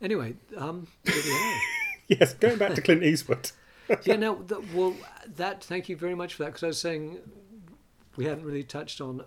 Anyway, 0.00 0.34
um, 0.56 0.86
there 1.04 1.14
we 1.14 1.32
are. 1.32 1.56
yes, 2.08 2.34
going 2.34 2.56
back 2.58 2.74
to 2.74 2.80
Clint 2.82 3.02
Eastwood. 3.02 3.50
yeah, 4.04 4.16
no, 4.16 4.42
the, 4.42 4.62
well, 4.74 4.94
that. 5.36 5.64
Thank 5.64 5.88
you 5.88 5.96
very 5.96 6.14
much 6.14 6.34
for 6.34 6.44
that 6.44 6.50
because 6.50 6.62
I 6.62 6.68
was 6.68 6.80
saying 6.80 7.18
we 8.16 8.24
hadn't 8.26 8.44
really 8.44 8.62
touched 8.62 9.00
on 9.00 9.22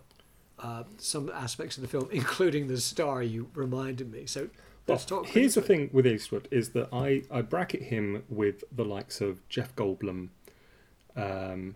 uh, 0.60 0.84
some 0.98 1.30
aspects 1.34 1.78
of 1.78 1.82
the 1.82 1.90
film, 1.90 2.08
including 2.12 2.68
the 2.68 2.80
star. 2.80 3.22
You 3.24 3.50
reminded 3.54 4.12
me. 4.12 4.26
So 4.26 4.50
let's 4.88 5.10
Well, 5.10 5.24
talk. 5.24 5.32
Here's 5.32 5.56
the 5.56 5.62
thing 5.62 5.90
with 5.92 6.08
Eastwood 6.08 6.48
is 6.52 6.70
that 6.70 6.90
I, 6.94 7.24
I 7.30 7.42
bracket 7.42 7.84
him 7.84 8.24
with 8.30 8.64
the 8.72 8.86
likes 8.86 9.20
of 9.22 9.48
Jeff 9.50 9.76
Goldblum. 9.76 10.30
Um, 11.16 11.76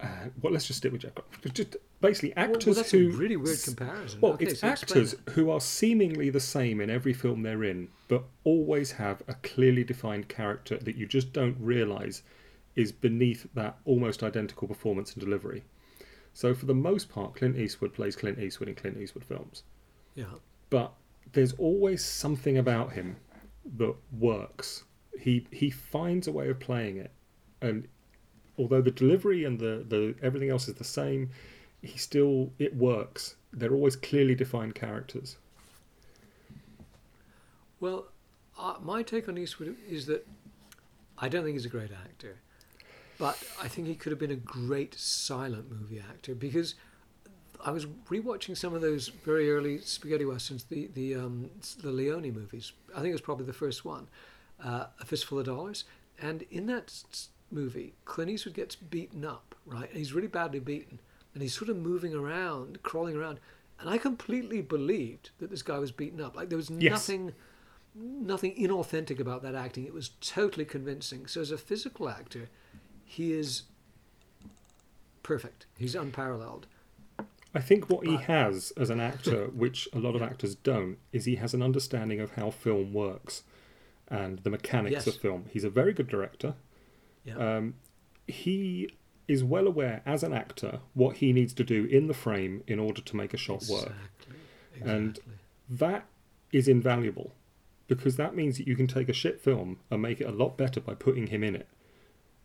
uh, 0.00 0.06
well, 0.40 0.52
let's 0.52 0.66
just 0.66 0.78
stick 0.78 0.92
with 0.92 1.02
Jeff 1.02 1.14
Goldblum. 1.14 1.52
Just 1.52 1.76
basically 2.00 2.32
Well, 2.36 2.46
well, 2.46 2.54
actors 2.56 2.76
that's 2.76 2.90
who 2.90 3.08
a 3.10 3.12
really 3.12 3.36
weird 3.36 3.62
comparison. 3.62 4.20
Well, 4.20 4.32
Okay, 4.34 4.46
it's 4.46 4.60
so 4.60 4.68
actors 4.68 5.14
who 5.30 5.50
are 5.50 5.60
seemingly 5.60 6.30
the 6.30 6.40
same 6.40 6.80
in 6.80 6.88
every 6.88 7.12
film 7.12 7.42
they're 7.42 7.64
in, 7.64 7.88
but 8.08 8.24
always 8.44 8.92
have 8.92 9.22
a 9.28 9.34
clearly 9.34 9.84
defined 9.84 10.28
character 10.28 10.78
that 10.78 10.96
you 10.96 11.06
just 11.06 11.32
don't 11.34 11.56
realise 11.60 12.22
is 12.76 12.92
beneath 12.92 13.46
that 13.54 13.76
almost 13.84 14.22
identical 14.22 14.66
performance 14.68 15.12
and 15.12 15.22
delivery. 15.22 15.64
So, 16.32 16.54
for 16.54 16.64
the 16.66 16.74
most 16.74 17.08
part, 17.10 17.34
Clint 17.34 17.58
Eastwood 17.58 17.92
plays 17.92 18.16
Clint 18.16 18.38
Eastwood 18.38 18.68
in 18.70 18.76
Clint 18.76 18.96
Eastwood 18.96 19.24
films, 19.24 19.64
Yeah. 20.14 20.26
but 20.70 20.94
there's 21.32 21.52
always 21.54 22.02
something 22.04 22.56
about 22.56 22.92
him 22.92 23.16
that 23.76 23.94
works. 24.18 24.84
He 25.20 25.46
he 25.50 25.68
finds 25.68 26.26
a 26.26 26.32
way 26.32 26.48
of 26.48 26.58
playing 26.60 26.96
it, 26.96 27.10
and 27.60 27.88
although 28.58 28.80
the 28.80 28.90
delivery 28.90 29.44
and 29.44 29.58
the, 29.58 29.84
the 29.88 30.14
everything 30.22 30.50
else 30.50 30.68
is 30.68 30.74
the 30.74 30.84
same, 30.84 31.30
he 31.82 31.98
still 31.98 32.52
it 32.58 32.76
works 32.76 33.36
they're 33.52 33.74
always 33.74 33.96
clearly 33.96 34.34
defined 34.34 34.74
characters. 34.74 35.36
Well, 37.80 38.06
uh, 38.58 38.74
my 38.80 39.02
take 39.02 39.28
on 39.28 39.38
Eastwood 39.38 39.76
is 39.88 40.06
that 40.06 40.26
I 41.18 41.28
don't 41.28 41.44
think 41.44 41.54
he's 41.54 41.64
a 41.64 41.70
great 41.70 41.90
actor, 41.92 42.40
but 43.18 43.42
I 43.60 43.68
think 43.68 43.86
he 43.86 43.94
could 43.94 44.12
have 44.12 44.18
been 44.18 44.30
a 44.30 44.36
great 44.36 44.94
silent 44.98 45.70
movie 45.70 45.98
actor 45.98 46.34
because 46.34 46.74
I 47.64 47.70
was 47.70 47.86
rewatching 48.08 48.56
some 48.56 48.74
of 48.74 48.80
those 48.80 49.08
very 49.08 49.50
early 49.50 49.78
spaghetti 49.78 50.24
westerns, 50.24 50.64
the 50.64 50.90
the 50.94 51.14
um, 51.14 51.50
the 51.82 51.90
Leone 51.90 52.30
movies. 52.30 52.72
I 52.94 52.96
think 52.96 53.08
it 53.08 53.12
was 53.12 53.20
probably 53.20 53.46
the 53.46 53.52
first 53.52 53.84
one, 53.84 54.08
uh, 54.62 54.86
A 55.00 55.04
Fistful 55.04 55.38
of 55.38 55.46
Dollars, 55.46 55.84
and 56.20 56.42
in 56.50 56.66
that 56.66 56.92
movie, 57.50 57.94
Clint 58.04 58.30
Eastwood 58.30 58.54
gets 58.54 58.76
beaten 58.76 59.24
up, 59.24 59.54
right? 59.66 59.88
And 59.88 59.98
he's 59.98 60.12
really 60.12 60.28
badly 60.28 60.60
beaten, 60.60 61.00
and 61.34 61.42
he's 61.42 61.54
sort 61.54 61.68
of 61.70 61.76
moving 61.76 62.14
around, 62.14 62.82
crawling 62.82 63.16
around, 63.16 63.40
and 63.78 63.88
I 63.88 63.98
completely 63.98 64.60
believed 64.62 65.30
that 65.38 65.50
this 65.50 65.62
guy 65.62 65.78
was 65.78 65.90
beaten 65.92 66.20
up. 66.20 66.36
Like 66.36 66.48
there 66.48 66.56
was 66.58 66.70
Yes. 66.70 66.90
nothing 66.92 67.32
nothing 67.92 68.54
inauthentic 68.54 69.18
about 69.18 69.42
that 69.42 69.56
acting. 69.56 69.84
It 69.84 69.92
was 69.92 70.10
totally 70.20 70.64
convincing. 70.64 71.26
So 71.26 71.40
as 71.40 71.50
a 71.50 71.58
physical 71.58 72.08
actor, 72.08 72.48
he 73.04 73.32
is 73.32 73.62
perfect. 75.24 75.66
He's 75.76 75.96
unparalleled. 75.96 76.66
I 77.52 77.60
think 77.60 77.90
what 77.90 78.06
he 78.06 78.16
has 78.16 78.72
as 78.76 78.90
an 78.90 79.00
actor, 79.00 79.46
which 79.54 79.88
a 79.92 79.98
lot 79.98 80.14
of 80.14 80.22
actors 80.22 80.54
don't, 80.54 80.98
is 81.12 81.24
he 81.24 81.36
has 81.36 81.52
an 81.52 81.62
understanding 81.62 82.20
of 82.20 82.32
how 82.34 82.50
film 82.50 82.92
works 82.92 83.42
and 84.06 84.38
the 84.40 84.50
mechanics 84.50 84.92
Yes. 84.92 85.06
of 85.08 85.16
film. 85.16 85.46
He's 85.50 85.64
a 85.64 85.70
very 85.70 85.92
good 85.92 86.06
director. 86.08 86.54
Yeah. 87.24 87.36
Um, 87.56 87.74
he 88.26 88.90
is 89.28 89.44
well 89.44 89.66
aware 89.66 90.02
as 90.04 90.22
an 90.22 90.32
actor 90.32 90.80
what 90.94 91.16
he 91.18 91.32
needs 91.32 91.52
to 91.54 91.64
do 91.64 91.84
in 91.84 92.06
the 92.08 92.14
frame 92.14 92.62
in 92.66 92.78
order 92.78 93.00
to 93.00 93.16
make 93.16 93.32
a 93.32 93.36
shot 93.36 93.64
work. 93.70 93.92
Exactly. 94.74 94.92
And- 94.92 95.18
That 95.68 96.06
is 96.52 96.66
invaluable 96.66 97.32
because 97.86 98.16
that 98.16 98.34
means 98.34 98.56
that 98.58 98.66
you 98.66 98.74
can 98.74 98.86
take 98.88 99.08
a 99.08 99.12
shit 99.12 99.40
film 99.40 99.78
and 99.90 100.02
make 100.02 100.20
it 100.20 100.26
a 100.26 100.32
lot 100.32 100.56
better 100.56 100.80
by 100.80 100.94
putting 100.94 101.28
him 101.28 101.44
in 101.44 101.54
it. 101.54 101.68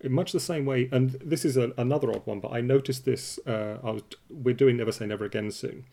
In 0.01 0.11
much 0.11 0.31
the 0.31 0.39
same 0.39 0.65
way, 0.65 0.89
and 0.91 1.11
this 1.23 1.43
is 1.45 1.55
a, 1.57 1.71
another 1.77 2.11
odd 2.11 2.25
one, 2.25 2.39
but 2.39 2.51
I 2.51 2.61
noticed 2.61 3.05
this. 3.05 3.39
Uh, 3.47 3.77
I 3.83 3.91
was 3.91 4.03
we're 4.29 4.53
doing 4.53 4.77
Never 4.77 4.91
Say 4.91 5.07
Never 5.07 5.25
Again 5.25 5.49
soon, 5.51 5.85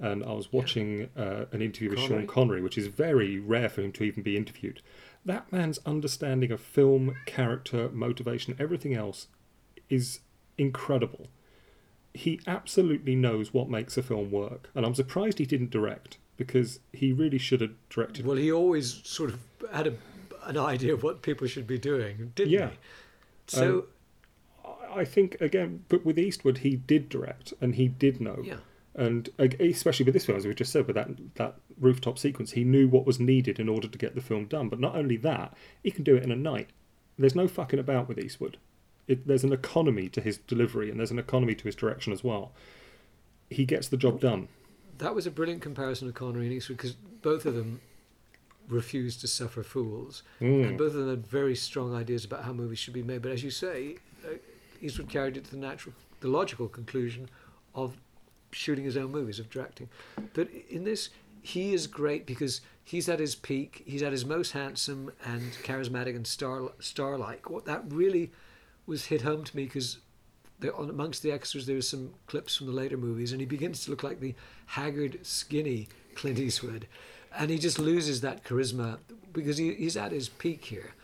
and 0.00 0.24
I 0.24 0.32
was 0.32 0.52
watching 0.52 1.10
uh, 1.16 1.44
an 1.52 1.60
interview 1.62 1.90
with 1.90 1.98
Sean 2.00 2.08
Connery? 2.08 2.26
Connery, 2.26 2.62
which 2.62 2.78
is 2.78 2.86
very 2.88 3.38
rare 3.38 3.68
for 3.68 3.82
him 3.82 3.92
to 3.92 4.02
even 4.04 4.22
be 4.22 4.36
interviewed. 4.36 4.80
That 5.24 5.50
man's 5.50 5.78
understanding 5.86 6.50
of 6.52 6.60
film, 6.60 7.16
character, 7.26 7.88
motivation, 7.90 8.54
everything 8.58 8.94
else 8.94 9.28
is 9.88 10.20
incredible. 10.58 11.28
He 12.12 12.40
absolutely 12.46 13.14
knows 13.16 13.52
what 13.54 13.68
makes 13.70 13.96
a 13.96 14.02
film 14.02 14.30
work, 14.30 14.70
and 14.74 14.84
I'm 14.86 14.94
surprised 14.94 15.38
he 15.38 15.46
didn't 15.46 15.70
direct 15.70 16.18
because 16.36 16.80
he 16.92 17.12
really 17.12 17.38
should 17.38 17.60
have 17.60 17.72
directed. 17.88 18.26
Well, 18.26 18.36
he 18.36 18.52
always 18.52 19.00
sort 19.04 19.30
of 19.30 19.40
had 19.72 19.86
a, 19.86 19.94
an 20.44 20.58
idea 20.58 20.92
of 20.92 21.02
what 21.02 21.22
people 21.22 21.46
should 21.46 21.66
be 21.66 21.78
doing, 21.78 22.32
didn't 22.34 22.52
Yeah. 22.52 22.70
he? 22.70 22.76
So 23.46 23.86
um, 24.64 24.74
I- 24.94 25.00
I 25.00 25.04
think 25.04 25.40
again, 25.40 25.84
but 25.88 26.04
with 26.04 26.18
Eastwood, 26.18 26.58
he 26.58 26.76
did 26.76 27.08
direct 27.08 27.52
and 27.60 27.74
he 27.74 27.88
did 27.88 28.20
know. 28.20 28.42
yeah, 28.44 28.56
And 28.96 29.28
especially 29.58 30.04
with 30.04 30.14
this 30.14 30.24
film, 30.26 30.38
as 30.38 30.46
we 30.46 30.54
just 30.54 30.70
said, 30.72 30.86
with 30.86 30.94
that 30.96 31.08
that 31.34 31.56
rooftop 31.80 32.18
sequence, 32.18 32.52
he 32.52 32.62
knew 32.64 32.86
what 32.88 33.06
was 33.06 33.18
needed 33.18 33.58
in 33.58 33.68
order 33.68 33.88
to 33.88 33.98
get 33.98 34.14
the 34.14 34.20
film 34.20 34.44
done. 34.46 34.68
But 34.68 34.78
not 34.80 34.94
only 34.94 35.16
that, 35.18 35.54
he 35.82 35.90
can 35.90 36.04
do 36.04 36.14
it 36.14 36.22
in 36.22 36.30
a 36.30 36.36
night. 36.36 36.70
There's 37.18 37.34
no 37.34 37.48
fucking 37.48 37.78
about 37.80 38.08
with 38.08 38.18
Eastwood. 38.18 38.56
It, 39.08 39.26
there's 39.26 39.44
an 39.44 39.52
economy 39.52 40.08
to 40.10 40.20
his 40.20 40.38
delivery, 40.38 40.90
and 40.90 40.98
there's 40.98 41.10
an 41.10 41.18
economy 41.18 41.54
to 41.56 41.64
his 41.64 41.74
direction 41.74 42.12
as 42.12 42.22
well. 42.24 42.52
He 43.50 43.64
gets 43.64 43.88
the 43.88 43.96
job 43.96 44.20
done. 44.20 44.48
that 44.98 45.14
was 45.14 45.26
a 45.26 45.30
brilliant 45.30 45.60
comparison 45.60 46.06
of 46.08 46.14
Connery 46.14 46.44
and 46.46 46.52
Eastwood 46.54 46.78
because 46.78 46.92
both 46.92 47.44
of 47.46 47.54
them 47.56 47.80
refused 48.68 49.20
to 49.20 49.26
suffer 49.28 49.62
fools, 49.62 50.22
Mm. 50.40 50.68
and 50.68 50.78
both 50.78 50.92
of 50.92 51.00
them 51.00 51.10
had 51.10 51.26
very 51.26 51.54
strong 51.56 51.92
ideas 51.94 52.24
about 52.24 52.44
how 52.44 52.52
movies 52.52 52.78
should 52.78 52.94
be 52.94 53.02
made. 53.02 53.20
But 53.22 53.32
as 53.32 53.42
you 53.42 53.50
say, 53.50 53.96
uh, 54.24 54.34
Eastwood 54.80 55.08
carried 55.10 55.36
it 55.36 55.44
to 55.46 55.50
the 55.50 55.56
natural, 55.58 55.94
the 56.20 56.28
logical 56.28 56.68
conclusion 56.68 57.28
of 57.74 57.96
shooting 58.54 58.84
his 58.84 58.96
own 58.96 59.10
movies, 59.10 59.38
of 59.38 59.50
directing. 59.50 59.88
But 60.32 60.48
in 60.68 60.84
this, 60.84 61.10
he 61.42 61.74
is 61.74 61.86
great 61.86 62.26
because 62.26 62.60
he's 62.82 63.08
at 63.08 63.20
his 63.20 63.34
peak. 63.34 63.82
He's 63.86 64.02
at 64.02 64.12
his 64.12 64.24
most 64.24 64.52
handsome 64.52 65.12
and 65.24 65.52
charismatic 65.62 66.16
and 66.16 66.26
star 66.26 66.72
star-like. 66.80 67.50
What 67.50 67.64
that 67.66 67.82
really 67.88 68.32
was 68.86 69.06
hit 69.06 69.22
home 69.22 69.44
to 69.44 69.56
me 69.56 69.64
because 69.64 69.98
amongst 70.78 71.22
the 71.22 71.32
extras 71.32 71.66
there 71.66 71.76
are 71.76 71.82
some 71.82 72.14
clips 72.26 72.56
from 72.56 72.66
the 72.66 72.72
later 72.72 72.96
movies, 72.96 73.32
and 73.32 73.40
he 73.40 73.46
begins 73.46 73.84
to 73.84 73.90
look 73.90 74.02
like 74.02 74.20
the 74.20 74.34
haggard, 74.66 75.18
skinny 75.22 75.88
Clint 76.14 76.38
Eastwood, 76.38 76.86
and 77.36 77.50
he 77.50 77.58
just 77.58 77.78
loses 77.78 78.20
that 78.20 78.44
charisma 78.44 78.98
because 79.32 79.58
he, 79.58 79.74
he's 79.74 79.96
at 79.96 80.12
his 80.12 80.28
peak 80.28 80.64
here. 80.64 80.94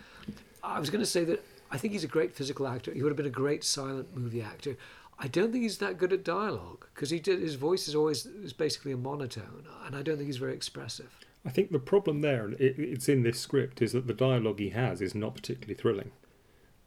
I 0.63 0.79
was 0.79 0.91
going 0.91 1.03
to 1.03 1.11
say 1.11 1.25
that 1.25 1.45
I 1.71 1.79
think 1.79 1.93
he's 1.93 2.05
a 2.05 2.09
great 2.09 2.33
physical 2.33 2.67
actor. 2.67 2.93
He 2.93 3.03
would 3.03 3.11
have 3.11 3.17
been 3.17 3.27
a 3.27 3.31
great 3.31 3.65
silent 3.65 4.17
movie 4.17 4.43
actor. 4.43 4.77
I 5.23 5.29
don't 5.29 5.53
think 5.53 5.63
he's 5.63 5.79
that 5.79 5.99
good 5.99 6.15
at 6.15 6.25
dialogue 6.25 6.87
because 6.95 7.11
he 7.11 7.21
did 7.21 7.41
his 7.41 7.55
voice 7.55 7.87
is 7.87 7.95
always 7.95 8.25
is 8.25 8.55
basically 8.55 8.93
a 8.93 8.97
monotone, 8.97 9.67
and 9.85 9.95
I 9.95 10.03
don't 10.03 10.17
think 10.17 10.27
he's 10.27 10.39
very 10.39 10.55
expressive. 10.55 11.15
I 11.45 11.51
think 11.51 11.73
the 11.73 11.79
problem 11.79 12.23
there, 12.23 12.47
and 12.47 12.55
it, 12.55 12.79
it's 12.79 13.09
in 13.09 13.23
this 13.23 13.39
script, 13.39 13.83
is 13.83 13.93
that 13.93 14.07
the 14.07 14.15
dialogue 14.15 14.59
he 14.59 14.71
has 14.71 15.03
is 15.03 15.15
not 15.15 15.35
particularly 15.35 15.75
thrilling. 15.75 16.13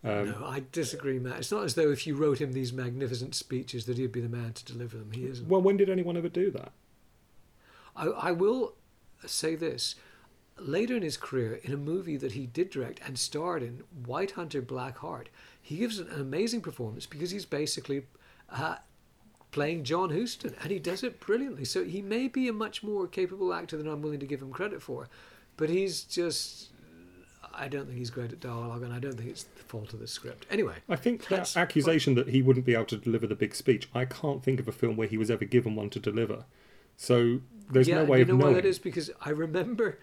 Um, 0.03 0.31
no, 0.31 0.45
I 0.45 0.63
disagree, 0.71 1.19
Matt. 1.19 1.39
It's 1.39 1.51
not 1.51 1.63
as 1.63 1.75
though 1.75 1.91
if 1.91 2.05
you 2.05 2.15
wrote 2.15 2.41
him 2.41 2.51
these 2.51 2.73
magnificent 2.73 3.35
speeches 3.35 3.85
that 3.85 3.97
he'd 3.97 4.11
be 4.11 4.19
the 4.19 4.29
man 4.29 4.53
to 4.53 4.65
deliver 4.65 4.97
them. 4.97 5.11
He 5.13 5.25
isn't. 5.25 5.47
Well, 5.47 5.61
when 5.61 5.77
did 5.77 5.89
anyone 5.89 6.17
ever 6.17 6.29
do 6.29 6.51
that? 6.51 6.71
I, 7.95 8.07
I 8.07 8.31
will 8.31 8.73
say 9.25 9.55
this. 9.55 9.95
Later 10.57 10.95
in 10.95 11.03
his 11.03 11.17
career, 11.17 11.59
in 11.63 11.73
a 11.73 11.77
movie 11.77 12.17
that 12.17 12.33
he 12.33 12.45
did 12.45 12.69
direct 12.69 12.99
and 13.05 13.17
starred 13.17 13.63
in, 13.63 13.83
White 14.05 14.31
Hunter 14.31 14.61
Black 14.61 14.97
Heart, 14.99 15.29
he 15.59 15.77
gives 15.77 15.97
an 15.99 16.09
amazing 16.11 16.61
performance 16.61 17.05
because 17.05 17.31
he's 17.31 17.45
basically 17.45 18.03
uh, 18.53 18.75
playing 19.51 19.83
John 19.83 20.09
Huston, 20.09 20.55
and 20.61 20.71
he 20.71 20.79
does 20.79 21.03
it 21.03 21.19
brilliantly. 21.19 21.65
So 21.65 21.83
he 21.83 22.01
may 22.01 22.27
be 22.27 22.47
a 22.47 22.53
much 22.53 22.83
more 22.83 23.07
capable 23.07 23.53
actor 23.53 23.77
than 23.77 23.87
I'm 23.87 24.01
willing 24.01 24.19
to 24.19 24.25
give 24.25 24.41
him 24.41 24.51
credit 24.51 24.81
for, 24.81 25.09
but 25.57 25.69
he's 25.69 26.03
just. 26.03 26.69
I 27.55 27.67
don't 27.67 27.85
think 27.85 27.99
he's 27.99 28.09
great 28.09 28.31
at 28.31 28.39
dialogue, 28.39 28.81
and 28.81 28.91
I 28.91 28.97
don't 28.97 29.13
think 29.13 29.29
it's 29.29 29.43
the 29.43 29.63
fault 29.65 29.93
of 29.93 29.99
the 29.99 30.07
script. 30.07 30.47
Anyway, 30.49 30.73
I 30.89 30.95
think 30.95 31.27
that 31.27 31.55
accusation 31.55 32.15
that 32.15 32.29
he 32.29 32.41
wouldn't 32.41 32.65
be 32.65 32.73
able 32.73 32.85
to 32.85 32.97
deliver 32.97 33.27
the 33.27 33.35
big 33.35 33.53
speech, 33.53 33.87
I 33.93 34.05
can't 34.05 34.41
think 34.43 34.59
of 34.59 34.67
a 34.67 34.71
film 34.71 34.97
where 34.97 35.07
he 35.07 35.19
was 35.19 35.29
ever 35.29 35.45
given 35.45 35.75
one 35.75 35.91
to 35.91 35.99
deliver. 35.99 36.45
So 36.97 37.41
there's 37.69 37.87
yeah, 37.87 37.97
no 37.97 38.05
way 38.05 38.17
you 38.17 38.21
of 38.23 38.27
know 38.29 38.37
knowing. 38.37 38.55
why 38.55 38.61
that 38.61 38.67
is 38.67 38.79
because 38.79 39.11
I 39.21 39.29
remember 39.29 39.99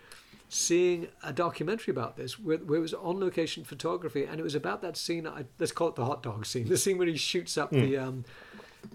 seeing 0.53 1.07
a 1.22 1.32
documentary 1.32 1.92
about 1.92 2.16
this 2.16 2.38
where, 2.38 2.59
where 2.59 2.78
it 2.78 2.82
was 2.82 2.92
on 2.92 3.18
location 3.18 3.64
photography 3.64 4.24
and 4.24 4.38
it 4.38 4.42
was 4.42 4.55
about 4.55 4.82
that 4.82 4.96
scene 4.96 5.26
I, 5.26 5.44
let's 5.59 5.70
call 5.70 5.88
it 5.88 5.94
the 5.94 6.05
hot 6.05 6.22
dog 6.22 6.44
scene 6.44 6.68
the 6.68 6.76
scene 6.76 6.98
where 6.98 7.07
he 7.07 7.16
shoots 7.16 7.57
up 7.57 7.70
the 7.70 7.96
um 7.96 8.24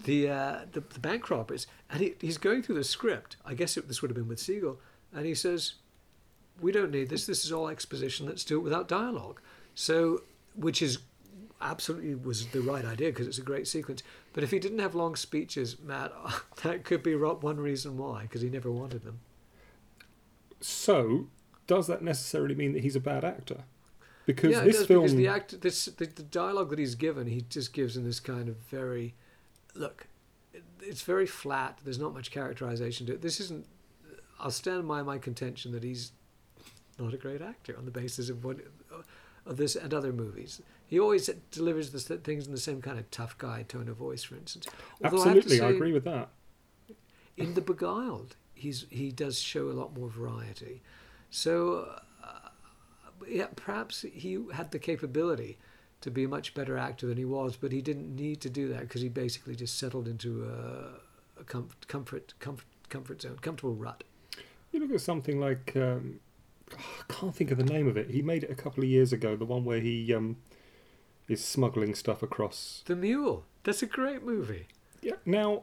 the, 0.04 0.28
uh, 0.28 0.58
the 0.72 0.80
the 0.80 1.00
bank 1.00 1.30
robbers. 1.30 1.66
And 1.90 2.00
he, 2.00 2.14
he's 2.20 2.38
going 2.38 2.62
through 2.62 2.76
the 2.76 2.84
script. 2.84 3.36
I 3.44 3.54
guess 3.54 3.76
it, 3.76 3.88
this 3.88 4.02
would 4.02 4.10
have 4.10 4.16
been 4.16 4.28
with 4.28 4.40
Siegel. 4.40 4.80
And 5.14 5.26
he 5.26 5.34
says 5.34 5.74
we 6.60 6.72
don't 6.72 6.90
need 6.90 7.08
this. 7.08 7.26
This 7.26 7.44
is 7.44 7.52
all 7.52 7.68
exposition. 7.68 8.26
Let's 8.26 8.44
do 8.44 8.56
it 8.58 8.62
without 8.62 8.88
dialogue. 8.88 9.40
So 9.74 10.22
which 10.54 10.82
is 10.82 10.98
absolutely 11.60 12.14
was 12.14 12.46
the 12.48 12.60
right 12.60 12.84
idea 12.84 13.08
because 13.08 13.26
it's 13.26 13.38
a 13.38 13.42
great 13.42 13.68
sequence. 13.68 14.02
But 14.32 14.44
if 14.44 14.50
he 14.50 14.58
didn't 14.58 14.78
have 14.78 14.94
long 14.94 15.16
speeches 15.16 15.76
Matt 15.80 16.12
that 16.62 16.84
could 16.84 17.02
be 17.02 17.14
one 17.14 17.58
reason 17.58 17.96
why 17.96 18.22
because 18.22 18.42
he 18.42 18.48
never 18.48 18.70
wanted 18.70 19.04
them. 19.04 19.20
So 20.60 21.26
does 21.66 21.86
that 21.86 22.02
necessarily 22.02 22.54
mean 22.54 22.72
that 22.72 22.82
he's 22.82 22.96
a 22.96 23.00
bad 23.00 23.24
actor? 23.24 23.64
Because 24.24 24.52
yeah, 24.52 24.60
this 24.60 24.78
does 24.78 24.86
film, 24.86 25.02
because 25.02 25.14
the 25.14 25.28
act, 25.28 25.60
this 25.60 25.86
the, 25.86 26.06
the 26.06 26.22
dialogue 26.24 26.70
that 26.70 26.78
he's 26.78 26.96
given, 26.96 27.28
he 27.28 27.42
just 27.48 27.72
gives 27.72 27.96
in 27.96 28.04
this 28.04 28.18
kind 28.18 28.48
of 28.48 28.56
very, 28.56 29.14
look, 29.74 30.08
it's 30.80 31.02
very 31.02 31.26
flat. 31.26 31.78
There's 31.84 31.98
not 31.98 32.12
much 32.12 32.30
characterization 32.30 33.06
to 33.06 33.14
it. 33.14 33.22
This 33.22 33.40
isn't. 33.40 33.66
I'll 34.40 34.50
stand 34.50 34.86
by 34.86 35.02
my 35.02 35.18
contention 35.18 35.72
that 35.72 35.84
he's 35.84 36.12
not 36.98 37.14
a 37.14 37.16
great 37.16 37.40
actor 37.40 37.76
on 37.78 37.84
the 37.84 37.90
basis 37.90 38.28
of 38.28 38.44
what 38.44 38.58
of 39.46 39.56
this 39.56 39.76
and 39.76 39.94
other 39.94 40.12
movies. 40.12 40.60
He 40.88 40.98
always 40.98 41.30
delivers 41.50 41.90
the 41.90 42.00
things 42.18 42.46
in 42.46 42.52
the 42.52 42.58
same 42.58 42.82
kind 42.82 42.98
of 42.98 43.10
tough 43.10 43.38
guy 43.38 43.62
tone 43.62 43.88
of 43.88 43.96
voice, 43.96 44.24
for 44.24 44.34
instance. 44.34 44.66
Although 45.04 45.18
absolutely, 45.18 45.60
I 45.60 45.70
say- 45.70 45.76
agree 45.76 45.92
with 45.92 46.04
that. 46.04 46.30
in 47.36 47.54
the 47.54 47.60
beguiled 47.60 48.34
he's 48.56 48.86
he 48.90 49.12
does 49.12 49.38
show 49.38 49.68
a 49.70 49.72
lot 49.72 49.96
more 49.96 50.08
variety 50.08 50.82
so 51.30 51.88
uh, 52.22 52.48
yeah 53.28 53.46
perhaps 53.56 54.04
he 54.12 54.38
had 54.54 54.70
the 54.70 54.78
capability 54.78 55.58
to 56.00 56.10
be 56.10 56.24
a 56.24 56.28
much 56.28 56.54
better 56.54 56.76
actor 56.76 57.06
than 57.06 57.16
he 57.16 57.24
was 57.24 57.56
but 57.56 57.72
he 57.72 57.80
didn't 57.82 58.14
need 58.14 58.40
to 58.40 58.50
do 58.50 58.68
that 58.68 58.80
because 58.80 59.02
he 59.02 59.08
basically 59.08 59.54
just 59.56 59.78
settled 59.78 60.06
into 60.06 60.44
a, 60.44 61.40
a 61.40 61.44
com- 61.44 61.68
comfort 61.88 62.34
comfort 62.38 62.66
comfort 62.88 63.22
zone 63.22 63.38
comfortable 63.40 63.74
rut 63.74 64.04
You 64.72 64.80
look 64.80 64.92
at 64.92 65.00
something 65.00 65.40
like 65.40 65.72
um, 65.76 66.20
I 66.72 67.12
can't 67.12 67.34
think 67.34 67.50
of 67.50 67.58
the 67.58 67.64
name 67.64 67.86
of 67.88 67.96
it. 67.96 68.10
He 68.10 68.22
made 68.22 68.42
it 68.44 68.50
a 68.50 68.54
couple 68.56 68.82
of 68.82 68.90
years 68.90 69.12
ago. 69.12 69.36
The 69.36 69.44
one 69.44 69.64
where 69.64 69.78
he 69.80 70.12
um, 70.12 70.36
is 71.28 71.44
smuggling 71.44 71.94
stuff 71.94 72.22
across. 72.22 72.82
the 72.86 72.96
mule 72.96 73.44
that's 73.64 73.82
a 73.82 73.86
great 73.86 74.22
movie 74.24 74.66
Yeah. 75.02 75.14
Now, 75.24 75.62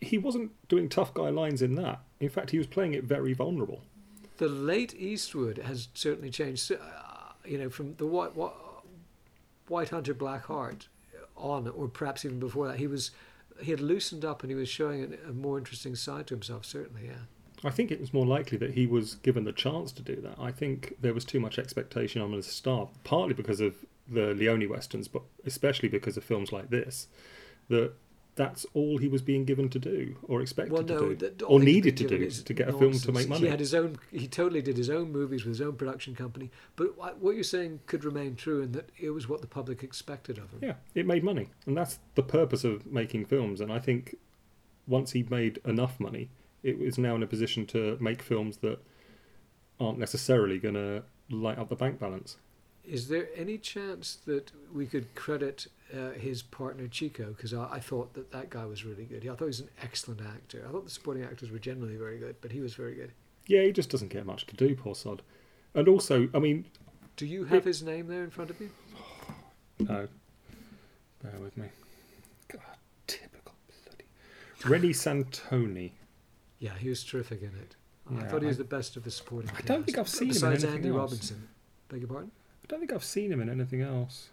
he 0.00 0.16
wasn't 0.18 0.52
doing 0.68 0.88
tough 0.88 1.12
guy 1.14 1.28
lines 1.30 1.60
in 1.62 1.74
that. 1.76 2.00
In 2.20 2.28
fact, 2.28 2.50
he 2.50 2.58
was 2.58 2.66
playing 2.66 2.94
it 2.94 3.04
very 3.04 3.32
vulnerable. 3.32 3.82
The 4.38 4.48
late 4.48 4.94
Eastwood 4.94 5.58
has 5.58 5.88
certainly 5.94 6.30
changed. 6.30 6.72
Uh, 6.72 6.76
you 7.44 7.58
know, 7.58 7.70
from 7.70 7.94
the 7.96 8.06
white, 8.06 8.34
white, 8.34 8.52
white 9.68 9.90
Hunter 9.90 10.14
Black 10.14 10.44
Heart 10.46 10.88
on, 11.36 11.68
or 11.68 11.88
perhaps 11.88 12.24
even 12.24 12.38
before 12.38 12.68
that, 12.68 12.78
he 12.78 12.86
was 12.86 13.10
he 13.60 13.72
had 13.72 13.80
loosened 13.80 14.24
up 14.24 14.42
and 14.42 14.50
he 14.50 14.56
was 14.56 14.68
showing 14.68 15.02
a, 15.26 15.30
a 15.30 15.32
more 15.32 15.58
interesting 15.58 15.94
side 15.96 16.26
to 16.28 16.34
himself. 16.34 16.64
Certainly, 16.64 17.06
yeah. 17.06 17.24
I 17.64 17.70
think 17.70 17.90
it 17.90 18.00
was 18.00 18.14
more 18.14 18.26
likely 18.26 18.56
that 18.58 18.74
he 18.74 18.86
was 18.86 19.16
given 19.16 19.44
the 19.44 19.52
chance 19.52 19.90
to 19.92 20.02
do 20.02 20.16
that. 20.22 20.36
I 20.38 20.52
think 20.52 20.94
there 21.00 21.14
was 21.14 21.24
too 21.24 21.40
much 21.40 21.58
expectation 21.58 22.22
on 22.22 22.32
a 22.34 22.42
star, 22.42 22.88
partly 23.02 23.34
because 23.34 23.60
of 23.60 23.74
the 24.06 24.34
Leone 24.34 24.68
westerns, 24.68 25.08
but 25.08 25.22
especially 25.44 25.88
because 25.88 26.16
of 26.16 26.24
films 26.24 26.52
like 26.52 26.70
this. 26.70 27.08
That 27.68 27.92
that's 28.38 28.64
all 28.72 28.98
he 28.98 29.08
was 29.08 29.20
being 29.20 29.44
given 29.44 29.68
to 29.68 29.80
do, 29.80 30.14
or 30.22 30.40
expected 30.40 30.72
Well, 30.72 30.84
no, 30.84 31.08
to 31.08 31.16
do, 31.16 31.16
that- 31.16 31.42
or 31.42 31.58
needed 31.58 31.96
to 31.96 32.06
do 32.06 32.14
is 32.14 32.40
to 32.44 32.54
get 32.54 32.68
a 32.68 32.72
film 32.72 32.92
to 32.92 33.10
make 33.10 33.28
money. 33.28 33.42
He 33.42 33.48
had 33.48 33.58
his 33.58 33.74
own. 33.74 33.98
He 34.12 34.28
totally 34.28 34.62
did 34.62 34.76
his 34.76 34.88
own 34.88 35.10
movies 35.10 35.44
with 35.44 35.58
his 35.58 35.60
own 35.60 35.74
production 35.74 36.14
company. 36.14 36.50
But 36.76 36.96
what 36.96 37.18
what 37.18 37.34
you're 37.34 37.42
saying 37.42 37.80
could 37.86 38.04
remain 38.04 38.36
true 38.36 38.62
in 38.62 38.72
that 38.72 38.90
it 38.96 39.10
was 39.10 39.28
what 39.28 39.40
the 39.40 39.48
public 39.48 39.82
expected 39.82 40.38
of 40.38 40.52
him. 40.52 40.60
Yeah, 40.62 40.74
it 40.94 41.04
made 41.04 41.24
money, 41.24 41.48
and 41.66 41.76
that's 41.76 41.98
the 42.14 42.22
purpose 42.22 42.62
of 42.62 42.86
making 42.86 43.26
films. 43.26 43.60
And 43.60 43.72
I 43.72 43.80
think 43.80 44.14
once 44.86 45.10
he 45.10 45.24
made 45.24 45.58
enough 45.64 45.98
money, 45.98 46.30
it 46.62 46.78
was 46.78 46.96
now 46.96 47.16
in 47.16 47.24
a 47.24 47.26
position 47.26 47.66
to 47.66 47.98
make 48.00 48.22
films 48.22 48.58
that 48.58 48.78
aren't 49.80 49.98
necessarily 49.98 50.58
going 50.60 50.74
to 50.74 51.02
light 51.28 51.58
up 51.58 51.68
the 51.70 51.76
bank 51.76 51.98
balance. 51.98 52.36
Is 52.84 53.08
there 53.08 53.28
any 53.36 53.58
chance 53.58 54.16
that 54.26 54.52
we 54.72 54.86
could 54.86 55.14
credit 55.16 55.66
uh, 55.96 56.10
his 56.10 56.42
partner 56.42 56.86
Chico? 56.88 57.26
Because 57.36 57.52
I, 57.54 57.68
I 57.72 57.80
thought 57.80 58.14
that 58.14 58.30
that 58.32 58.50
guy 58.50 58.64
was 58.66 58.84
really 58.84 59.04
good. 59.04 59.22
I 59.24 59.28
thought 59.30 59.38
he 59.40 59.44
was 59.46 59.60
an 59.60 59.70
excellent 59.82 60.20
actor. 60.22 60.64
I 60.68 60.72
thought 60.72 60.84
the 60.84 60.90
supporting 60.90 61.24
actors 61.24 61.50
were 61.50 61.58
generally 61.58 61.96
very 61.96 62.18
good, 62.18 62.36
but 62.40 62.52
he 62.52 62.60
was 62.60 62.74
very 62.74 62.94
good. 62.94 63.12
Yeah, 63.46 63.62
he 63.62 63.72
just 63.72 63.90
doesn't 63.90 64.08
get 64.08 64.26
much 64.26 64.46
to 64.46 64.56
do, 64.56 64.74
poor 64.76 64.94
sod. 64.94 65.22
And 65.74 65.88
also, 65.88 66.28
I 66.34 66.38
mean, 66.38 66.66
Do 67.16 67.24
you 67.26 67.44
have 67.44 67.64
his 67.64 67.82
name 67.82 68.06
there 68.08 68.24
in 68.24 68.30
front 68.30 68.50
of 68.50 68.60
you? 68.60 68.70
no, 69.80 70.08
bear 71.22 71.38
with 71.40 71.56
me. 71.56 71.66
God, 72.50 72.60
typical 73.06 73.54
bloody 73.86 74.04
Reni 74.64 74.92
Santoni. 74.92 75.92
Yeah, 76.58 76.74
he 76.78 76.88
was 76.88 77.04
terrific 77.04 77.40
in 77.42 77.48
it. 77.60 77.76
I 78.10 78.24
thought 78.26 78.40
he 78.42 78.48
was 78.48 78.56
I- 78.56 78.62
the 78.62 78.64
best 78.68 78.96
of 78.96 79.04
the 79.04 79.10
supporting. 79.10 79.50
I 79.56 79.60
don't 79.62 79.82
cast. 79.82 79.86
think 79.86 79.98
I've 79.98 80.08
seen 80.08 80.22
him 80.28 80.28
in 80.30 80.34
Besides 80.34 80.64
anything 80.64 80.76
Andy 80.76 80.88
else. 80.88 80.96
Robinson. 80.98 81.48
Beg 81.88 82.00
your 82.00 82.08
pardon? 82.08 82.30
I 82.64 82.66
don't 82.68 82.80
think 82.80 82.92
I've 82.92 83.04
seen 83.04 83.32
him 83.32 83.40
in 83.40 83.48
anything 83.48 83.80
else. 83.82 84.28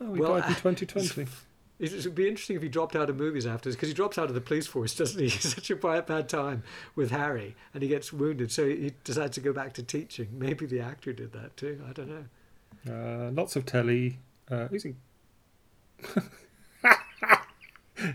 Oh, 0.00 0.14
he 0.14 0.20
Well, 0.20 0.38
died 0.38 0.48
in 0.48 0.54
2020. 0.56 1.26
It 1.80 2.04
would 2.04 2.14
be 2.14 2.28
interesting 2.28 2.56
if 2.56 2.62
he 2.62 2.68
dropped 2.68 2.94
out 2.94 3.08
of 3.08 3.16
movies 3.16 3.46
after 3.46 3.70
this, 3.70 3.74
because 3.74 3.88
he 3.88 3.94
drops 3.94 4.18
out 4.18 4.28
of 4.28 4.34
the 4.34 4.40
police 4.42 4.66
force, 4.66 4.94
doesn't 4.96 5.18
he? 5.18 5.30
He's 5.30 5.54
such 5.54 5.70
a 5.70 5.76
bad, 5.76 6.04
bad 6.04 6.28
time 6.28 6.62
with 6.94 7.10
Harry, 7.10 7.56
and 7.72 7.82
he 7.82 7.88
gets 7.88 8.12
wounded, 8.12 8.52
so 8.52 8.68
he 8.68 8.92
decides 9.02 9.36
to 9.36 9.40
go 9.40 9.54
back 9.54 9.72
to 9.74 9.82
teaching. 9.82 10.28
Maybe 10.30 10.66
the 10.66 10.80
actor 10.80 11.14
did 11.14 11.32
that 11.32 11.56
too. 11.56 11.80
I 11.88 11.92
don't 11.94 12.08
know. 12.10 12.24
Uh, 12.86 13.30
lots 13.30 13.56
of 13.56 13.64
telly. 13.64 14.18
Uh, 14.50 14.68
he's 14.68 14.84
in. 14.84 14.96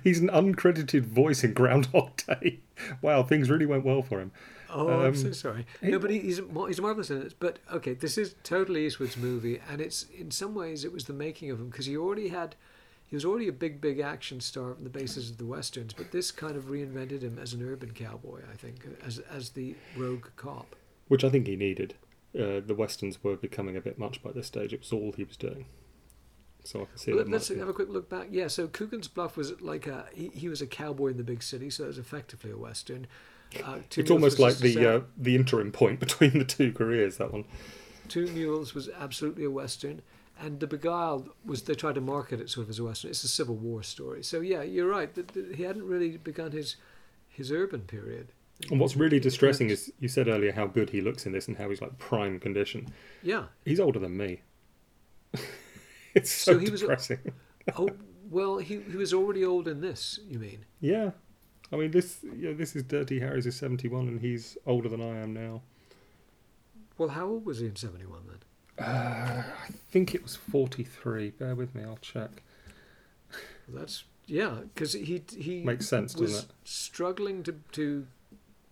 he's 0.04 0.20
an 0.20 0.30
uncredited 0.30 1.02
voice 1.06 1.44
in 1.44 1.54
Groundhog 1.54 2.18
Day. 2.18 2.60
Wow, 3.02 3.24
things 3.24 3.50
really 3.50 3.66
went 3.66 3.84
well 3.84 4.04
for 4.04 4.20
him. 4.20 4.32
Oh, 4.70 4.88
I'm 5.06 5.16
so 5.16 5.28
Um, 5.28 5.34
sorry. 5.34 5.66
No, 5.82 6.00
but 6.00 6.10
he, 6.10 6.20
he's 6.20 6.40
he's 6.68 6.82
marvelous 6.82 7.10
in 7.10 7.22
it. 7.22 7.36
But 7.40 7.60
okay, 7.72 7.94
this 7.94 8.18
is 8.18 8.36
totally 8.44 8.86
Eastwood's 8.86 9.18
movie, 9.18 9.60
and 9.70 9.82
it's 9.82 10.04
in 10.18 10.32
some 10.32 10.54
ways 10.56 10.84
it 10.86 10.92
was 10.92 11.06
the 11.06 11.14
making 11.14 11.52
of 11.52 11.60
him 11.60 11.70
because 11.70 11.86
he 11.86 11.98
already 11.98 12.30
had. 12.30 12.56
He 13.08 13.16
was 13.16 13.24
already 13.24 13.48
a 13.48 13.54
big, 13.54 13.80
big 13.82 14.00
action 14.00 14.42
star 14.42 14.72
on 14.72 14.84
the 14.84 14.90
basis 14.90 15.30
of 15.30 15.38
the 15.38 15.46
westerns, 15.46 15.94
but 15.94 16.12
this 16.12 16.32
kind 16.32 16.56
of 16.58 16.66
reinvented 16.66 17.22
him 17.22 17.38
as 17.38 17.54
an 17.54 17.62
urban 17.62 17.92
cowboy. 17.92 18.42
I 18.52 18.56
think 18.56 18.86
as 19.06 19.20
as 19.20 19.52
the 19.52 19.76
rogue 19.96 20.28
cop. 20.36 20.76
Which 21.08 21.24
I 21.24 21.30
think 21.30 21.46
he 21.48 21.56
needed. 21.56 21.94
Uh, 22.38 22.60
the 22.66 22.74
westerns 22.76 23.24
were 23.24 23.36
becoming 23.36 23.78
a 23.78 23.82
bit 23.82 23.98
much 24.00 24.22
by 24.24 24.32
this 24.32 24.48
stage. 24.48 24.74
It 24.74 24.80
was 24.82 24.92
all 24.92 25.14
he 25.16 25.24
was 25.24 25.38
doing. 25.38 25.68
So 26.64 26.82
I 26.82 26.86
can 26.86 26.98
see 26.98 27.12
Well, 27.14 27.24
that. 27.24 27.30
let's 27.32 27.48
might 27.50 27.56
be- 27.56 27.60
have 27.60 27.70
a 27.70 27.74
quick 27.74 27.90
look 27.90 28.10
back. 28.10 28.28
Yeah, 28.32 28.48
so 28.48 28.68
Coogan's 28.68 29.08
Bluff 29.08 29.38
was 29.38 29.62
like 29.62 29.86
a 29.86 30.08
he, 30.14 30.30
he 30.34 30.50
was 30.50 30.62
a 30.64 30.68
cowboy 30.68 31.10
in 31.12 31.18
the 31.18 31.24
big 31.24 31.44
city, 31.44 31.70
so 31.70 31.84
it 31.84 31.88
was 31.88 32.00
effectively 32.00 32.50
a 32.50 32.58
western. 32.58 33.06
Uh, 33.64 33.80
Two 33.90 34.02
It's 34.02 34.12
almost 34.12 34.40
like 34.40 34.58
the 34.58 34.86
uh, 34.86 35.02
the 35.18 35.36
interim 35.36 35.72
point 35.72 36.00
between 36.06 36.38
the 36.38 36.46
two 36.46 36.72
careers. 36.72 37.18
That 37.18 37.32
one. 37.32 37.46
Two 38.08 38.28
Mules 38.28 38.76
was 38.76 38.90
absolutely 38.90 39.46
a 39.46 39.50
western, 39.50 40.02
and 40.40 40.60
The 40.60 40.68
Beguiled 40.68 41.30
was 41.44 41.64
they 41.64 41.74
tried 41.74 41.96
to 41.96 42.02
market 42.02 42.40
it 42.40 42.50
sort 42.50 42.66
of 42.66 42.70
as 42.70 42.80
a 42.80 42.84
western. 42.84 43.10
It's 43.10 43.24
a 43.24 43.28
Civil 43.28 43.56
War 43.56 43.82
story. 43.82 44.24
So 44.24 44.42
yeah, 44.42 44.62
you're 44.62 44.90
right. 44.90 45.14
that 45.16 45.30
that 45.30 45.56
He 45.56 45.64
hadn't 45.64 45.88
really 45.88 46.18
begun 46.18 46.52
his 46.52 46.76
his 47.30 47.52
urban 47.52 47.82
period. 47.82 48.32
And 48.72 48.80
what's 48.80 48.96
really 48.96 49.20
distressing 49.20 49.70
is 49.70 49.92
you 50.00 50.08
said 50.08 50.28
earlier 50.28 50.54
how 50.54 50.66
good 50.68 50.90
he 50.92 51.02
looks 51.02 51.26
in 51.26 51.34
this 51.34 51.48
and 51.48 51.58
how 51.58 51.70
he's 51.70 51.82
like 51.82 51.98
prime 51.98 52.40
condition. 52.40 52.88
yeah. 53.22 53.46
He's 53.66 53.80
older 53.82 54.00
than 54.00 54.16
me. 54.16 54.42
it's 56.14 56.32
so, 56.32 56.54
So 56.54 56.60
he 56.60 56.70
was 56.70 56.82
depressing. 56.82 57.20
Oh 57.76 57.90
well, 58.30 58.58
he 58.58 58.80
he 58.80 58.98
was 58.98 59.14
already 59.14 59.44
old 59.44 59.68
in 59.68 59.82
this. 59.82 60.20
You 60.28 60.40
mean? 60.40 60.66
Yeah, 60.80 61.12
I 61.72 61.76
mean 61.78 61.92
this. 61.92 62.20
Yeah, 62.38 62.54
this 62.54 62.76
is 62.76 62.84
Dirty 62.84 63.20
Harry's 63.20 63.46
is 63.46 63.56
seventy 63.56 63.88
one, 63.88 64.08
and 64.08 64.22
he's 64.22 64.58
older 64.66 64.90
than 64.90 65.02
I 65.02 65.20
am 65.20 65.34
now. 65.34 65.62
Well, 66.98 67.10
how 67.10 67.28
old 67.28 67.46
was 67.46 67.60
he 67.60 67.66
in 67.66 67.76
'71 67.76 68.20
then? 68.28 68.86
Uh, 68.86 69.44
I 69.64 69.72
think 69.90 70.14
it 70.16 70.24
was 70.24 70.36
forty 70.36 70.84
three. 70.84 71.32
Bear 71.32 71.56
with 71.56 71.74
me, 71.76 71.84
I'll 71.84 71.98
check. 72.02 72.44
That's 73.68 74.04
yeah, 74.28 74.60
because 74.74 74.94
he 74.94 75.24
he 75.38 75.64
Makes 75.64 75.88
sense, 75.88 76.16
was 76.16 76.32
doesn't 76.32 76.50
it? 76.50 76.56
struggling 76.64 77.44
to 77.44 77.56
to 77.74 78.06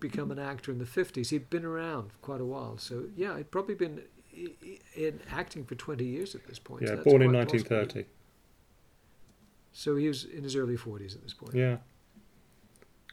become 0.00 0.30
an 0.30 0.38
actor 0.38 0.70
in 0.70 0.78
the 0.78 0.86
fifties. 0.86 1.30
He'd 1.30 1.50
been 1.50 1.64
around 1.64 2.12
for 2.12 2.18
quite 2.18 2.40
a 2.40 2.44
while, 2.44 2.78
so 2.78 3.04
yeah, 3.16 3.36
he'd 3.36 3.50
probably 3.50 3.74
been 3.74 4.02
in 4.96 5.20
acting 5.30 5.64
for 5.64 5.74
twenty 5.74 6.04
years 6.04 6.34
at 6.34 6.46
this 6.46 6.58
point. 6.58 6.82
Yeah, 6.82 6.90
that's 6.96 7.04
born 7.04 7.22
in 7.22 7.32
nineteen 7.32 7.64
thirty. 7.64 8.06
So 9.72 9.96
he 9.96 10.06
was 10.06 10.24
in 10.24 10.44
his 10.44 10.54
early 10.54 10.76
forties 10.76 11.14
at 11.16 11.22
this 11.22 11.34
point. 11.34 11.54
Yeah, 11.54 11.78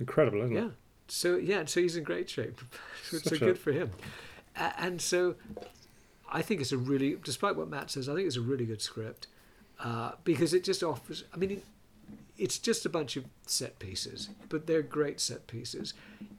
incredible, 0.02 0.42
isn't 0.42 0.56
yeah. 0.56 0.62
it? 0.62 0.66
Yeah. 0.66 0.70
So 1.08 1.36
yeah, 1.38 1.66
so 1.66 1.82
he's 1.82 1.96
in 1.96 2.04
great 2.04 2.30
shape. 2.30 2.60
so 3.04 3.18
so 3.20 3.36
a- 3.36 3.40
good 3.40 3.58
for 3.60 3.72
him. 3.72 3.92
A- 4.56 4.74
and 4.82 5.02
so 5.02 5.36
I 6.32 6.42
think 6.42 6.62
it's 6.62 6.72
a 6.72 6.78
really, 6.78 7.18
despite 7.24 7.56
what 7.56 7.70
Matt 7.70 7.92
says, 7.92 8.08
I 8.10 8.16
think 8.16 8.28
it's 8.28 8.38
a 8.38 8.42
really 8.42 8.66
good 8.66 8.82
script 8.82 9.28
uh, 9.84 10.12
because 10.24 10.54
it 10.54 10.64
just 10.64 10.84
offers. 10.84 11.24
I 11.34 11.38
mean, 11.38 11.52
it, 11.52 11.64
it's 12.38 12.58
just 12.58 12.86
a 12.86 12.90
bunch 12.90 13.18
of 13.18 13.26
set 13.46 13.80
pieces, 13.80 14.30
but 14.50 14.68
they're 14.68 14.82
great 14.82 15.20
set 15.20 15.48
pieces. 15.48 15.94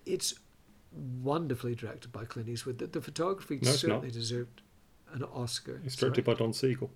It's 0.07 0.35
wonderfully 1.23 1.75
directed 1.75 2.13
by 2.13 2.25
Clint 2.25 2.49
Eastwood. 2.49 2.79
The, 2.79 2.87
the 2.87 3.01
photography 3.01 3.59
No, 3.63 3.71
certainly 3.71 4.09
not. 4.09 4.13
deserved 4.15 4.63
an 5.13 5.23
Oscar. 5.25 5.81
It's 5.85 5.97
directed 5.97 6.25
by 6.25 6.35
Don 6.35 6.53
Siegel. 6.53 6.91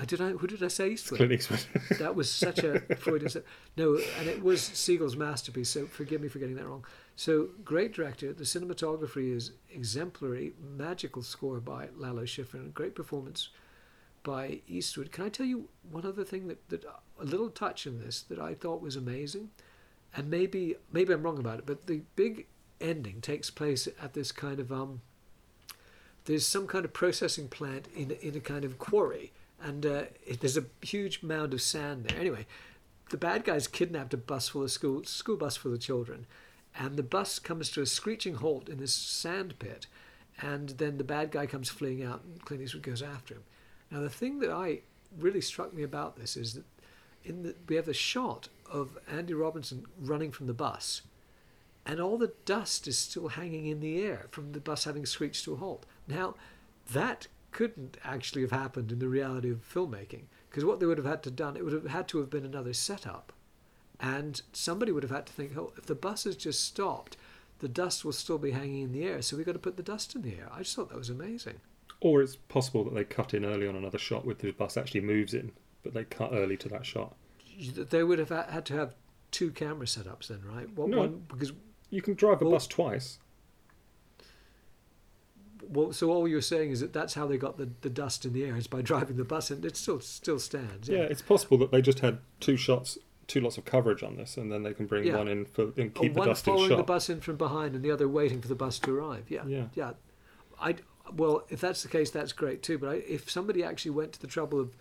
I 0.00 0.04
did. 0.04 0.20
I 0.20 0.30
who 0.30 0.46
did 0.46 0.62
I 0.62 0.68
say 0.68 0.90
Eastwood? 0.90 1.18
Clint 1.18 1.32
Eastwood. 1.32 1.64
that 1.98 2.14
was 2.14 2.30
such 2.30 2.60
a 2.60 2.80
Freudian. 2.96 3.42
No, 3.76 3.98
and 4.18 4.28
it 4.28 4.42
was 4.42 4.62
Siegel's 4.62 5.16
masterpiece. 5.16 5.70
So 5.70 5.86
forgive 5.86 6.20
me 6.20 6.28
for 6.28 6.38
getting 6.38 6.54
that 6.54 6.66
wrong. 6.66 6.84
So 7.16 7.48
great 7.64 7.92
director. 7.92 8.32
The 8.32 8.44
cinematography 8.44 9.34
is 9.34 9.52
exemplary. 9.74 10.52
Magical 10.76 11.22
score 11.22 11.58
by 11.58 11.88
Lalo 11.96 12.22
Schifrin. 12.22 12.72
Great 12.72 12.94
performance 12.94 13.48
by 14.22 14.60
Eastwood. 14.68 15.10
Can 15.10 15.24
I 15.24 15.30
tell 15.30 15.46
you 15.46 15.68
one 15.90 16.06
other 16.06 16.24
thing 16.24 16.46
that, 16.46 16.68
that 16.68 16.84
a 17.20 17.24
little 17.24 17.50
touch 17.50 17.86
in 17.86 17.98
this 17.98 18.22
that 18.22 18.38
I 18.38 18.54
thought 18.54 18.80
was 18.80 18.94
amazing, 18.94 19.50
and 20.14 20.30
maybe 20.30 20.76
maybe 20.92 21.12
I'm 21.12 21.22
wrong 21.22 21.38
about 21.38 21.58
it, 21.58 21.66
but 21.66 21.88
the 21.88 22.02
big 22.14 22.46
ending 22.80 23.20
takes 23.20 23.50
place 23.50 23.88
at 24.00 24.14
this 24.14 24.30
kind 24.30 24.60
of 24.60 24.70
um. 24.70 25.00
There's 26.26 26.46
some 26.46 26.66
kind 26.66 26.84
of 26.84 26.92
processing 26.92 27.48
plant 27.48 27.88
in 27.96 28.12
in 28.12 28.36
a 28.36 28.40
kind 28.40 28.64
of 28.64 28.78
quarry, 28.78 29.32
and 29.62 29.84
uh, 29.84 30.02
it, 30.26 30.40
there's 30.40 30.56
a 30.56 30.64
huge 30.82 31.22
mound 31.22 31.52
of 31.52 31.62
sand 31.62 32.04
there. 32.04 32.18
Anyway, 32.18 32.46
the 33.10 33.16
bad 33.16 33.44
guys 33.44 33.66
kidnapped 33.66 34.14
a 34.14 34.18
bus 34.18 34.48
full 34.48 34.62
of 34.62 34.70
school 34.70 35.04
school 35.04 35.36
bus 35.36 35.56
full 35.56 35.72
of 35.72 35.80
children, 35.80 36.26
and 36.76 36.96
the 36.96 37.02
bus 37.02 37.38
comes 37.38 37.70
to 37.70 37.82
a 37.82 37.86
screeching 37.86 38.34
halt 38.34 38.68
in 38.68 38.78
this 38.78 38.94
sand 38.94 39.58
pit, 39.58 39.86
and 40.40 40.70
then 40.70 40.98
the 40.98 41.04
bad 41.04 41.30
guy 41.30 41.46
comes 41.46 41.68
fleeing 41.68 42.04
out, 42.04 42.22
and 42.24 42.44
Clint 42.44 42.62
Eastwood 42.62 42.82
goes 42.82 43.02
after 43.02 43.34
him. 43.34 43.42
Now, 43.90 44.00
the 44.00 44.10
thing 44.10 44.40
that 44.40 44.50
I 44.50 44.80
really 45.18 45.40
struck 45.40 45.72
me 45.72 45.82
about 45.82 46.16
this 46.16 46.36
is 46.36 46.54
that 46.54 46.64
in 47.24 47.42
the, 47.42 47.54
we 47.68 47.76
have 47.76 47.86
the 47.86 47.94
shot 47.94 48.48
of 48.70 48.98
Andy 49.10 49.34
Robinson 49.34 49.86
running 49.98 50.30
from 50.30 50.46
the 50.46 50.54
bus, 50.54 51.02
and 51.86 52.00
all 52.00 52.18
the 52.18 52.32
dust 52.44 52.86
is 52.86 52.98
still 52.98 53.28
hanging 53.28 53.66
in 53.66 53.80
the 53.80 54.02
air 54.02 54.26
from 54.30 54.52
the 54.52 54.60
bus 54.60 54.84
having 54.84 55.06
screeched 55.06 55.44
to 55.44 55.54
a 55.54 55.56
halt. 55.56 55.86
Now, 56.06 56.34
that 56.92 57.26
couldn't 57.50 57.96
actually 58.04 58.42
have 58.42 58.50
happened 58.52 58.92
in 58.92 58.98
the 58.98 59.08
reality 59.08 59.50
of 59.50 59.58
filmmaking, 59.72 60.24
because 60.48 60.64
what 60.64 60.80
they 60.80 60.86
would 60.86 60.98
have 60.98 61.06
had 61.06 61.22
to 61.24 61.30
done, 61.30 61.56
it 61.56 61.64
would 61.64 61.72
have 61.72 61.86
had 61.86 62.08
to 62.08 62.18
have 62.18 62.30
been 62.30 62.44
another 62.44 62.72
setup, 62.72 63.32
and 64.00 64.42
somebody 64.52 64.92
would 64.92 65.02
have 65.02 65.10
had 65.12 65.26
to 65.26 65.32
think, 65.32 65.56
oh, 65.56 65.72
if 65.76 65.86
the 65.86 65.94
bus 65.94 66.24
has 66.24 66.36
just 66.36 66.62
stopped, 66.64 67.16
the 67.60 67.68
dust 67.68 68.04
will 68.04 68.12
still 68.12 68.38
be 68.38 68.52
hanging 68.52 68.82
in 68.82 68.92
the 68.92 69.04
air, 69.04 69.20
so 69.22 69.36
we've 69.36 69.46
got 69.46 69.52
to 69.52 69.58
put 69.58 69.76
the 69.76 69.82
dust 69.82 70.14
in 70.14 70.22
the 70.22 70.34
air. 70.36 70.48
I 70.52 70.58
just 70.58 70.76
thought 70.76 70.90
that 70.90 70.98
was 70.98 71.10
amazing. 71.10 71.60
Or 72.00 72.22
it's 72.22 72.36
possible 72.36 72.84
that 72.84 72.94
they 72.94 73.02
cut 73.04 73.34
in 73.34 73.44
early 73.44 73.66
on 73.66 73.74
another 73.74 73.98
shot 73.98 74.24
with 74.24 74.38
the 74.38 74.52
bus 74.52 74.76
actually 74.76 75.00
moves 75.00 75.34
in, 75.34 75.50
but 75.82 75.94
they 75.94 76.04
cut 76.04 76.30
early 76.32 76.56
to 76.58 76.68
that 76.68 76.86
shot. 76.86 77.16
They 77.90 78.04
would 78.04 78.20
have 78.20 78.28
had 78.28 78.64
to 78.66 78.74
have 78.74 78.94
two 79.32 79.50
camera 79.50 79.86
setups 79.86 80.28
then, 80.28 80.42
right? 80.44 80.70
What 80.76 80.88
No. 80.90 80.98
one 80.98 81.24
because 81.28 81.52
You 81.90 82.02
can 82.02 82.14
drive 82.14 82.40
a 82.40 82.44
Well- 82.44 82.52
bus 82.52 82.66
twice. 82.68 83.18
Well, 85.68 85.92
so 85.92 86.10
all 86.10 86.28
you're 86.28 86.40
saying 86.40 86.70
is 86.70 86.80
that 86.80 86.92
that's 86.92 87.14
how 87.14 87.26
they 87.26 87.36
got 87.36 87.56
the, 87.58 87.68
the 87.80 87.90
dust 87.90 88.24
in 88.24 88.32
the 88.32 88.44
air 88.44 88.56
is 88.56 88.66
by 88.66 88.82
driving 88.90 89.16
the 89.16 89.24
bus, 89.24 89.50
and 89.50 89.64
it 89.64 89.76
still 89.76 90.00
still 90.00 90.38
stands. 90.38 90.88
Yeah, 90.88 91.00
it's 91.00 91.22
possible 91.22 91.58
that 91.58 91.70
they 91.70 91.82
just 91.82 92.00
had 92.00 92.18
two 92.40 92.56
shots, 92.56 92.98
two 93.26 93.40
lots 93.40 93.58
of 93.58 93.64
coverage 93.64 94.02
on 94.02 94.16
this, 94.16 94.36
and 94.36 94.50
then 94.52 94.62
they 94.62 94.74
can 94.74 94.86
bring 94.86 95.04
Yeah. 95.04 95.16
one 95.16 95.28
in 95.28 95.44
for 95.46 95.72
and 95.76 95.92
Oh, 95.96 96.00
keep 96.00 96.12
uh, 96.12 96.14
the 96.14 96.18
one 96.20 96.28
dust 96.28 96.46
in 96.46 96.54
following 96.54 96.76
the 96.76 96.82
bus 96.82 97.08
in 97.10 97.20
from 97.20 97.36
behind, 97.36 97.74
and 97.74 97.84
the 97.84 97.90
other 97.90 98.08
waiting 98.08 98.40
for 98.40 98.48
the 98.48 98.54
bus 98.54 98.78
to 98.80 98.96
arrive. 98.96 99.24
Yeah, 99.28 99.44
Yeah. 99.46 99.64
yeah. 99.74 99.92
I 100.60 100.76
well, 101.14 101.44
if 101.48 101.60
that's 101.60 101.82
the 101.82 101.88
case, 101.88 102.10
that's 102.10 102.32
great 102.32 102.62
too. 102.62 102.78
But 102.78 102.88
I, 102.90 102.94
if 102.96 103.30
somebody 103.30 103.64
actually 103.64 103.92
went 103.92 104.12
to 104.12 104.20
the 104.20 104.26
trouble 104.26 104.60
of, 104.60 104.76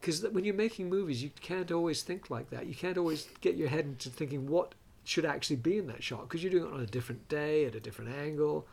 because 0.00 0.22
when 0.22 0.44
you're 0.44 0.54
making 0.54 0.88
movies, 0.88 1.22
you 1.22 1.30
can't 1.40 1.70
always 1.70 2.02
think 2.02 2.30
like 2.30 2.50
that. 2.50 2.66
You 2.66 2.74
can't 2.74 2.96
always 2.96 3.28
get 3.40 3.56
your 3.56 3.68
head 3.68 3.84
into 3.84 4.08
thinking 4.08 4.46
what 4.46 4.74
should 5.04 5.24
actually 5.24 5.56
be 5.56 5.78
in 5.78 5.86
that 5.86 6.02
shot 6.02 6.22
because 6.28 6.42
you're 6.42 6.50
doing 6.50 6.64
it 6.64 6.74
on 6.74 6.80
a 6.80 6.86
different 6.86 7.28
day 7.28 7.64
at 7.66 7.74
a 7.74 7.80
different 7.80 8.10
angle, 8.12 8.66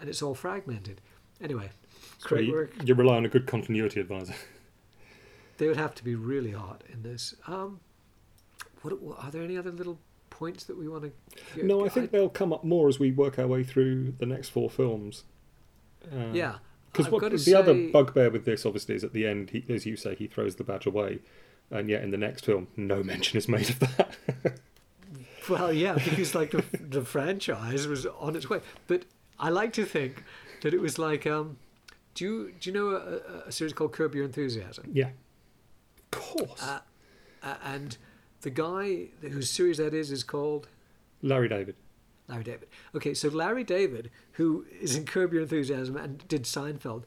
and 0.00 0.08
it's 0.08 0.22
all 0.22 0.34
fragmented. 0.34 1.00
Anyway, 1.40 1.70
So 2.18 2.28
great 2.28 2.46
you, 2.46 2.52
work. 2.52 2.72
you 2.84 2.94
rely 2.94 3.16
on 3.16 3.24
a 3.24 3.28
good 3.28 3.46
continuity 3.46 4.00
advisor. 4.00 4.34
They 5.58 5.66
would 5.66 5.76
have 5.76 5.92
to 5.96 6.04
be 6.04 6.14
really 6.14 6.52
hot 6.52 6.84
in 6.88 7.02
this. 7.02 7.34
Um, 7.48 7.80
what, 8.82 9.02
what 9.02 9.18
are 9.24 9.30
there 9.32 9.42
any 9.42 9.58
other 9.58 9.72
little 9.72 9.98
points 10.30 10.62
that 10.62 10.78
we 10.78 10.86
want 10.88 11.12
to? 11.56 11.66
no, 11.66 11.84
I 11.84 11.88
think 11.88 12.12
they'll 12.12 12.28
come 12.28 12.52
up 12.52 12.62
more 12.62 12.88
as 12.88 13.00
we 13.00 13.10
work 13.10 13.40
our 13.40 13.46
way 13.48 13.64
through 13.64 14.12
the 14.18 14.24
next 14.26 14.50
four 14.50 14.70
films. 14.70 15.24
Uh, 16.12 16.26
yeah. 16.32 16.58
Because 16.92 17.10
what 17.10 17.28
the 17.32 17.54
other 17.56 17.74
bugbear 17.90 18.30
with 18.30 18.44
this, 18.44 18.64
obviously, 18.64 18.94
is 18.94 19.02
at 19.02 19.12
the 19.12 19.26
end, 19.26 19.50
he, 19.50 19.64
as 19.68 19.84
you 19.84 19.96
say, 19.96 20.14
he 20.14 20.28
throws 20.28 20.54
the 20.54 20.62
badge 20.62 20.86
away, 20.86 21.18
and 21.72 21.88
yet 21.90 22.04
in 22.04 22.12
the 22.12 22.16
next 22.16 22.44
film, 22.44 22.68
no 22.76 23.02
mention 23.12 23.36
is 23.36 23.48
made 23.48 23.70
of 23.70 23.80
that. 23.80 24.14
Well, 25.48 25.72
yeah, 25.72 25.94
because 25.94 26.34
like 26.34 26.50
the, 26.50 26.62
the 26.78 27.02
franchise 27.02 27.86
was 27.86 28.04
on 28.04 28.36
its 28.36 28.50
way. 28.50 28.60
But 28.86 29.06
I 29.38 29.50
like 29.50 29.72
to 29.74 29.84
think 29.84 30.24
that 30.62 30.74
it 30.74 30.80
was 30.80 30.98
like, 30.98 31.26
um, 31.26 31.58
do 32.14 32.24
you 32.24 32.52
do 32.58 32.70
you 32.70 32.74
know 32.74 32.90
a, 32.90 33.48
a 33.48 33.52
series 33.52 33.72
called 33.72 33.92
Curb 33.92 34.14
Your 34.14 34.24
Enthusiasm? 34.24 34.90
yeah, 34.92 35.10
of 35.98 36.10
course. 36.10 36.62
Uh, 36.62 36.80
uh, 37.42 37.54
and 37.64 37.96
the 38.40 38.50
guy 38.50 39.06
whose 39.20 39.50
series 39.50 39.78
that 39.78 39.94
is 39.94 40.10
is 40.10 40.24
called 40.24 40.68
Larry 41.22 41.48
David. 41.48 41.76
Larry 42.28 42.44
David. 42.44 42.68
Okay, 42.94 43.14
so 43.14 43.28
Larry 43.28 43.64
David, 43.64 44.10
who 44.32 44.66
is 44.80 44.94
in 44.94 45.06
Curb 45.06 45.32
Your 45.32 45.42
Enthusiasm 45.42 45.96
and 45.96 46.26
did 46.28 46.42
Seinfeld, 46.42 47.04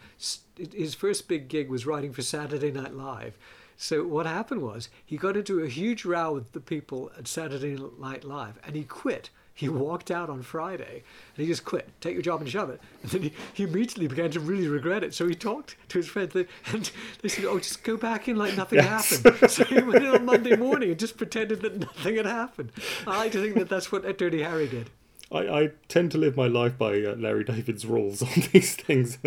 his 0.57 0.95
first 0.95 1.27
big 1.27 1.47
gig 1.47 1.69
was 1.69 1.85
writing 1.85 2.11
for 2.11 2.23
Saturday 2.23 2.71
Night 2.71 2.95
Live. 2.95 3.37
So 3.77 4.03
what 4.03 4.25
happened 4.25 4.61
was 4.61 4.89
he 5.05 5.17
got 5.17 5.37
into 5.37 5.63
a 5.63 5.67
huge 5.67 6.05
row 6.05 6.33
with 6.33 6.53
the 6.53 6.59
people 6.59 7.11
at 7.17 7.27
Saturday 7.27 7.77
Night 7.99 8.23
Live, 8.23 8.59
and 8.65 8.75
he 8.75 8.83
quit. 8.83 9.29
He 9.53 9.69
walked 9.69 10.09
out 10.09 10.29
on 10.29 10.41
Friday, 10.41 11.03
and 11.35 11.45
he 11.45 11.45
just 11.45 11.65
quit. 11.65 11.87
Take 12.01 12.13
your 12.13 12.21
job 12.23 12.41
and 12.41 12.49
shove 12.49 12.69
it. 12.69 12.81
And 13.03 13.11
then 13.11 13.21
he, 13.23 13.33
he 13.53 13.63
immediately 13.63 14.07
began 14.07 14.31
to 14.31 14.39
really 14.39 14.67
regret 14.67 15.03
it. 15.03 15.13
So 15.13 15.27
he 15.27 15.35
talked 15.35 15.75
to 15.89 15.99
his 15.99 16.07
friends, 16.07 16.33
and 16.73 16.91
they 17.21 17.27
said, 17.29 17.45
"Oh, 17.45 17.59
just 17.59 17.83
go 17.83 17.97
back 17.97 18.27
in 18.27 18.37
like 18.37 18.55
nothing 18.55 18.79
Yes. 18.79 19.21
happened." 19.21 19.37
So 19.51 19.63
he 19.65 19.81
went 19.81 20.03
in 20.03 20.07
on 20.07 20.25
Monday 20.25 20.55
morning 20.55 20.89
and 20.89 20.99
just 20.99 21.17
pretended 21.17 21.61
that 21.61 21.79
nothing 21.79 22.15
had 22.15 22.25
happened. 22.25 22.71
I 23.05 23.17
like 23.17 23.31
to 23.33 23.41
think 23.41 23.55
that 23.55 23.69
that's 23.69 23.91
what 23.91 24.17
Dirty 24.17 24.41
Harry 24.43 24.67
did. 24.67 24.89
I, 25.31 25.39
I 25.47 25.69
tend 25.87 26.11
to 26.11 26.17
live 26.17 26.35
my 26.35 26.47
life 26.47 26.77
by 26.77 27.01
uh, 27.03 27.15
Larry 27.15 27.43
David's 27.43 27.85
rules 27.85 28.21
on 28.21 28.29
these 28.51 28.75
things. 28.75 29.17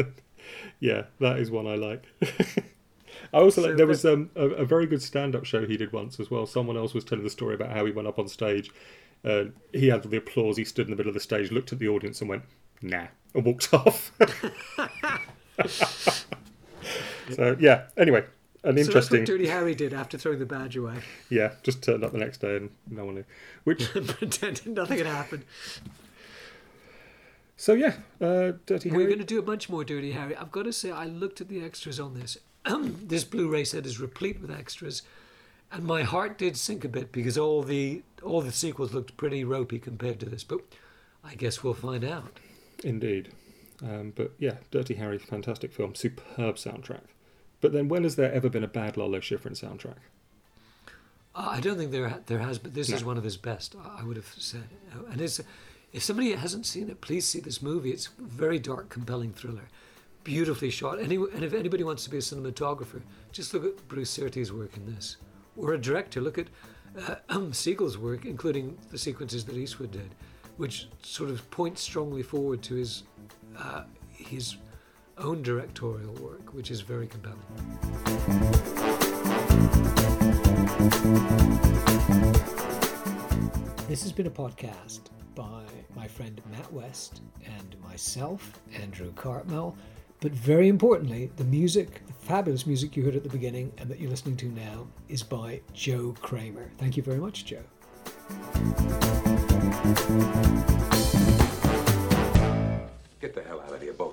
yeah, 0.80 1.04
that 1.20 1.38
is 1.38 1.50
one 1.50 1.66
I 1.66 1.76
like. 1.76 2.04
I 3.32 3.38
also 3.38 3.62
So 3.62 3.68
like 3.68 3.76
there 3.76 3.86
was 3.86 4.04
um, 4.04 4.30
a, 4.36 4.46
a 4.48 4.64
very 4.64 4.86
good 4.86 5.02
stand-up 5.02 5.44
show 5.44 5.66
he 5.66 5.76
did 5.76 5.92
once 5.92 6.20
as 6.20 6.30
well. 6.30 6.46
Someone 6.46 6.76
else 6.76 6.94
was 6.94 7.04
telling 7.04 7.24
the 7.24 7.30
story 7.30 7.54
about 7.54 7.70
how 7.70 7.84
he 7.84 7.92
went 7.92 8.08
up 8.08 8.18
on 8.18 8.28
stage. 8.28 8.70
Uh, 9.24 9.44
he 9.72 9.88
had 9.88 10.04
all 10.04 10.10
the 10.10 10.18
applause. 10.18 10.56
He 10.56 10.64
stood 10.64 10.86
in 10.86 10.90
the 10.90 10.96
middle 10.96 11.08
of 11.10 11.14
the 11.14 11.20
stage, 11.20 11.50
looked 11.50 11.72
at 11.72 11.78
the 11.78 11.88
audience, 11.88 12.20
and 12.20 12.28
went, 12.28 12.42
"Nah," 12.82 13.06
and 13.34 13.44
walked 13.44 13.72
off. 13.74 14.12
so 17.30 17.56
yeah. 17.58 17.84
Anyway, 17.96 18.24
an 18.62 18.70
So 18.70 18.72
that's 18.72 18.86
interesting. 18.88 19.20
what 19.20 19.26
Dirty 19.26 19.46
Harry 19.48 19.74
did 19.74 19.92
after 19.92 20.18
throwing 20.18 20.38
the 20.38 20.46
badge 20.46 20.76
away. 20.76 20.96
yeah, 21.30 21.52
just 21.62 21.82
turned 21.82 22.04
up 22.04 22.12
the 22.12 22.18
next 22.18 22.38
day 22.38 22.56
and 22.56 22.70
no 22.90 23.04
one 23.06 23.14
knew. 23.16 23.24
Which 23.64 23.90
Pretended 23.92 24.66
nothing 24.68 24.98
had 24.98 25.06
happened. 25.06 25.44
so 27.56 27.72
yeah, 27.72 27.94
uh, 28.20 28.52
Dirty 28.66 28.88
Harry. 28.90 29.02
We're 29.02 29.08
going 29.08 29.18
to 29.20 29.24
do 29.24 29.38
a 29.38 29.42
bunch 29.42 29.68
more 29.68 29.84
Dirty 29.84 30.12
Harry. 30.12 30.36
I've 30.36 30.52
got 30.52 30.64
to 30.64 30.72
say, 30.72 30.90
I 30.90 31.06
looked 31.06 31.40
at 31.40 31.48
the 31.48 31.64
extras 31.64 31.98
on 31.98 32.14
this. 32.18 32.36
this 32.66 33.24
Blu-ray 33.24 33.64
set 33.64 33.86
is 33.86 34.00
replete 34.00 34.40
with 34.40 34.50
extras, 34.50 35.02
and 35.74 35.84
my 35.84 36.02
heart 36.02 36.38
did 36.38 36.56
sink 36.56 36.84
a 36.84 36.88
bit 36.88 37.12
because 37.12 37.36
all 37.36 37.62
the 37.62 38.02
all 38.22 38.40
the 38.40 38.52
sequels 38.52 38.94
looked 38.94 39.16
pretty 39.16 39.44
ropey 39.44 39.78
compared 39.78 40.20
to 40.20 40.26
this. 40.26 40.44
But 40.44 40.60
I 41.22 41.34
guess 41.34 41.62
we'll 41.62 41.74
find 41.74 42.04
out. 42.04 42.38
Indeed. 42.82 43.32
Um, 43.82 44.12
but 44.14 44.32
yeah, 44.38 44.56
Dirty 44.70 44.94
Harry, 44.94 45.18
fantastic 45.18 45.72
film, 45.72 45.94
superb 45.94 46.56
soundtrack. 46.56 47.02
But 47.60 47.72
then, 47.72 47.88
when 47.88 48.04
has 48.04 48.16
there 48.16 48.32
ever 48.32 48.48
been 48.48 48.64
a 48.64 48.68
bad 48.68 48.96
Lalo 48.96 49.20
Schifrin 49.20 49.52
soundtrack? 49.52 49.98
Uh, 51.34 51.48
I 51.50 51.60
don't 51.60 51.76
think 51.76 51.90
there 51.90 52.20
there 52.26 52.38
has, 52.38 52.58
but 52.58 52.74
this 52.74 52.90
is 52.90 53.04
one 53.04 53.18
of 53.18 53.24
his 53.24 53.36
best. 53.36 53.74
I 53.76 54.00
I 54.00 54.04
would 54.04 54.16
have 54.16 54.32
said, 54.38 54.68
Uh, 54.92 55.10
and 55.10 55.20
it's 55.20 55.40
if 55.92 56.02
somebody 56.02 56.32
hasn't 56.32 56.66
seen 56.66 56.90
it, 56.90 57.00
please 57.00 57.26
see 57.26 57.40
this 57.40 57.62
movie. 57.62 57.90
It's 57.90 58.08
a 58.18 58.22
very 58.22 58.58
dark, 58.58 58.88
compelling 58.88 59.32
thriller, 59.32 59.68
beautifully 60.24 60.70
shot. 60.70 60.98
Any, 61.00 61.16
and 61.16 61.44
if 61.44 61.54
anybody 61.54 61.84
wants 61.84 62.04
to 62.04 62.10
be 62.10 62.18
a 62.18 62.20
cinematographer, 62.20 63.02
just 63.32 63.54
look 63.54 63.64
at 63.64 63.88
Bruce 63.88 64.10
Surtees' 64.10 64.52
work 64.52 64.76
in 64.76 64.92
this, 64.92 65.16
or 65.56 65.74
a 65.74 65.80
director, 65.80 66.20
look 66.20 66.38
at 66.38 66.48
uh, 67.28 67.40
Siegel's 67.52 67.98
work, 67.98 68.24
including 68.24 68.78
the 68.90 68.98
sequences 68.98 69.44
that 69.44 69.56
Eastwood 69.56 69.90
did, 69.90 70.14
which 70.56 70.88
sort 71.02 71.30
of 71.30 71.48
points 71.50 71.82
strongly 71.82 72.22
forward 72.22 72.62
to 72.62 72.74
his 72.74 73.04
uh, 73.58 73.84
his 74.10 74.56
own 75.18 75.42
directorial 75.42 76.12
work, 76.14 76.52
which 76.54 76.70
is 76.70 76.80
very 76.80 77.06
compelling. 77.06 77.40
This 83.88 84.02
has 84.02 84.12
been 84.12 84.26
a 84.26 84.30
podcast 84.30 85.00
by 85.34 85.64
my 85.94 86.08
friend 86.08 86.40
Matt 86.50 86.72
West 86.72 87.20
and 87.44 87.76
myself, 87.82 88.60
Andrew 88.74 89.12
Cartmel. 89.12 89.76
But 90.24 90.32
very 90.32 90.68
importantly, 90.68 91.30
the 91.36 91.44
music, 91.44 92.00
the 92.06 92.14
fabulous 92.14 92.66
music 92.66 92.96
you 92.96 93.04
heard 93.04 93.14
at 93.14 93.24
the 93.24 93.28
beginning 93.28 93.74
and 93.76 93.90
that 93.90 94.00
you're 94.00 94.08
listening 94.08 94.38
to 94.38 94.46
now, 94.46 94.86
is 95.06 95.22
by 95.22 95.60
Joe 95.74 96.14
Kramer. 96.22 96.70
Thank 96.78 96.96
you 96.96 97.02
very 97.02 97.18
much, 97.18 97.44
Joe. 97.44 97.58
Get 103.20 103.34
the 103.34 103.42
hell 103.46 103.60
out 103.60 103.74
of 103.74 103.82
here, 103.82 103.92
both. 103.92 104.03